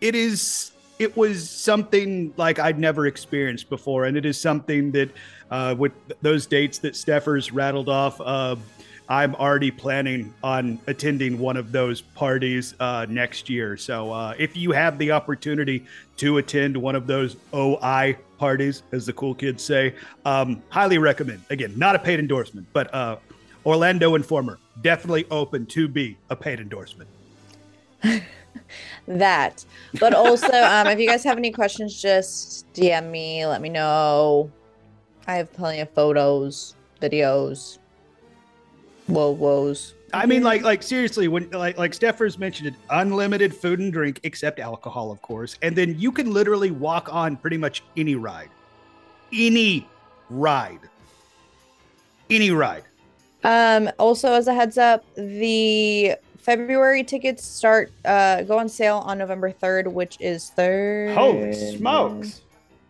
it 0.00 0.14
is 0.14 0.72
it 0.98 1.14
was 1.14 1.50
something 1.50 2.32
like 2.38 2.58
I'd 2.58 2.78
never 2.78 3.06
experienced 3.06 3.68
before, 3.68 4.06
and 4.06 4.16
it 4.16 4.24
is 4.24 4.40
something 4.40 4.92
that 4.92 5.10
uh, 5.50 5.74
with 5.76 5.92
those 6.22 6.46
dates 6.46 6.78
that 6.78 6.94
Steffers 6.94 7.52
rattled 7.52 7.90
off. 7.90 8.18
I'm 9.12 9.34
already 9.34 9.70
planning 9.70 10.32
on 10.42 10.78
attending 10.86 11.38
one 11.38 11.58
of 11.58 11.70
those 11.70 12.00
parties 12.00 12.74
uh, 12.80 13.04
next 13.10 13.50
year. 13.50 13.76
So 13.76 14.10
uh, 14.10 14.34
if 14.38 14.56
you 14.56 14.72
have 14.72 14.96
the 14.96 15.10
opportunity 15.12 15.84
to 16.16 16.38
attend 16.38 16.74
one 16.74 16.96
of 16.96 17.06
those 17.06 17.36
OI 17.52 18.16
parties, 18.38 18.82
as 18.90 19.04
the 19.04 19.12
cool 19.12 19.34
kids 19.34 19.62
say, 19.62 19.94
um, 20.24 20.62
highly 20.70 20.96
recommend. 20.96 21.42
Again, 21.50 21.74
not 21.76 21.94
a 21.94 21.98
paid 21.98 22.20
endorsement, 22.20 22.66
but 22.72 22.92
uh, 22.94 23.18
Orlando 23.66 24.14
Informer 24.14 24.58
definitely 24.80 25.26
open 25.30 25.66
to 25.66 25.88
be 25.88 26.16
a 26.30 26.34
paid 26.34 26.58
endorsement. 26.58 27.10
that, 29.06 29.62
but 30.00 30.14
also, 30.14 30.56
um, 30.62 30.86
if 30.86 30.98
you 30.98 31.06
guys 31.06 31.22
have 31.24 31.36
any 31.36 31.50
questions, 31.50 32.00
just 32.00 32.72
DM 32.72 33.10
me. 33.10 33.44
Let 33.44 33.60
me 33.60 33.68
know 33.68 34.50
I 35.26 35.34
have 35.34 35.52
plenty 35.52 35.80
of 35.80 35.90
photos, 35.90 36.76
videos, 36.98 37.76
whoa 39.06 39.30
woes. 39.30 39.94
I 40.14 40.26
mean, 40.26 40.42
like, 40.42 40.62
like 40.62 40.82
seriously, 40.82 41.26
when 41.28 41.48
like 41.50 41.78
like 41.78 41.92
Steffers 41.92 42.38
mentioned 42.38 42.68
it, 42.68 42.74
unlimited 42.90 43.54
food 43.54 43.78
and 43.80 43.92
drink 43.92 44.20
except 44.24 44.60
alcohol, 44.60 45.10
of 45.10 45.22
course, 45.22 45.56
and 45.62 45.74
then 45.74 45.98
you 45.98 46.12
can 46.12 46.32
literally 46.32 46.70
walk 46.70 47.12
on 47.12 47.36
pretty 47.36 47.56
much 47.56 47.82
any 47.96 48.14
ride, 48.14 48.50
any 49.32 49.88
ride, 50.28 50.80
any 52.28 52.50
ride. 52.50 52.84
Um, 53.44 53.90
also, 53.98 54.32
as 54.32 54.48
a 54.48 54.54
heads 54.54 54.76
up, 54.76 55.04
the 55.14 56.16
February 56.38 57.04
tickets 57.04 57.44
start 57.44 57.90
uh 58.04 58.42
go 58.42 58.58
on 58.58 58.68
sale 58.68 58.98
on 58.98 59.16
November 59.16 59.50
third, 59.50 59.86
which 59.86 60.18
is 60.20 60.50
third. 60.50 61.14
Holy 61.16 61.54
smokes! 61.54 62.42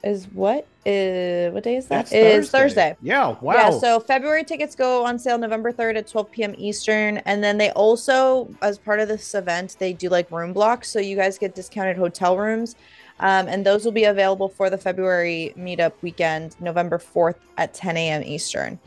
Is 0.05 0.27
what? 0.33 0.67
Is 0.85 1.53
what 1.53 1.63
day 1.63 1.77
is 1.77 1.87
that? 1.87 2.11
That's 2.11 2.13
Is 2.13 2.51
Thursday. 2.51 2.97
Yeah. 3.01 3.37
Wow. 3.41 3.55
Yeah, 3.55 3.71
so 3.71 4.01
February 4.01 4.43
tickets 4.43 4.75
go 4.75 5.05
on 5.05 5.19
sale 5.19 5.39
November 5.39 5.73
3rd 5.73 5.99
at 5.99 6.09
12 6.09 6.31
p.m. 6.33 6.55
Eastern. 6.59 7.19
And 7.19 7.43
then 7.43 7.57
they 7.57 7.71
also, 7.71 8.53
as 8.63 8.79
part 8.79 8.99
of 8.99 9.09
this 9.09 9.35
event, 9.35 9.77
they 9.79 9.93
do 9.93 10.09
like 10.09 10.31
room 10.31 10.53
blocks. 10.53 10.91
So 10.91 10.99
you 10.99 11.15
guys 11.15 11.39
get 11.39 11.55
discounted 11.55 11.97
hotel 11.97 12.37
rooms. 12.37 12.75
Um, 13.21 13.47
and 13.47 13.65
those 13.65 13.85
will 13.85 13.93
be 13.93 14.05
available 14.05 14.49
for 14.49 14.71
the 14.71 14.79
February 14.79 15.55
meetup 15.57 15.93
weekend, 16.03 16.57
November 16.61 16.99
4th 16.99 17.37
at 17.57 17.73
10 17.73 17.97
a.m. 17.97 18.23
Eastern. 18.25 18.81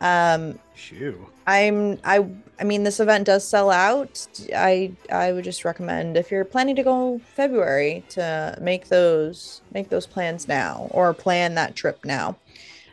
Um, 0.00 0.58
Shoo. 0.74 1.26
I'm 1.46 1.98
I 2.04 2.26
I 2.60 2.64
mean 2.64 2.82
this 2.82 3.00
event 3.00 3.24
does 3.24 3.46
sell 3.46 3.70
out. 3.70 4.26
I 4.54 4.92
I 5.10 5.32
would 5.32 5.44
just 5.44 5.64
recommend 5.64 6.16
if 6.16 6.30
you're 6.30 6.44
planning 6.44 6.76
to 6.76 6.82
go 6.82 7.18
February 7.34 8.04
to 8.10 8.56
make 8.60 8.88
those 8.88 9.62
make 9.72 9.88
those 9.88 10.06
plans 10.06 10.46
now 10.46 10.88
or 10.90 11.14
plan 11.14 11.54
that 11.54 11.74
trip 11.74 12.04
now. 12.04 12.36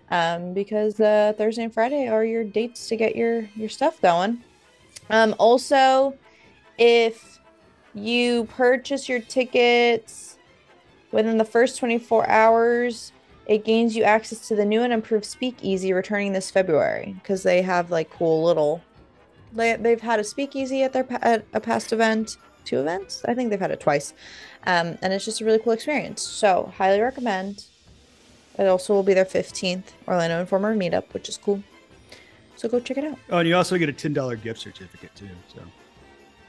Um, 0.09 0.53
because 0.53 1.01
uh, 1.01 1.34
Thursday 1.38 1.63
and 1.63 1.74
Friday 1.74 2.07
are 2.07 2.24
your 2.24 2.45
dates 2.45 2.88
to 2.88 2.95
get 2.95 3.15
your 3.15 3.49
your 3.55 3.68
stuff 3.68 3.99
going. 4.01 4.41
Um, 5.09 5.36
also, 5.38 6.15
if 6.78 7.39
you 7.93 8.45
purchase 8.45 9.09
your 9.09 9.20
tickets 9.20 10.38
within 11.11 11.38
the 11.38 11.45
first 11.45 11.80
24 11.80 12.30
hours, 12.30 13.11
it 13.47 13.65
gains 13.65 13.95
you 13.95 14.03
access 14.03 14.47
to 14.47 14.55
the 14.55 14.65
new 14.65 14.82
and 14.82 14.93
improved 14.93 15.26
Speakeasy 15.26 15.93
returning 15.93 16.34
this 16.34 16.51
February 16.51 17.15
because 17.22 17.43
they 17.43 17.61
have 17.61 17.91
like 17.91 18.09
cool 18.09 18.43
little. 18.43 18.82
They 19.57 19.75
they've 19.75 20.01
had 20.01 20.19
a 20.19 20.23
Speakeasy 20.23 20.83
at 20.83 20.93
their 20.93 21.05
at 21.21 21.45
a 21.53 21.59
past 21.59 21.91
event, 21.91 22.37
two 22.63 22.79
events. 22.79 23.23
I 23.25 23.33
think 23.33 23.49
they've 23.49 23.59
had 23.59 23.71
it 23.71 23.79
twice, 23.79 24.13
um, 24.65 24.97
and 25.01 25.11
it's 25.11 25.25
just 25.25 25.41
a 25.41 25.45
really 25.45 25.59
cool 25.59 25.73
experience. 25.73 26.21
So 26.21 26.71
highly 26.77 27.01
recommend. 27.01 27.65
It 28.57 28.65
also 28.67 28.93
will 28.93 29.03
be 29.03 29.13
their 29.13 29.25
15th 29.25 29.83
Orlando 30.07 30.39
Informer 30.39 30.75
meetup, 30.75 31.13
which 31.13 31.29
is 31.29 31.37
cool. 31.37 31.61
So 32.55 32.67
go 32.67 32.79
check 32.79 32.97
it 32.97 33.03
out. 33.03 33.19
Oh, 33.29 33.37
and 33.37 33.47
you 33.47 33.55
also 33.55 33.77
get 33.77 33.89
a 33.89 33.93
ten 33.93 34.13
dollar 34.13 34.35
gift 34.35 34.59
certificate 34.61 35.13
too. 35.15 35.29
So. 35.53 35.61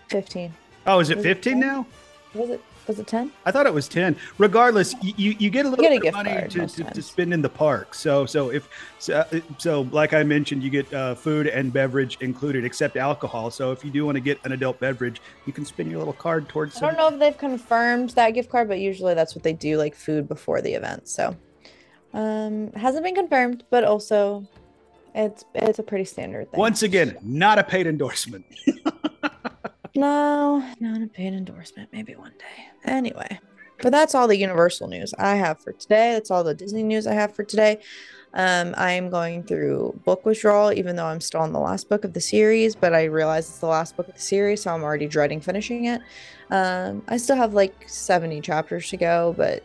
15. 0.09 0.55
Oh, 0.87 1.01
is 1.01 1.11
it 1.11 1.17
Was 1.17 1.25
fifteen 1.27 1.61
10? 1.61 1.61
now? 1.61 1.87
Was 2.35 2.51
it 2.51 2.63
was 2.89 2.99
it 2.99 3.07
10? 3.07 3.31
I 3.45 3.53
thought 3.53 3.67
it 3.67 3.75
was 3.75 3.87
ten. 3.87 4.17
Regardless, 4.39 4.95
you, 5.03 5.13
you, 5.17 5.37
you 5.39 5.51
get 5.51 5.67
a 5.67 5.69
little 5.69 5.83
get 5.83 5.93
a 5.93 6.01
bit 6.01 6.15
of 6.15 6.15
gift 6.15 6.17
money 6.17 6.49
to, 6.49 6.67
to, 6.67 6.91
to 6.95 7.03
spend 7.03 7.33
in 7.33 7.43
the 7.43 7.49
park. 7.49 7.95
So 7.95 8.27
so 8.27 8.51
if 8.51 8.69
so, 8.99 9.25
so 9.59 9.83
like 9.93 10.15
I 10.15 10.23
mentioned, 10.23 10.63
you 10.63 10.71
get 10.71 10.93
uh, 10.93 11.15
food 11.15 11.47
and 11.47 11.73
beverage 11.73 12.19
included, 12.21 12.65
except 12.65 12.97
alcohol. 12.97 13.51
So 13.51 13.71
if 13.71 13.85
you 13.85 13.91
do 13.91 14.05
want 14.07 14.17
to 14.17 14.21
get 14.21 14.45
an 14.45 14.53
adult 14.53 14.81
beverage, 14.81 15.21
you 15.47 15.53
can 15.53 15.65
spin 15.65 15.91
your 15.91 15.99
little 15.99 16.15
card 16.15 16.49
towards. 16.49 16.83
I 16.83 16.87
don't 16.87 16.97
know 16.97 17.09
if 17.09 17.19
they've 17.21 17.39
confirmed 17.39 18.11
that 18.11 18.31
gift 18.31 18.51
card, 18.51 18.69
but 18.69 18.81
usually 18.81 19.15
that's 19.15 19.35
what 19.35 19.45
they 19.45 19.53
do, 19.53 19.77
like 19.77 19.95
food 19.95 20.27
before 20.27 20.63
the 20.63 20.73
event. 20.73 21.09
So, 21.09 21.37
um, 22.15 22.73
hasn't 22.73 23.05
been 23.05 23.15
confirmed, 23.15 23.65
but 23.71 23.85
also, 23.85 24.47
it's 25.15 25.45
it's 25.55 25.79
a 25.79 25.83
pretty 25.83 26.05
standard 26.05 26.51
thing. 26.51 26.59
Once 26.59 26.83
again, 26.83 27.17
not 27.23 27.59
a 27.59 27.65
paid 27.65 27.87
endorsement. 27.87 28.47
no, 29.99 30.65
not 30.79 31.03
a 31.03 31.09
paid 31.09 31.33
endorsement. 31.35 31.89
Maybe 31.93 32.15
one 32.15 32.33
day. 32.39 32.69
Anyway, 32.85 33.41
but 33.83 33.91
that's 33.91 34.15
all 34.15 34.29
the 34.29 34.37
Universal 34.37 34.87
news 34.87 35.13
I 35.19 35.35
have 35.35 35.61
for 35.61 35.73
today. 35.73 36.13
That's 36.13 36.31
all 36.31 36.45
the 36.45 36.55
Disney 36.55 36.85
news 36.85 37.07
I 37.07 37.15
have 37.15 37.35
for 37.35 37.43
today. 37.43 37.81
Um, 38.33 38.75
I'm 38.77 39.11
going 39.11 39.43
through 39.43 40.01
book 40.05 40.25
withdrawal, 40.25 40.73
even 40.73 40.95
though 40.95 41.07
I'm 41.07 41.21
still 41.21 41.41
on 41.41 41.53
the 41.53 41.59
last 41.59 41.89
book 41.89 42.05
of 42.05 42.13
the 42.13 42.21
series, 42.21 42.77
but 42.77 42.95
I 42.95 43.05
realize 43.05 43.49
it's 43.49 43.59
the 43.59 43.67
last 43.67 43.97
book 43.97 44.07
of 44.07 44.15
the 44.15 44.21
series, 44.21 44.63
so 44.63 44.73
I'm 44.73 44.85
already 44.85 45.09
dreading 45.09 45.41
finishing 45.41 45.87
it. 45.87 46.01
Um, 46.51 47.03
I 47.09 47.17
still 47.17 47.37
have 47.37 47.55
like 47.55 47.89
70 47.89 48.41
chapters 48.41 48.91
to 48.91 48.97
go, 48.97 49.35
but 49.37 49.65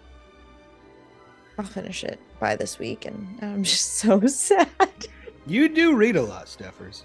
I'll 1.59 1.65
finish 1.65 2.03
it 2.03 2.19
by 2.39 2.55
this 2.55 2.79
week, 2.79 3.05
and 3.05 3.37
I'm 3.41 3.63
just 3.63 3.93
so 3.99 4.25
sad. 4.25 4.67
You 5.45 5.69
do 5.69 5.95
read 5.95 6.15
a 6.15 6.23
lot, 6.23 6.47
Steffers. 6.47 7.03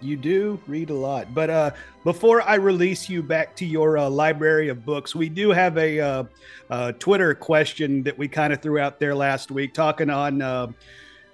You 0.00 0.16
do 0.16 0.60
read 0.66 0.90
a 0.90 0.94
lot. 0.94 1.32
But 1.34 1.50
uh, 1.50 1.70
before 2.04 2.42
I 2.42 2.54
release 2.56 3.08
you 3.08 3.22
back 3.22 3.56
to 3.56 3.66
your 3.66 3.98
uh, 3.98 4.08
library 4.08 4.68
of 4.68 4.84
books, 4.84 5.14
we 5.14 5.28
do 5.28 5.50
have 5.50 5.78
a 5.78 6.00
uh, 6.00 6.24
uh, 6.70 6.92
Twitter 6.92 7.34
question 7.34 8.02
that 8.02 8.16
we 8.16 8.28
kind 8.28 8.52
of 8.52 8.60
threw 8.60 8.78
out 8.78 9.00
there 9.00 9.14
last 9.14 9.50
week, 9.50 9.74
talking 9.74 10.10
on 10.10 10.42
uh, 10.42 10.68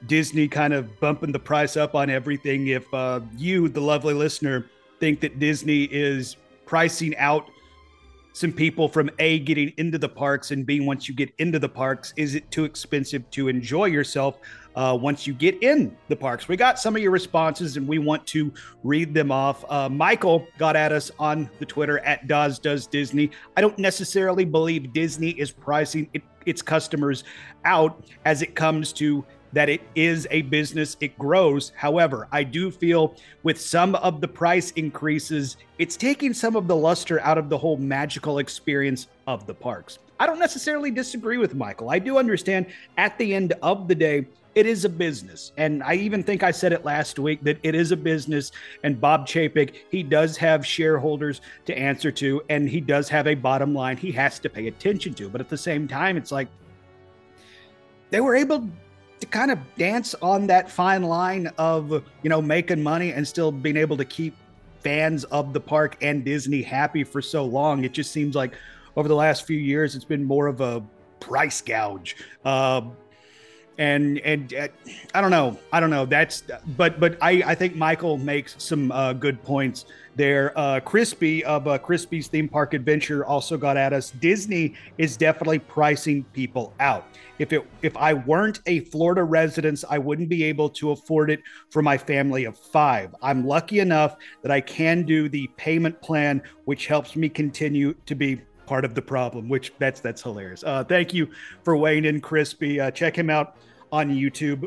Disney 0.07 0.49
kind 0.49 0.73
of 0.73 0.99
bumping 1.01 1.33
the 1.33 1.39
price 1.39 1.77
up 1.77 1.95
on 1.95 2.11
everything. 2.11 2.69
If 2.69 2.93
uh, 2.95 3.21
you, 3.37 3.69
the 3.69 3.81
lovely 3.81 4.15
listener, 4.15 4.67
think 5.01 5.21
that 5.21 5.39
Disney 5.39 5.85
is 5.85 6.37
pricing 6.67 7.17
out 7.17 7.51
some 8.33 8.53
people 8.53 8.89
from 8.89 9.11
A, 9.19 9.39
getting 9.41 9.73
into 9.77 9.99
the 9.99 10.09
parks, 10.09 10.51
and 10.51 10.65
B, 10.65 10.81
once 10.81 11.09
you 11.09 11.15
get 11.15 11.33
into 11.39 11.59
the 11.59 11.69
parks, 11.69 12.15
is 12.17 12.35
it 12.35 12.51
too 12.51 12.65
expensive 12.65 13.29
to 13.31 13.49
enjoy 13.49 13.87
yourself? 13.87 14.39
uh, 14.77 14.97
once 15.01 15.27
you 15.27 15.35
get 15.35 15.63
in 15.63 15.97
the 16.09 16.17
parks. 16.17 16.49
We 16.49 16.57
got 16.57 16.79
some 16.79 16.97
of 16.97 17.03
your 17.03 17.11
responses 17.11 17.77
and 17.77 17.87
we 17.87 17.99
want 17.99 18.27
to 18.29 18.53
read 18.83 19.15
them 19.15 19.31
off. 19.31 19.65
Uh, 19.71 19.89
Michael 19.89 20.47
got 20.59 20.77
at 20.77 20.93
us 20.93 21.11
on 21.19 21.51
the 21.59 21.67
Twitter 21.67 21.99
at 22.01 22.27
Dawes 22.27 22.59
Does 22.59 22.87
Disney. 22.87 23.31
I 23.57 23.61
don't 23.61 23.79
necessarily 23.79 24.45
believe 24.45 24.93
Disney 24.93 25.31
is 25.31 25.51
pricing 25.51 26.09
it, 26.15 26.23
its 26.47 26.63
customers 26.63 27.25
out 27.65 28.05
as 28.25 28.43
it 28.43 28.55
comes 28.55 28.93
to 28.95 29.25
that 29.53 29.69
it 29.69 29.83
is 29.95 30.27
a 30.31 30.43
business, 30.43 30.97
it 31.01 31.19
grows. 31.19 31.73
However, 31.77 32.29
I 32.33 32.45
do 32.45 32.71
feel 32.71 33.15
with 33.43 33.61
some 33.61 33.95
of 33.97 34.21
the 34.21 34.29
price 34.29 34.71
increases, 34.73 35.57
it's 35.79 35.97
taking 35.97 36.33
some 36.33 36.57
of 36.57 36.67
the 36.69 36.77
luster 36.77 37.21
out 37.21 37.39
of 37.39 37.49
the 37.49 37.59
whole 37.59 37.77
magical 37.77 38.39
experience 38.39 39.09
of 39.27 39.47
the 39.47 39.55
parks. 39.55 39.99
I 40.19 40.27
don't 40.27 40.39
necessarily 40.39 40.91
disagree 40.91 41.39
with 41.39 41.55
Michael. 41.55 41.91
I 41.91 41.99
do 41.99 42.19
understand 42.19 42.67
at 42.97 43.19
the 43.19 43.35
end 43.35 43.55
of 43.63 43.89
the 43.89 43.95
day, 43.95 44.27
it 44.55 44.67
is 44.67 44.85
a 44.85 44.89
business. 44.89 45.53
And 45.57 45.83
I 45.83 45.95
even 45.95 46.23
think 46.23 46.43
I 46.43 46.51
said 46.51 46.73
it 46.73 46.85
last 46.85 47.19
week 47.19 47.43
that 47.43 47.59
it 47.63 47.75
is 47.75 47.91
a 47.91 47.97
business. 47.97 48.53
And 48.83 49.01
Bob 49.01 49.27
Chapek, 49.27 49.75
he 49.91 50.03
does 50.03 50.37
have 50.37 50.67
shareholders 50.67 51.41
to 51.65 51.77
answer 51.77 52.13
to, 52.13 52.43
and 52.51 52.69
he 52.69 52.81
does 52.81 53.09
have 53.09 53.27
a 53.27 53.35
bottom 53.35 53.75
line 53.75 53.97
he 53.97 54.13
has 54.13 54.39
to 54.41 54.51
pay 54.51 54.69
attention 54.69 55.15
to. 55.15 55.29
But 55.29 55.41
at 55.41 55.49
the 55.49 55.57
same 55.57 55.89
time, 55.89 56.17
it's 56.17 56.31
like 56.31 56.49
they 58.11 58.21
were 58.21 58.37
able 58.37 58.69
to 59.23 59.27
kind 59.27 59.51
of 59.53 59.59
dance 59.77 60.15
on 60.21 60.49
that 60.49 60.69
fine 60.69 61.05
line 61.05 61.47
of, 61.57 61.91
you 62.23 62.29
know, 62.29 62.43
making 62.43 62.83
money 62.83 63.13
and 63.13 63.27
still 63.27 63.53
being 63.53 63.77
able 63.77 63.97
to 63.97 64.05
keep 64.05 64.37
fans 64.81 65.23
of 65.25 65.53
the 65.53 65.61
park 65.61 65.97
and 66.03 66.25
Disney 66.25 66.61
happy 66.61 67.05
for 67.05 67.23
so 67.23 67.45
long. 67.45 67.85
It 67.85 67.93
just 67.93 68.11
seems 68.11 68.35
like 68.35 68.55
over 68.97 69.07
the 69.07 69.15
last 69.15 69.47
few 69.47 69.59
years, 69.59 69.95
it's 69.95 70.05
been 70.05 70.25
more 70.25 70.49
of 70.49 70.61
a 70.61 70.83
price 71.21 71.61
gouge. 71.61 72.17
Uh, 72.45 72.83
and 73.79 74.19
and 74.21 74.55
uh, 74.55 74.69
I 75.15 75.21
don't 75.21 75.31
know, 75.31 75.59
I 75.73 75.81
don't 75.81 75.91
know. 75.91 76.07
That's 76.07 76.43
but 76.77 77.01
but 77.01 77.17
I 77.23 77.43
I 77.47 77.55
think 77.55 77.77
Michael 77.77 78.19
makes 78.19 78.55
some 78.59 78.93
uh, 78.93 79.13
good 79.13 79.43
points 79.43 79.87
there. 80.17 80.57
Uh, 80.59 80.81
Crispy 80.81 81.45
of 81.45 81.67
uh, 81.67 81.79
Crispy's 81.79 82.29
Theme 82.29 82.49
Park 82.49 82.75
Adventure 82.75 83.25
also 83.25 83.57
got 83.57 83.77
at 83.77 83.93
us. 83.93 84.11
Disney 84.11 84.75
is 84.99 85.17
definitely 85.17 85.59
pricing 85.59 86.25
people 86.33 86.75
out. 86.81 87.07
If 87.39 87.53
it 87.53 87.67
if 87.83 87.97
I 87.97 88.15
weren't 88.15 88.61
a 88.67 88.81
Florida 88.81 89.25
resident, 89.25 89.85
I 89.89 89.99
wouldn't 89.99 90.29
be 90.29 90.45
able 90.45 90.69
to 90.71 90.91
afford 90.91 91.31
it 91.31 91.43
for 91.71 91.83
my 91.83 91.97
family 91.97 92.45
of 92.45 92.59
five. 92.59 93.15
I'm 93.23 93.47
lucky 93.47 93.81
enough 93.81 94.17
that 94.43 94.51
I 94.51 94.61
can 94.61 95.03
do 95.05 95.29
the 95.29 95.49
payment 95.57 96.01
plan, 96.03 96.43
which 96.67 96.87
helps 96.87 97.17
me 97.17 97.29
continue 97.29 97.95
to 98.07 98.15
be 98.15 98.41
part 98.73 98.87
of 98.87 98.95
the 98.95 99.03
problem, 99.03 99.51
which 99.51 99.71
that's 99.79 100.01
that's 100.01 100.23
hilarious. 100.23 100.65
Uh, 100.65 100.83
thank 100.83 101.13
you 101.13 101.29
for 101.63 101.77
weighing 101.77 102.07
in, 102.07 102.23
Crispy. 102.23 102.81
Uh, 102.81 102.91
check 102.91 103.15
him 103.15 103.29
out 103.29 103.57
on 103.93 104.09
YouTube 104.09 104.67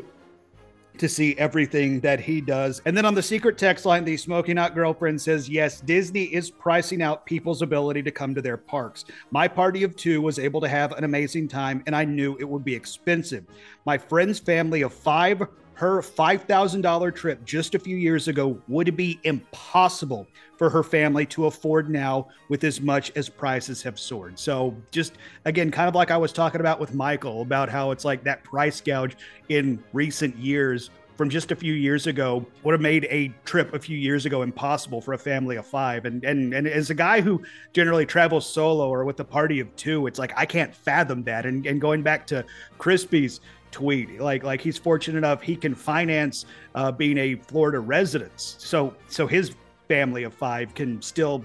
to 0.96 1.08
see 1.08 1.36
everything 1.38 1.98
that 1.98 2.20
he 2.20 2.40
does. 2.40 2.80
And 2.86 2.96
then 2.96 3.04
on 3.04 3.16
the 3.16 3.22
secret 3.22 3.58
text 3.58 3.84
line, 3.84 4.04
the 4.04 4.16
smoking 4.16 4.58
out 4.58 4.76
girlfriend 4.76 5.20
says, 5.20 5.48
Yes, 5.48 5.80
Disney 5.80 6.22
is 6.26 6.52
pricing 6.52 7.02
out 7.02 7.26
people's 7.26 7.62
ability 7.62 8.04
to 8.04 8.12
come 8.12 8.32
to 8.36 8.40
their 8.40 8.56
parks. 8.56 9.06
My 9.32 9.48
party 9.48 9.82
of 9.82 9.96
two 9.96 10.22
was 10.22 10.38
able 10.38 10.60
to 10.60 10.68
have 10.68 10.92
an 10.92 11.02
amazing 11.02 11.48
time, 11.48 11.82
and 11.88 11.96
I 11.96 12.04
knew 12.04 12.36
it 12.38 12.48
would 12.48 12.64
be 12.64 12.76
expensive. 12.76 13.44
My 13.86 13.98
friend's 13.98 14.38
family 14.38 14.82
of 14.82 14.94
five 14.94 15.42
her 15.76 16.00
$5,000 16.00 17.14
trip 17.14 17.44
just 17.44 17.74
a 17.74 17.78
few 17.78 17.96
years 17.98 18.28
ago 18.28 18.60
would 18.66 18.96
be 18.96 19.20
impossible 19.24 20.26
for 20.56 20.70
her 20.70 20.82
family 20.82 21.26
to 21.26 21.46
afford 21.46 21.90
now 21.90 22.28
with 22.48 22.64
as 22.64 22.80
much 22.80 23.12
as 23.14 23.28
prices 23.28 23.82
have 23.82 23.98
soared. 23.98 24.38
So, 24.38 24.74
just 24.90 25.14
again, 25.44 25.70
kind 25.70 25.86
of 25.86 25.94
like 25.94 26.10
I 26.10 26.16
was 26.16 26.32
talking 26.32 26.62
about 26.62 26.80
with 26.80 26.94
Michael 26.94 27.42
about 27.42 27.68
how 27.68 27.90
it's 27.90 28.06
like 28.06 28.24
that 28.24 28.42
price 28.42 28.80
gouge 28.80 29.18
in 29.50 29.82
recent 29.92 30.34
years 30.38 30.90
from 31.16 31.30
just 31.30 31.50
a 31.50 31.56
few 31.56 31.72
years 31.72 32.06
ago 32.06 32.46
would 32.62 32.72
have 32.72 32.80
made 32.80 33.06
a 33.10 33.32
trip 33.44 33.72
a 33.74 33.78
few 33.78 33.96
years 33.96 34.26
ago 34.26 34.42
impossible 34.42 35.00
for 35.00 35.14
a 35.14 35.18
family 35.18 35.56
of 35.56 35.66
five. 35.66 36.04
And 36.04 36.24
and 36.24 36.54
and 36.54 36.66
as 36.66 36.90
a 36.90 36.94
guy 36.94 37.20
who 37.20 37.42
generally 37.72 38.06
travels 38.06 38.48
solo 38.48 38.88
or 38.88 39.04
with 39.04 39.18
a 39.20 39.24
party 39.24 39.60
of 39.60 39.74
two, 39.76 40.06
it's 40.06 40.18
like 40.18 40.32
I 40.36 40.46
can't 40.46 40.74
fathom 40.74 41.22
that. 41.24 41.46
And 41.46 41.66
and 41.66 41.80
going 41.80 42.02
back 42.02 42.26
to 42.28 42.44
Crispy's 42.78 43.40
tweet, 43.76 44.20
like 44.20 44.42
like 44.42 44.60
he's 44.60 44.78
fortunate 44.78 45.18
enough 45.18 45.42
he 45.42 45.54
can 45.54 45.74
finance 45.74 46.46
uh, 46.74 46.90
being 46.90 47.18
a 47.18 47.34
Florida 47.34 47.78
resident, 47.80 48.32
so 48.36 48.94
so 49.08 49.26
his 49.26 49.54
family 49.86 50.22
of 50.22 50.32
five 50.32 50.74
can 50.74 51.00
still 51.02 51.44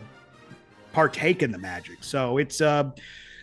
partake 0.94 1.44
in 1.44 1.52
the 1.52 1.58
magic. 1.58 2.04
So 2.04 2.38
it's 2.38 2.62
uh, 2.62 2.90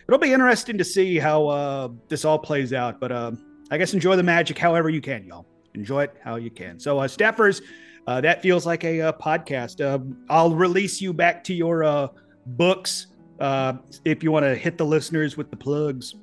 it'll 0.07 0.19
be 0.19 0.33
interesting 0.33 0.77
to 0.79 0.83
see 0.83 1.19
how 1.19 1.47
uh, 1.47 1.89
this 2.07 2.25
all 2.25 2.39
plays 2.39 2.73
out. 2.73 2.99
But 2.99 3.11
uh, 3.11 3.31
I 3.69 3.77
guess 3.77 3.93
enjoy 3.93 4.15
the 4.15 4.23
magic 4.23 4.57
however 4.57 4.89
you 4.89 5.01
can, 5.01 5.23
y'all 5.23 5.45
enjoy 5.75 6.03
it 6.03 6.15
how 6.23 6.35
you 6.37 6.49
can. 6.49 6.79
So, 6.79 6.99
uh, 6.99 7.07
Steffers, 7.07 7.61
uh, 8.07 8.21
that 8.21 8.41
feels 8.41 8.65
like 8.65 8.83
a, 8.83 9.01
uh, 9.01 9.11
podcast. 9.13 9.81
Uh, 9.81 9.99
I'll 10.29 10.55
release 10.55 10.99
you 10.99 11.13
back 11.13 11.43
to 11.45 11.53
your 11.53 11.83
uh, 11.83 12.07
books 12.45 13.07
uh, 13.39 13.73
if 14.03 14.23
you 14.23 14.31
want 14.31 14.45
to 14.45 14.55
hit 14.55 14.77
the 14.77 14.85
listeners 14.85 15.37
with 15.37 15.49
the 15.51 15.57
plugs. 15.57 16.15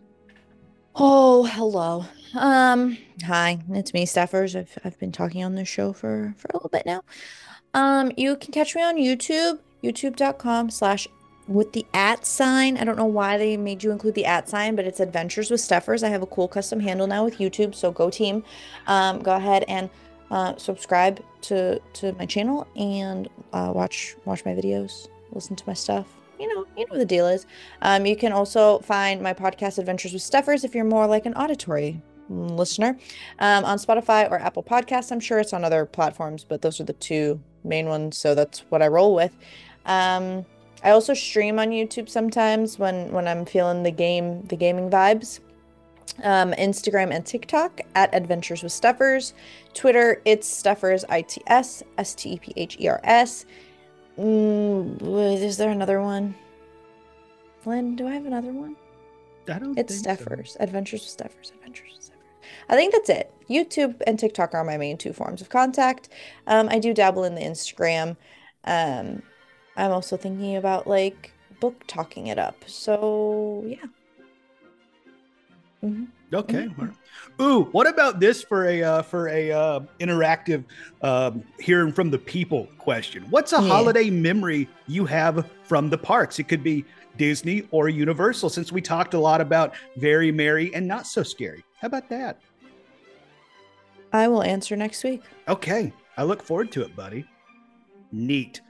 Oh, 0.99 1.44
hello. 1.44 2.07
Um, 2.34 2.97
hi, 3.22 3.59
it's 3.68 3.92
me, 3.92 4.07
Steffers. 4.07 4.59
I've 4.59 4.78
I've 4.82 4.99
been 4.99 5.12
talking 5.12 5.44
on 5.44 5.55
this 5.55 5.68
show 5.68 5.92
for 5.92 6.34
for 6.38 6.49
a 6.49 6.57
little 6.57 6.70
bit 6.70 6.86
now. 6.86 7.03
Um, 7.74 8.12
you 8.16 8.34
can 8.36 8.51
catch 8.51 8.74
me 8.74 8.82
on 8.82 8.97
YouTube, 8.97 9.59
youtube.com 9.84 10.70
slash 10.70 11.07
with 11.49 11.74
the 11.74 11.84
at 11.92 12.24
sign. 12.24 12.78
I 12.78 12.84
don't 12.84 12.97
know 12.97 13.05
why 13.05 13.36
they 13.36 13.59
made 13.59 13.84
you 13.84 13.90
include 13.90 14.14
the 14.14 14.24
at 14.24 14.49
sign, 14.49 14.74
but 14.74 14.86
it's 14.86 14.99
Adventures 14.99 15.51
with 15.51 15.61
Steffers. 15.61 16.03
I 16.03 16.09
have 16.09 16.22
a 16.22 16.26
cool 16.26 16.49
custom 16.49 16.80
handle 16.80 17.07
now 17.07 17.26
with 17.26 17.36
YouTube, 17.36 17.74
so 17.74 17.92
go 17.92 18.09
team. 18.09 18.42
Um, 18.86 19.22
go 19.22 19.36
ahead 19.36 19.66
and 19.68 19.90
uh, 20.30 20.57
subscribe 20.57 21.22
to 21.42 21.78
to 21.78 22.14
my 22.14 22.24
channel 22.24 22.66
and 22.74 23.28
uh, 23.53 23.70
watch 23.74 24.16
watch 24.24 24.47
my 24.47 24.55
videos, 24.55 25.09
listen 25.32 25.57
to 25.57 25.64
my 25.66 25.74
stuff. 25.74 26.15
You 26.39 26.55
know, 26.55 26.66
you 26.76 26.87
know 26.91 26.99
the 26.99 27.05
deal 27.07 27.26
is. 27.26 27.47
Um, 27.82 28.07
you 28.07 28.16
can 28.16 28.32
also 28.32 28.78
find 28.80 29.22
my 29.22 29.32
podcast 29.32 29.78
Adventures 29.78 30.12
with 30.12 30.22
Steffers 30.22 30.64
if 30.64 30.74
you're 30.74 30.84
more 30.84 31.07
like 31.07 31.26
an 31.26 31.34
auditory 31.34 32.01
listener 32.28 32.99
um, 33.39 33.64
on 33.64 33.78
Spotify 33.78 34.30
or 34.30 34.39
Apple 34.39 34.62
Podcasts. 34.62 35.12
I'm 35.12 35.20
sure 35.20 35.39
it's 35.39 35.53
on 35.53 35.64
other 35.64 35.87
platforms, 35.87 36.45
but 36.45 36.62
those 36.62 36.80
are 36.80 36.84
the 36.84 36.93
two 36.95 37.41
main 37.64 37.89
ones, 37.89 38.16
so 38.16 38.34
that's 38.34 38.61
what 38.68 38.82
I 38.82 38.89
roll 38.89 39.14
with. 39.14 39.37
Um, 39.84 40.45
I 40.84 40.91
also 40.91 41.14
stream 41.14 41.59
on 41.59 41.70
YouTube 41.70 42.09
sometimes 42.09 42.78
when 42.78 43.11
when 43.12 43.26
I'm 43.26 43.45
feeling 43.45 43.82
the 43.82 43.91
game 43.91 44.43
the 44.47 44.57
gaming 44.57 44.91
vibes. 44.91 45.41
Um, 46.22 46.53
Instagram 46.53 47.12
and 47.12 47.26
TikTok 47.26 47.80
at 47.95 48.14
Adventures 48.14 48.62
with 48.62 48.72
Steffers. 48.72 49.34
Twitter, 49.74 50.22
it's 50.24 50.49
Steffers 50.49 51.05
I 51.11 51.22
T 51.22 51.43
S 51.47 51.82
S 51.99 52.14
T 52.14 52.30
E 52.30 52.39
P 52.39 52.53
H 52.57 52.76
E 52.80 52.89
R 52.89 53.01
S. 53.05 53.45
Mm, 54.18 55.42
is 55.42 55.56
there 55.56 55.70
another 55.70 56.00
one? 56.00 56.34
Lynn, 57.64 57.96
do 57.96 58.06
I 58.06 58.12
have 58.12 58.26
another 58.26 58.52
one? 58.52 58.76
I 59.48 59.58
don't. 59.58 59.78
It's 59.78 60.00
Steffers. 60.00 60.50
So. 60.50 60.56
Adventures 60.60 61.02
with 61.02 61.30
Steffers. 61.30 61.52
Adventures 61.52 61.92
with 61.96 62.06
Steffers. 62.06 62.48
I 62.68 62.76
think 62.76 62.92
that's 62.92 63.10
it. 63.10 63.32
YouTube 63.48 64.00
and 64.06 64.18
TikTok 64.18 64.54
are 64.54 64.64
my 64.64 64.76
main 64.76 64.96
two 64.96 65.12
forms 65.12 65.40
of 65.40 65.48
contact. 65.48 66.08
Um, 66.46 66.68
I 66.70 66.78
do 66.78 66.94
dabble 66.94 67.24
in 67.24 67.34
the 67.34 67.40
Instagram. 67.42 68.16
Um, 68.64 69.22
I'm 69.76 69.92
also 69.92 70.16
thinking 70.16 70.56
about 70.56 70.86
like 70.86 71.32
book 71.60 71.84
talking 71.86 72.28
it 72.28 72.38
up. 72.38 72.56
So 72.66 73.64
yeah. 73.66 73.76
Mm-hmm. 75.84 76.04
Okay. 76.32 76.66
Mm-hmm. 76.66 77.42
Ooh, 77.42 77.64
what 77.66 77.86
about 77.86 78.18
this 78.18 78.42
for 78.42 78.66
a 78.66 78.82
uh, 78.82 79.02
for 79.02 79.28
a 79.28 79.52
uh, 79.52 79.80
interactive 80.00 80.64
um, 81.02 81.44
hearing 81.60 81.92
from 81.92 82.10
the 82.10 82.18
people 82.18 82.68
question? 82.78 83.24
What's 83.30 83.52
a 83.52 83.60
yeah. 83.60 83.68
holiday 83.68 84.10
memory 84.10 84.68
you 84.88 85.04
have 85.06 85.48
from 85.64 85.88
the 85.88 85.98
parks? 85.98 86.38
It 86.38 86.44
could 86.44 86.64
be 86.64 86.84
Disney 87.16 87.68
or 87.70 87.88
Universal, 87.88 88.50
since 88.50 88.72
we 88.72 88.80
talked 88.80 89.14
a 89.14 89.18
lot 89.18 89.40
about 89.40 89.74
very 89.96 90.32
merry 90.32 90.74
and 90.74 90.86
not 90.86 91.06
so 91.06 91.22
scary. 91.22 91.64
How 91.80 91.86
about 91.86 92.08
that? 92.08 92.40
I 94.12 94.28
will 94.28 94.42
answer 94.42 94.76
next 94.76 95.04
week. 95.04 95.22
Okay, 95.48 95.92
I 96.16 96.24
look 96.24 96.42
forward 96.42 96.72
to 96.72 96.82
it, 96.82 96.96
buddy. 96.96 97.24
Neat. 98.12 98.60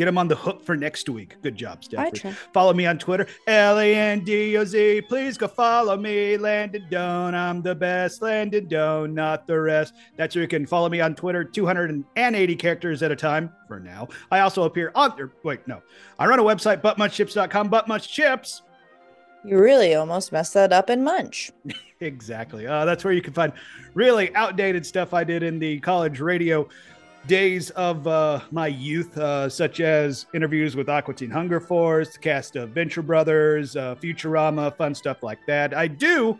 Get 0.00 0.06
them 0.06 0.16
on 0.16 0.28
the 0.28 0.34
hook 0.34 0.64
for 0.64 0.78
next 0.78 1.10
week. 1.10 1.36
Good 1.42 1.56
job, 1.56 1.84
Stephanie. 1.84 2.34
Follow 2.54 2.72
me 2.72 2.86
on 2.86 2.96
Twitter, 2.96 3.26
L 3.46 3.78
A 3.78 3.94
N 3.94 4.24
D 4.24 4.56
O 4.56 4.64
Z. 4.64 5.02
Please 5.02 5.36
go 5.36 5.46
follow 5.46 5.94
me, 5.94 6.38
Landon 6.38 6.86
Doan. 6.90 7.34
I'm 7.34 7.60
the 7.60 7.74
best, 7.74 8.22
Landon 8.22 8.66
Doan, 8.66 9.12
not 9.12 9.46
the 9.46 9.60
rest. 9.60 9.92
That's 10.16 10.34
where 10.34 10.40
you 10.40 10.48
can 10.48 10.64
follow 10.64 10.88
me 10.88 11.02
on 11.02 11.14
Twitter, 11.14 11.44
280 11.44 12.56
characters 12.56 13.02
at 13.02 13.10
a 13.10 13.14
time 13.14 13.52
for 13.68 13.78
now. 13.78 14.08
I 14.30 14.40
also 14.40 14.62
appear 14.62 14.90
on, 14.94 15.20
or, 15.20 15.34
wait, 15.42 15.68
no. 15.68 15.82
I 16.18 16.24
run 16.24 16.38
a 16.38 16.44
website, 16.44 16.80
buttmunchchips.com, 16.80 17.68
buttmunchchips. 17.68 18.62
You 19.44 19.58
really 19.58 19.94
almost 19.96 20.32
messed 20.32 20.54
that 20.54 20.72
up 20.72 20.88
in 20.88 21.04
Munch. 21.04 21.52
exactly. 22.00 22.66
Uh, 22.66 22.86
that's 22.86 23.04
where 23.04 23.12
you 23.12 23.20
can 23.20 23.34
find 23.34 23.52
really 23.92 24.34
outdated 24.34 24.86
stuff 24.86 25.12
I 25.12 25.24
did 25.24 25.42
in 25.42 25.58
the 25.58 25.78
college 25.80 26.20
radio 26.20 26.66
days 27.26 27.70
of 27.70 28.06
uh, 28.06 28.40
my 28.50 28.66
youth, 28.66 29.16
uh, 29.18 29.48
such 29.48 29.80
as 29.80 30.26
interviews 30.34 30.76
with 30.76 30.88
Aqua 30.88 31.14
Teen 31.14 31.30
Hunger 31.30 31.60
Force, 31.60 32.14
the 32.14 32.18
cast 32.18 32.56
of 32.56 32.70
Venture 32.70 33.02
Brothers, 33.02 33.76
uh, 33.76 33.94
Futurama, 33.96 34.76
fun 34.76 34.94
stuff 34.94 35.22
like 35.22 35.38
that. 35.46 35.74
I 35.74 35.86
do, 35.86 36.38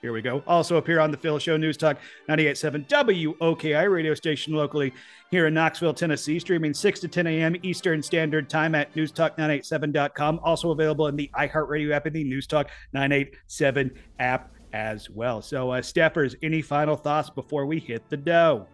here 0.00 0.12
we 0.12 0.22
go, 0.22 0.42
also 0.46 0.76
appear 0.76 1.00
on 1.00 1.10
the 1.10 1.16
Phil 1.16 1.38
Show 1.38 1.56
News 1.56 1.76
Talk 1.76 1.98
98.7 2.28 2.88
WOKI 2.88 3.90
radio 3.90 4.14
station 4.14 4.54
locally 4.54 4.92
here 5.30 5.46
in 5.46 5.54
Knoxville, 5.54 5.94
Tennessee, 5.94 6.38
streaming 6.38 6.74
6 6.74 7.00
to 7.00 7.08
10 7.08 7.26
a.m. 7.26 7.56
Eastern 7.62 8.02
Standard 8.02 8.48
Time 8.48 8.74
at 8.74 8.94
newstalk987.com. 8.94 10.40
Also 10.42 10.70
available 10.70 11.08
in 11.08 11.16
the 11.16 11.30
iHeartRadio 11.34 11.92
app 11.92 12.06
and 12.06 12.14
the 12.14 12.24
News 12.24 12.46
Talk 12.46 12.70
987 12.92 13.92
app 14.18 14.52
as 14.72 15.10
well. 15.10 15.42
So, 15.42 15.70
uh, 15.70 15.80
Steffers, 15.80 16.34
any 16.42 16.62
final 16.62 16.96
thoughts 16.96 17.28
before 17.30 17.66
we 17.66 17.78
hit 17.78 18.08
the 18.08 18.16
dough? 18.16 18.66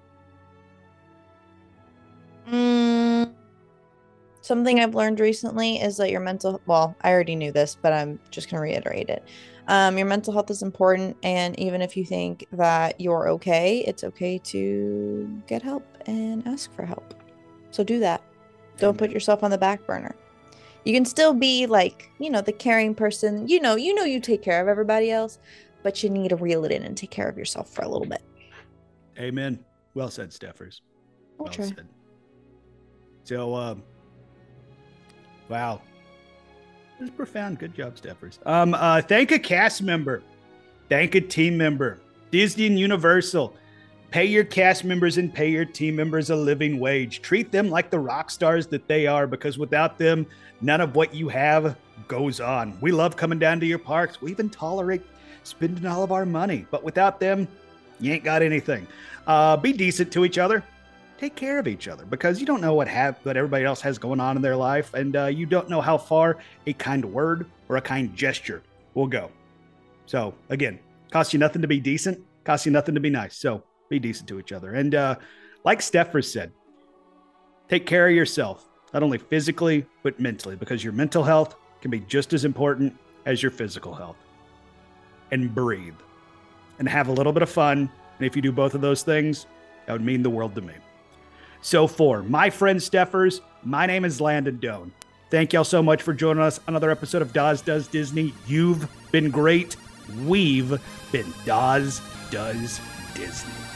Mm, 2.48 3.34
something 4.40 4.80
I've 4.80 4.94
learned 4.94 5.20
recently 5.20 5.76
is 5.76 5.98
that 5.98 6.10
your 6.10 6.20
mental 6.20 6.60
well, 6.66 6.96
I 7.02 7.10
already 7.10 7.36
knew 7.36 7.52
this, 7.52 7.76
but 7.80 7.92
I'm 7.92 8.18
just 8.30 8.50
going 8.50 8.58
to 8.58 8.62
reiterate 8.62 9.10
it. 9.10 9.24
Um, 9.68 9.98
your 9.98 10.06
mental 10.06 10.32
health 10.32 10.50
is 10.50 10.62
important, 10.62 11.16
and 11.22 11.58
even 11.60 11.82
if 11.82 11.94
you 11.94 12.04
think 12.04 12.46
that 12.52 12.98
you're 12.98 13.28
okay, 13.28 13.84
it's 13.86 14.02
okay 14.02 14.38
to 14.38 15.42
get 15.46 15.60
help 15.60 15.84
and 16.06 16.46
ask 16.48 16.72
for 16.72 16.86
help. 16.86 17.14
So 17.70 17.84
do 17.84 18.00
that. 18.00 18.22
Don't 18.78 18.96
put 18.96 19.10
yourself 19.10 19.42
on 19.42 19.50
the 19.50 19.58
back 19.58 19.84
burner. 19.86 20.14
You 20.84 20.94
can 20.94 21.04
still 21.04 21.34
be 21.34 21.66
like, 21.66 22.10
you 22.18 22.30
know, 22.30 22.40
the 22.40 22.52
caring 22.52 22.94
person. 22.94 23.46
You 23.46 23.60
know, 23.60 23.74
you 23.76 23.94
know, 23.94 24.04
you 24.04 24.20
take 24.20 24.40
care 24.40 24.62
of 24.62 24.68
everybody 24.68 25.10
else, 25.10 25.38
but 25.82 26.02
you 26.02 26.08
need 26.08 26.28
to 26.28 26.36
reel 26.36 26.64
it 26.64 26.72
in 26.72 26.82
and 26.84 26.96
take 26.96 27.10
care 27.10 27.28
of 27.28 27.36
yourself 27.36 27.68
for 27.68 27.82
a 27.82 27.88
little 27.88 28.06
bit. 28.06 28.22
Amen. 29.18 29.62
Well 29.92 30.10
said, 30.10 30.32
Steffers. 30.32 30.80
Well 31.36 31.52
said. 31.52 31.88
So, 33.28 33.54
um, 33.54 33.82
wow. 35.50 35.82
This 36.98 37.10
is 37.10 37.14
profound. 37.14 37.58
Good 37.58 37.74
job, 37.74 37.96
Steffers. 37.96 38.38
Um, 38.46 38.72
uh, 38.72 39.02
thank 39.02 39.32
a 39.32 39.38
cast 39.38 39.82
member. 39.82 40.22
Thank 40.88 41.14
a 41.14 41.20
team 41.20 41.58
member. 41.58 41.98
Disney 42.30 42.68
and 42.68 42.78
Universal. 42.78 43.54
Pay 44.10 44.24
your 44.24 44.44
cast 44.44 44.82
members 44.82 45.18
and 45.18 45.32
pay 45.32 45.50
your 45.50 45.66
team 45.66 45.94
members 45.94 46.30
a 46.30 46.36
living 46.36 46.80
wage. 46.80 47.20
Treat 47.20 47.52
them 47.52 47.68
like 47.68 47.90
the 47.90 47.98
rock 47.98 48.30
stars 48.30 48.66
that 48.68 48.88
they 48.88 49.06
are 49.06 49.26
because 49.26 49.58
without 49.58 49.98
them, 49.98 50.26
none 50.62 50.80
of 50.80 50.96
what 50.96 51.12
you 51.12 51.28
have 51.28 51.76
goes 52.06 52.40
on. 52.40 52.78
We 52.80 52.92
love 52.92 53.16
coming 53.16 53.38
down 53.38 53.60
to 53.60 53.66
your 53.66 53.78
parks. 53.78 54.22
We 54.22 54.30
even 54.30 54.48
tolerate 54.48 55.02
spending 55.42 55.84
all 55.84 56.02
of 56.02 56.12
our 56.12 56.24
money, 56.24 56.64
but 56.70 56.82
without 56.82 57.20
them, 57.20 57.46
you 58.00 58.10
ain't 58.10 58.24
got 58.24 58.40
anything. 58.40 58.86
Uh, 59.26 59.54
be 59.58 59.74
decent 59.74 60.10
to 60.12 60.24
each 60.24 60.38
other 60.38 60.64
take 61.18 61.34
care 61.34 61.58
of 61.58 61.66
each 61.66 61.88
other 61.88 62.04
because 62.06 62.40
you 62.40 62.46
don't 62.46 62.60
know 62.60 62.74
what 62.74 62.88
have 62.88 63.18
what 63.24 63.36
everybody 63.36 63.64
else 63.64 63.80
has 63.80 63.98
going 63.98 64.20
on 64.20 64.36
in 64.36 64.42
their 64.42 64.56
life, 64.56 64.94
and 64.94 65.16
uh, 65.16 65.26
you 65.26 65.46
don't 65.46 65.68
know 65.68 65.80
how 65.80 65.98
far 65.98 66.38
a 66.66 66.72
kind 66.72 67.04
word 67.04 67.46
or 67.68 67.76
a 67.76 67.80
kind 67.80 68.14
gesture 68.14 68.62
will 68.94 69.06
go. 69.06 69.30
So 70.06 70.34
again, 70.48 70.78
costs 71.10 71.32
you 71.32 71.38
nothing 71.38 71.62
to 71.62 71.68
be 71.68 71.80
decent, 71.80 72.20
costs 72.44 72.64
you 72.64 72.72
nothing 72.72 72.94
to 72.94 73.00
be 73.00 73.10
nice. 73.10 73.36
So 73.36 73.62
be 73.88 73.98
decent 73.98 74.28
to 74.28 74.38
each 74.38 74.52
other, 74.52 74.74
and 74.74 74.94
uh, 74.94 75.16
like 75.64 75.80
Steffers 75.80 76.30
said, 76.32 76.52
take 77.68 77.84
care 77.84 78.08
of 78.08 78.14
yourself 78.14 78.64
not 78.94 79.02
only 79.02 79.18
physically 79.18 79.84
but 80.02 80.18
mentally 80.18 80.56
because 80.56 80.82
your 80.82 80.92
mental 80.92 81.22
health 81.22 81.56
can 81.82 81.90
be 81.90 82.00
just 82.00 82.32
as 82.32 82.44
important 82.44 82.96
as 83.26 83.42
your 83.42 83.50
physical 83.50 83.94
health. 83.94 84.16
And 85.30 85.54
breathe 85.54 85.94
and 86.78 86.88
have 86.88 87.08
a 87.08 87.12
little 87.12 87.34
bit 87.34 87.42
of 87.42 87.50
fun. 87.50 87.90
And 88.18 88.26
if 88.26 88.34
you 88.34 88.40
do 88.40 88.50
both 88.50 88.74
of 88.74 88.80
those 88.80 89.02
things, 89.02 89.46
That 89.88 89.94
would 89.94 90.04
mean 90.04 90.22
the 90.22 90.28
world 90.28 90.54
to 90.54 90.60
me. 90.60 90.74
So, 91.60 91.86
for 91.86 92.22
my 92.22 92.50
friend 92.50 92.80
Steffers, 92.80 93.40
my 93.64 93.86
name 93.86 94.04
is 94.04 94.20
Landon 94.20 94.58
Doan. 94.58 94.92
Thank 95.30 95.52
y'all 95.52 95.64
so 95.64 95.82
much 95.82 96.02
for 96.02 96.14
joining 96.14 96.42
us 96.42 96.58
another 96.66 96.90
episode 96.90 97.20
of 97.20 97.32
Dawes 97.32 97.60
Does 97.60 97.86
Disney. 97.88 98.32
You've 98.46 98.88
been 99.12 99.30
great. 99.30 99.76
We've 100.24 100.80
been 101.12 101.34
Dawes 101.44 102.00
Does 102.30 102.80
Disney. 103.14 103.67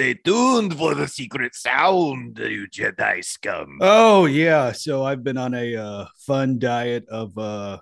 Stay 0.00 0.14
tuned 0.14 0.78
for 0.78 0.94
the 0.94 1.06
secret 1.06 1.54
sound, 1.54 2.38
you 2.38 2.66
Jedi 2.68 3.22
scum. 3.22 3.76
Oh 3.82 4.24
yeah, 4.24 4.72
so 4.72 5.04
I've 5.04 5.22
been 5.22 5.36
on 5.36 5.52
a 5.52 5.76
uh, 5.76 6.06
fun 6.16 6.58
diet 6.58 7.06
of 7.10 7.36
uh, 7.36 7.80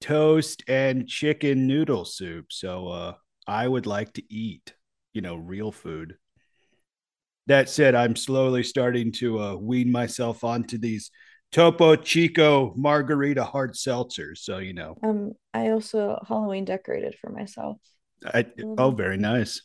toast 0.00 0.64
and 0.66 1.06
chicken 1.06 1.68
noodle 1.68 2.04
soup. 2.04 2.46
So 2.50 2.88
uh, 2.88 3.14
I 3.46 3.68
would 3.68 3.86
like 3.86 4.12
to 4.14 4.24
eat, 4.28 4.74
you 5.12 5.20
know, 5.20 5.36
real 5.36 5.70
food. 5.70 6.16
That 7.46 7.68
said, 7.68 7.94
I'm 7.94 8.16
slowly 8.16 8.64
starting 8.64 9.12
to 9.12 9.38
uh, 9.38 9.54
wean 9.54 9.92
myself 9.92 10.42
onto 10.42 10.78
these 10.78 11.12
Topo 11.52 11.94
Chico 11.94 12.74
margarita 12.74 13.44
hard 13.44 13.74
seltzers. 13.74 14.38
So 14.38 14.58
you 14.58 14.74
know, 14.74 14.96
Um, 15.00 15.30
I 15.54 15.68
also 15.68 16.18
Halloween 16.26 16.64
decorated 16.64 17.14
for 17.20 17.30
myself. 17.30 17.76
I, 18.24 18.46
oh, 18.78 18.90
very 18.90 19.16
nice. 19.16 19.62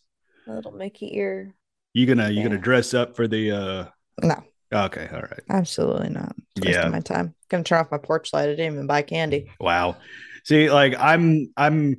A 0.48 0.54
little 0.54 0.74
Mickey 0.74 1.18
ear. 1.18 1.56
You 1.94 2.06
gonna 2.06 2.30
you 2.30 2.44
gonna 2.44 2.58
dress 2.58 2.94
up 2.94 3.16
for 3.16 3.28
the? 3.28 3.52
uh 3.52 3.86
No, 4.24 4.44
Okay, 4.74 5.10
all 5.12 5.22
right. 5.22 5.42
absolutely 5.50 6.10
not. 6.10 6.34
It's 6.56 6.66
Yeah. 6.66 6.88
my 6.88 7.02
time. 7.02 7.36
Gonna 7.50 7.64
turn 7.64 7.80
off 7.80 7.92
my 7.92 7.98
porch 7.98 8.32
light. 8.34 8.44
I 8.44 8.56
didn't 8.56 8.74
even 8.74 8.88
buy 8.88 9.02
candy. 9.02 9.52
Wow. 9.60 9.98
See, 10.46 10.72
like 10.72 10.96
I'm 10.98 11.52
I'm 11.58 11.98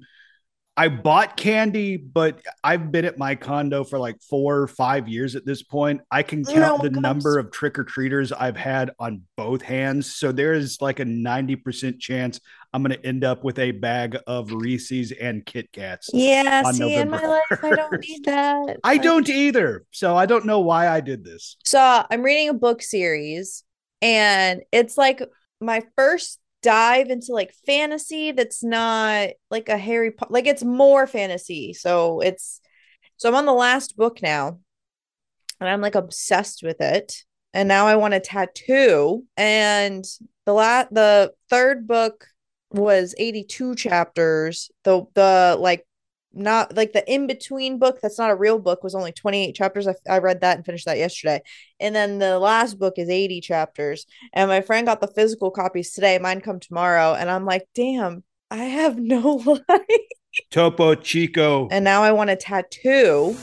I 0.74 0.88
bought 0.88 1.36
candy, 1.36 1.98
but 1.98 2.40
I've 2.64 2.90
been 2.90 3.04
at 3.04 3.18
my 3.18 3.34
condo 3.34 3.84
for 3.84 3.98
like 3.98 4.16
four 4.30 4.56
or 4.58 4.66
five 4.66 5.06
years 5.06 5.36
at 5.36 5.44
this 5.44 5.62
point. 5.62 6.00
I 6.10 6.22
can 6.22 6.46
count 6.46 6.82
the 6.82 6.88
number 6.88 7.38
of 7.38 7.50
trick 7.52 7.78
or 7.78 7.84
treaters 7.84 8.32
I've 8.32 8.56
had 8.56 8.90
on 8.98 9.22
both 9.36 9.60
hands. 9.60 10.14
So 10.14 10.32
there 10.32 10.54
is 10.54 10.80
like 10.80 10.98
a 10.98 11.04
90% 11.04 12.00
chance 12.00 12.40
I'm 12.72 12.82
going 12.82 12.98
to 12.98 13.06
end 13.06 13.22
up 13.22 13.44
with 13.44 13.58
a 13.58 13.70
bag 13.70 14.16
of 14.26 14.50
Reese's 14.50 15.12
and 15.12 15.44
Kit 15.44 15.70
Kats. 15.72 16.08
Yeah, 16.12 16.70
see, 16.70 16.94
in 16.94 17.10
my 17.10 17.18
November 17.18 17.40
life, 17.50 17.64
I 17.64 17.74
don't 17.74 18.00
need 18.00 18.24
that. 18.24 18.78
I 18.82 18.96
don't 18.96 19.28
either. 19.28 19.84
So 19.90 20.16
I 20.16 20.24
don't 20.24 20.46
know 20.46 20.60
why 20.60 20.88
I 20.88 21.00
did 21.00 21.22
this. 21.22 21.56
So 21.64 22.04
I'm 22.10 22.22
reading 22.22 22.48
a 22.48 22.54
book 22.54 22.82
series, 22.82 23.62
and 24.00 24.62
it's 24.72 24.96
like 24.96 25.22
my 25.60 25.82
first 25.96 26.38
dive 26.62 27.10
into 27.10 27.32
like 27.32 27.52
fantasy 27.66 28.30
that's 28.32 28.62
not 28.62 29.30
like 29.50 29.68
a 29.68 29.76
Harry 29.76 30.12
Potter, 30.12 30.32
like 30.32 30.46
it's 30.46 30.64
more 30.64 31.06
fantasy. 31.06 31.74
So 31.74 32.20
it's 32.20 32.60
so 33.18 33.28
I'm 33.28 33.34
on 33.34 33.46
the 33.46 33.52
last 33.52 33.96
book 33.96 34.22
now, 34.22 34.60
and 35.60 35.68
I'm 35.68 35.80
like 35.82 35.94
obsessed 35.94 36.62
with 36.62 36.80
it. 36.80 37.24
And 37.54 37.68
now 37.68 37.86
I 37.86 37.96
want 37.96 38.14
a 38.14 38.20
tattoo. 38.20 39.26
And 39.36 40.06
the 40.46 40.54
la 40.54 40.84
the 40.90 41.34
third 41.50 41.86
book 41.86 42.26
was 42.72 43.14
82 43.18 43.74
chapters. 43.74 44.70
The 44.84 45.04
the 45.14 45.56
like 45.58 45.86
not 46.34 46.74
like 46.76 46.92
the 46.92 47.12
in 47.12 47.26
between 47.26 47.78
book 47.78 47.98
that's 48.00 48.18
not 48.18 48.30
a 48.30 48.34
real 48.34 48.58
book 48.58 48.82
was 48.82 48.94
only 48.94 49.12
28 49.12 49.54
chapters. 49.54 49.86
I, 49.86 49.94
I 50.08 50.18
read 50.18 50.40
that 50.40 50.56
and 50.56 50.64
finished 50.64 50.86
that 50.86 50.98
yesterday. 50.98 51.42
And 51.80 51.94
then 51.94 52.18
the 52.18 52.38
last 52.38 52.78
book 52.78 52.94
is 52.96 53.08
80 53.08 53.40
chapters. 53.40 54.06
And 54.32 54.48
my 54.48 54.60
friend 54.60 54.86
got 54.86 55.00
the 55.00 55.08
physical 55.08 55.50
copies 55.50 55.92
today. 55.92 56.18
Mine 56.18 56.40
come 56.40 56.60
tomorrow. 56.60 57.14
And 57.14 57.30
I'm 57.30 57.44
like, 57.44 57.66
damn, 57.74 58.24
I 58.50 58.64
have 58.64 58.98
no 58.98 59.20
life. 59.68 59.86
Topo 60.50 60.94
Chico. 60.94 61.68
And 61.70 61.84
now 61.84 62.02
I 62.02 62.12
want 62.12 62.30
a 62.30 62.36
tattoo. 62.36 63.36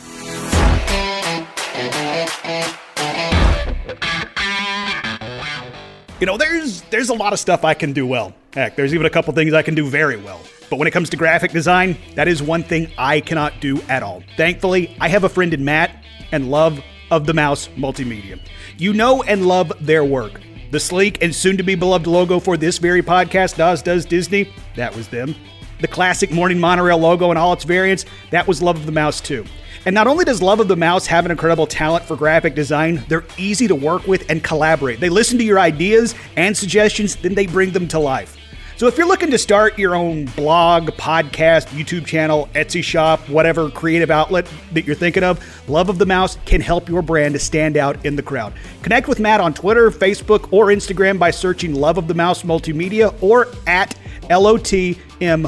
You 6.19 6.25
know, 6.25 6.35
there's 6.35 6.81
there's 6.89 7.07
a 7.07 7.13
lot 7.13 7.31
of 7.31 7.39
stuff 7.39 7.63
I 7.63 7.73
can 7.73 7.93
do 7.93 8.05
well. 8.05 8.33
Heck, 8.53 8.75
there's 8.75 8.93
even 8.93 9.05
a 9.05 9.09
couple 9.09 9.33
things 9.33 9.53
I 9.53 9.61
can 9.61 9.73
do 9.73 9.89
very 9.89 10.17
well. 10.17 10.41
But 10.69 10.77
when 10.77 10.85
it 10.85 10.91
comes 10.91 11.09
to 11.11 11.17
graphic 11.17 11.53
design, 11.53 11.97
that 12.15 12.27
is 12.27 12.43
one 12.43 12.61
thing 12.61 12.91
I 12.97 13.21
cannot 13.21 13.61
do 13.61 13.81
at 13.83 14.03
all. 14.03 14.21
Thankfully, 14.35 14.97
I 14.99 15.07
have 15.07 15.23
a 15.23 15.29
friend 15.29 15.53
in 15.53 15.63
Matt 15.63 16.03
and 16.33 16.51
Love 16.51 16.81
of 17.09 17.25
the 17.25 17.33
Mouse 17.33 17.69
Multimedia. 17.69 18.37
You 18.77 18.91
know 18.91 19.23
and 19.23 19.47
love 19.47 19.71
their 19.79 20.03
work. 20.03 20.41
The 20.71 20.79
sleek 20.79 21.23
and 21.23 21.33
soon 21.33 21.55
to 21.55 21.63
be 21.63 21.75
beloved 21.75 22.05
logo 22.05 22.39
for 22.39 22.57
this 22.57 22.79
very 22.79 23.01
podcast, 23.01 23.55
Dawes 23.55 23.81
Does 23.81 24.05
Disney, 24.05 24.53
that 24.75 24.93
was 24.95 25.07
them. 25.07 25.33
The 25.79 25.87
classic 25.87 26.31
Morning 26.31 26.59
Monorail 26.59 26.97
logo 26.97 27.29
and 27.29 27.39
all 27.39 27.53
its 27.53 27.63
variants, 27.63 28.03
that 28.31 28.45
was 28.45 28.61
Love 28.61 28.75
of 28.75 28.85
the 28.85 28.91
Mouse 28.91 29.21
too. 29.21 29.45
And 29.85 29.95
not 29.95 30.07
only 30.07 30.25
does 30.25 30.41
Love 30.41 30.59
of 30.59 30.67
the 30.67 30.75
Mouse 30.75 31.07
have 31.07 31.25
an 31.25 31.31
incredible 31.31 31.65
talent 31.65 32.05
for 32.05 32.15
graphic 32.15 32.53
design, 32.53 33.03
they're 33.07 33.25
easy 33.37 33.67
to 33.67 33.75
work 33.75 34.07
with 34.07 34.29
and 34.29 34.43
collaborate. 34.43 34.99
They 34.99 35.09
listen 35.09 35.37
to 35.37 35.43
your 35.43 35.59
ideas 35.59 36.15
and 36.35 36.55
suggestions, 36.55 37.15
then 37.15 37.33
they 37.33 37.47
bring 37.47 37.71
them 37.71 37.87
to 37.89 37.99
life. 37.99 38.35
So 38.79 38.87
if 38.87 38.97
you're 38.97 39.07
looking 39.07 39.29
to 39.31 39.37
start 39.37 39.77
your 39.77 39.93
own 39.93 40.23
blog, 40.37 40.91
podcast, 40.91 41.67
YouTube 41.67 42.05
channel, 42.05 42.47
Etsy 42.53 42.81
shop, 42.81 43.19
whatever 43.27 43.69
creative 43.69 44.09
outlet 44.09 44.49
that 44.71 44.85
you're 44.85 44.95
thinking 44.95 45.21
of, 45.21 45.69
Love 45.69 45.89
of 45.89 45.97
the 45.97 46.05
Mouse 46.05 46.37
can 46.45 46.61
help 46.61 46.87
your 46.87 47.01
brand 47.01 47.33
to 47.33 47.39
stand 47.39 47.75
out 47.75 48.05
in 48.05 48.15
the 48.15 48.23
crowd. 48.23 48.53
Connect 48.81 49.09
with 49.09 49.19
Matt 49.19 49.41
on 49.41 49.53
Twitter, 49.53 49.91
Facebook, 49.91 50.47
or 50.53 50.67
Instagram 50.67 51.19
by 51.19 51.29
searching 51.29 51.75
Love 51.75 51.97
of 51.97 52.07
the 52.07 52.13
Mouse 52.13 52.43
Multimedia 52.43 53.13
or 53.21 53.49
at 53.67 53.97
LOTM 54.29 54.95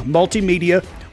Multimedia 0.03 0.85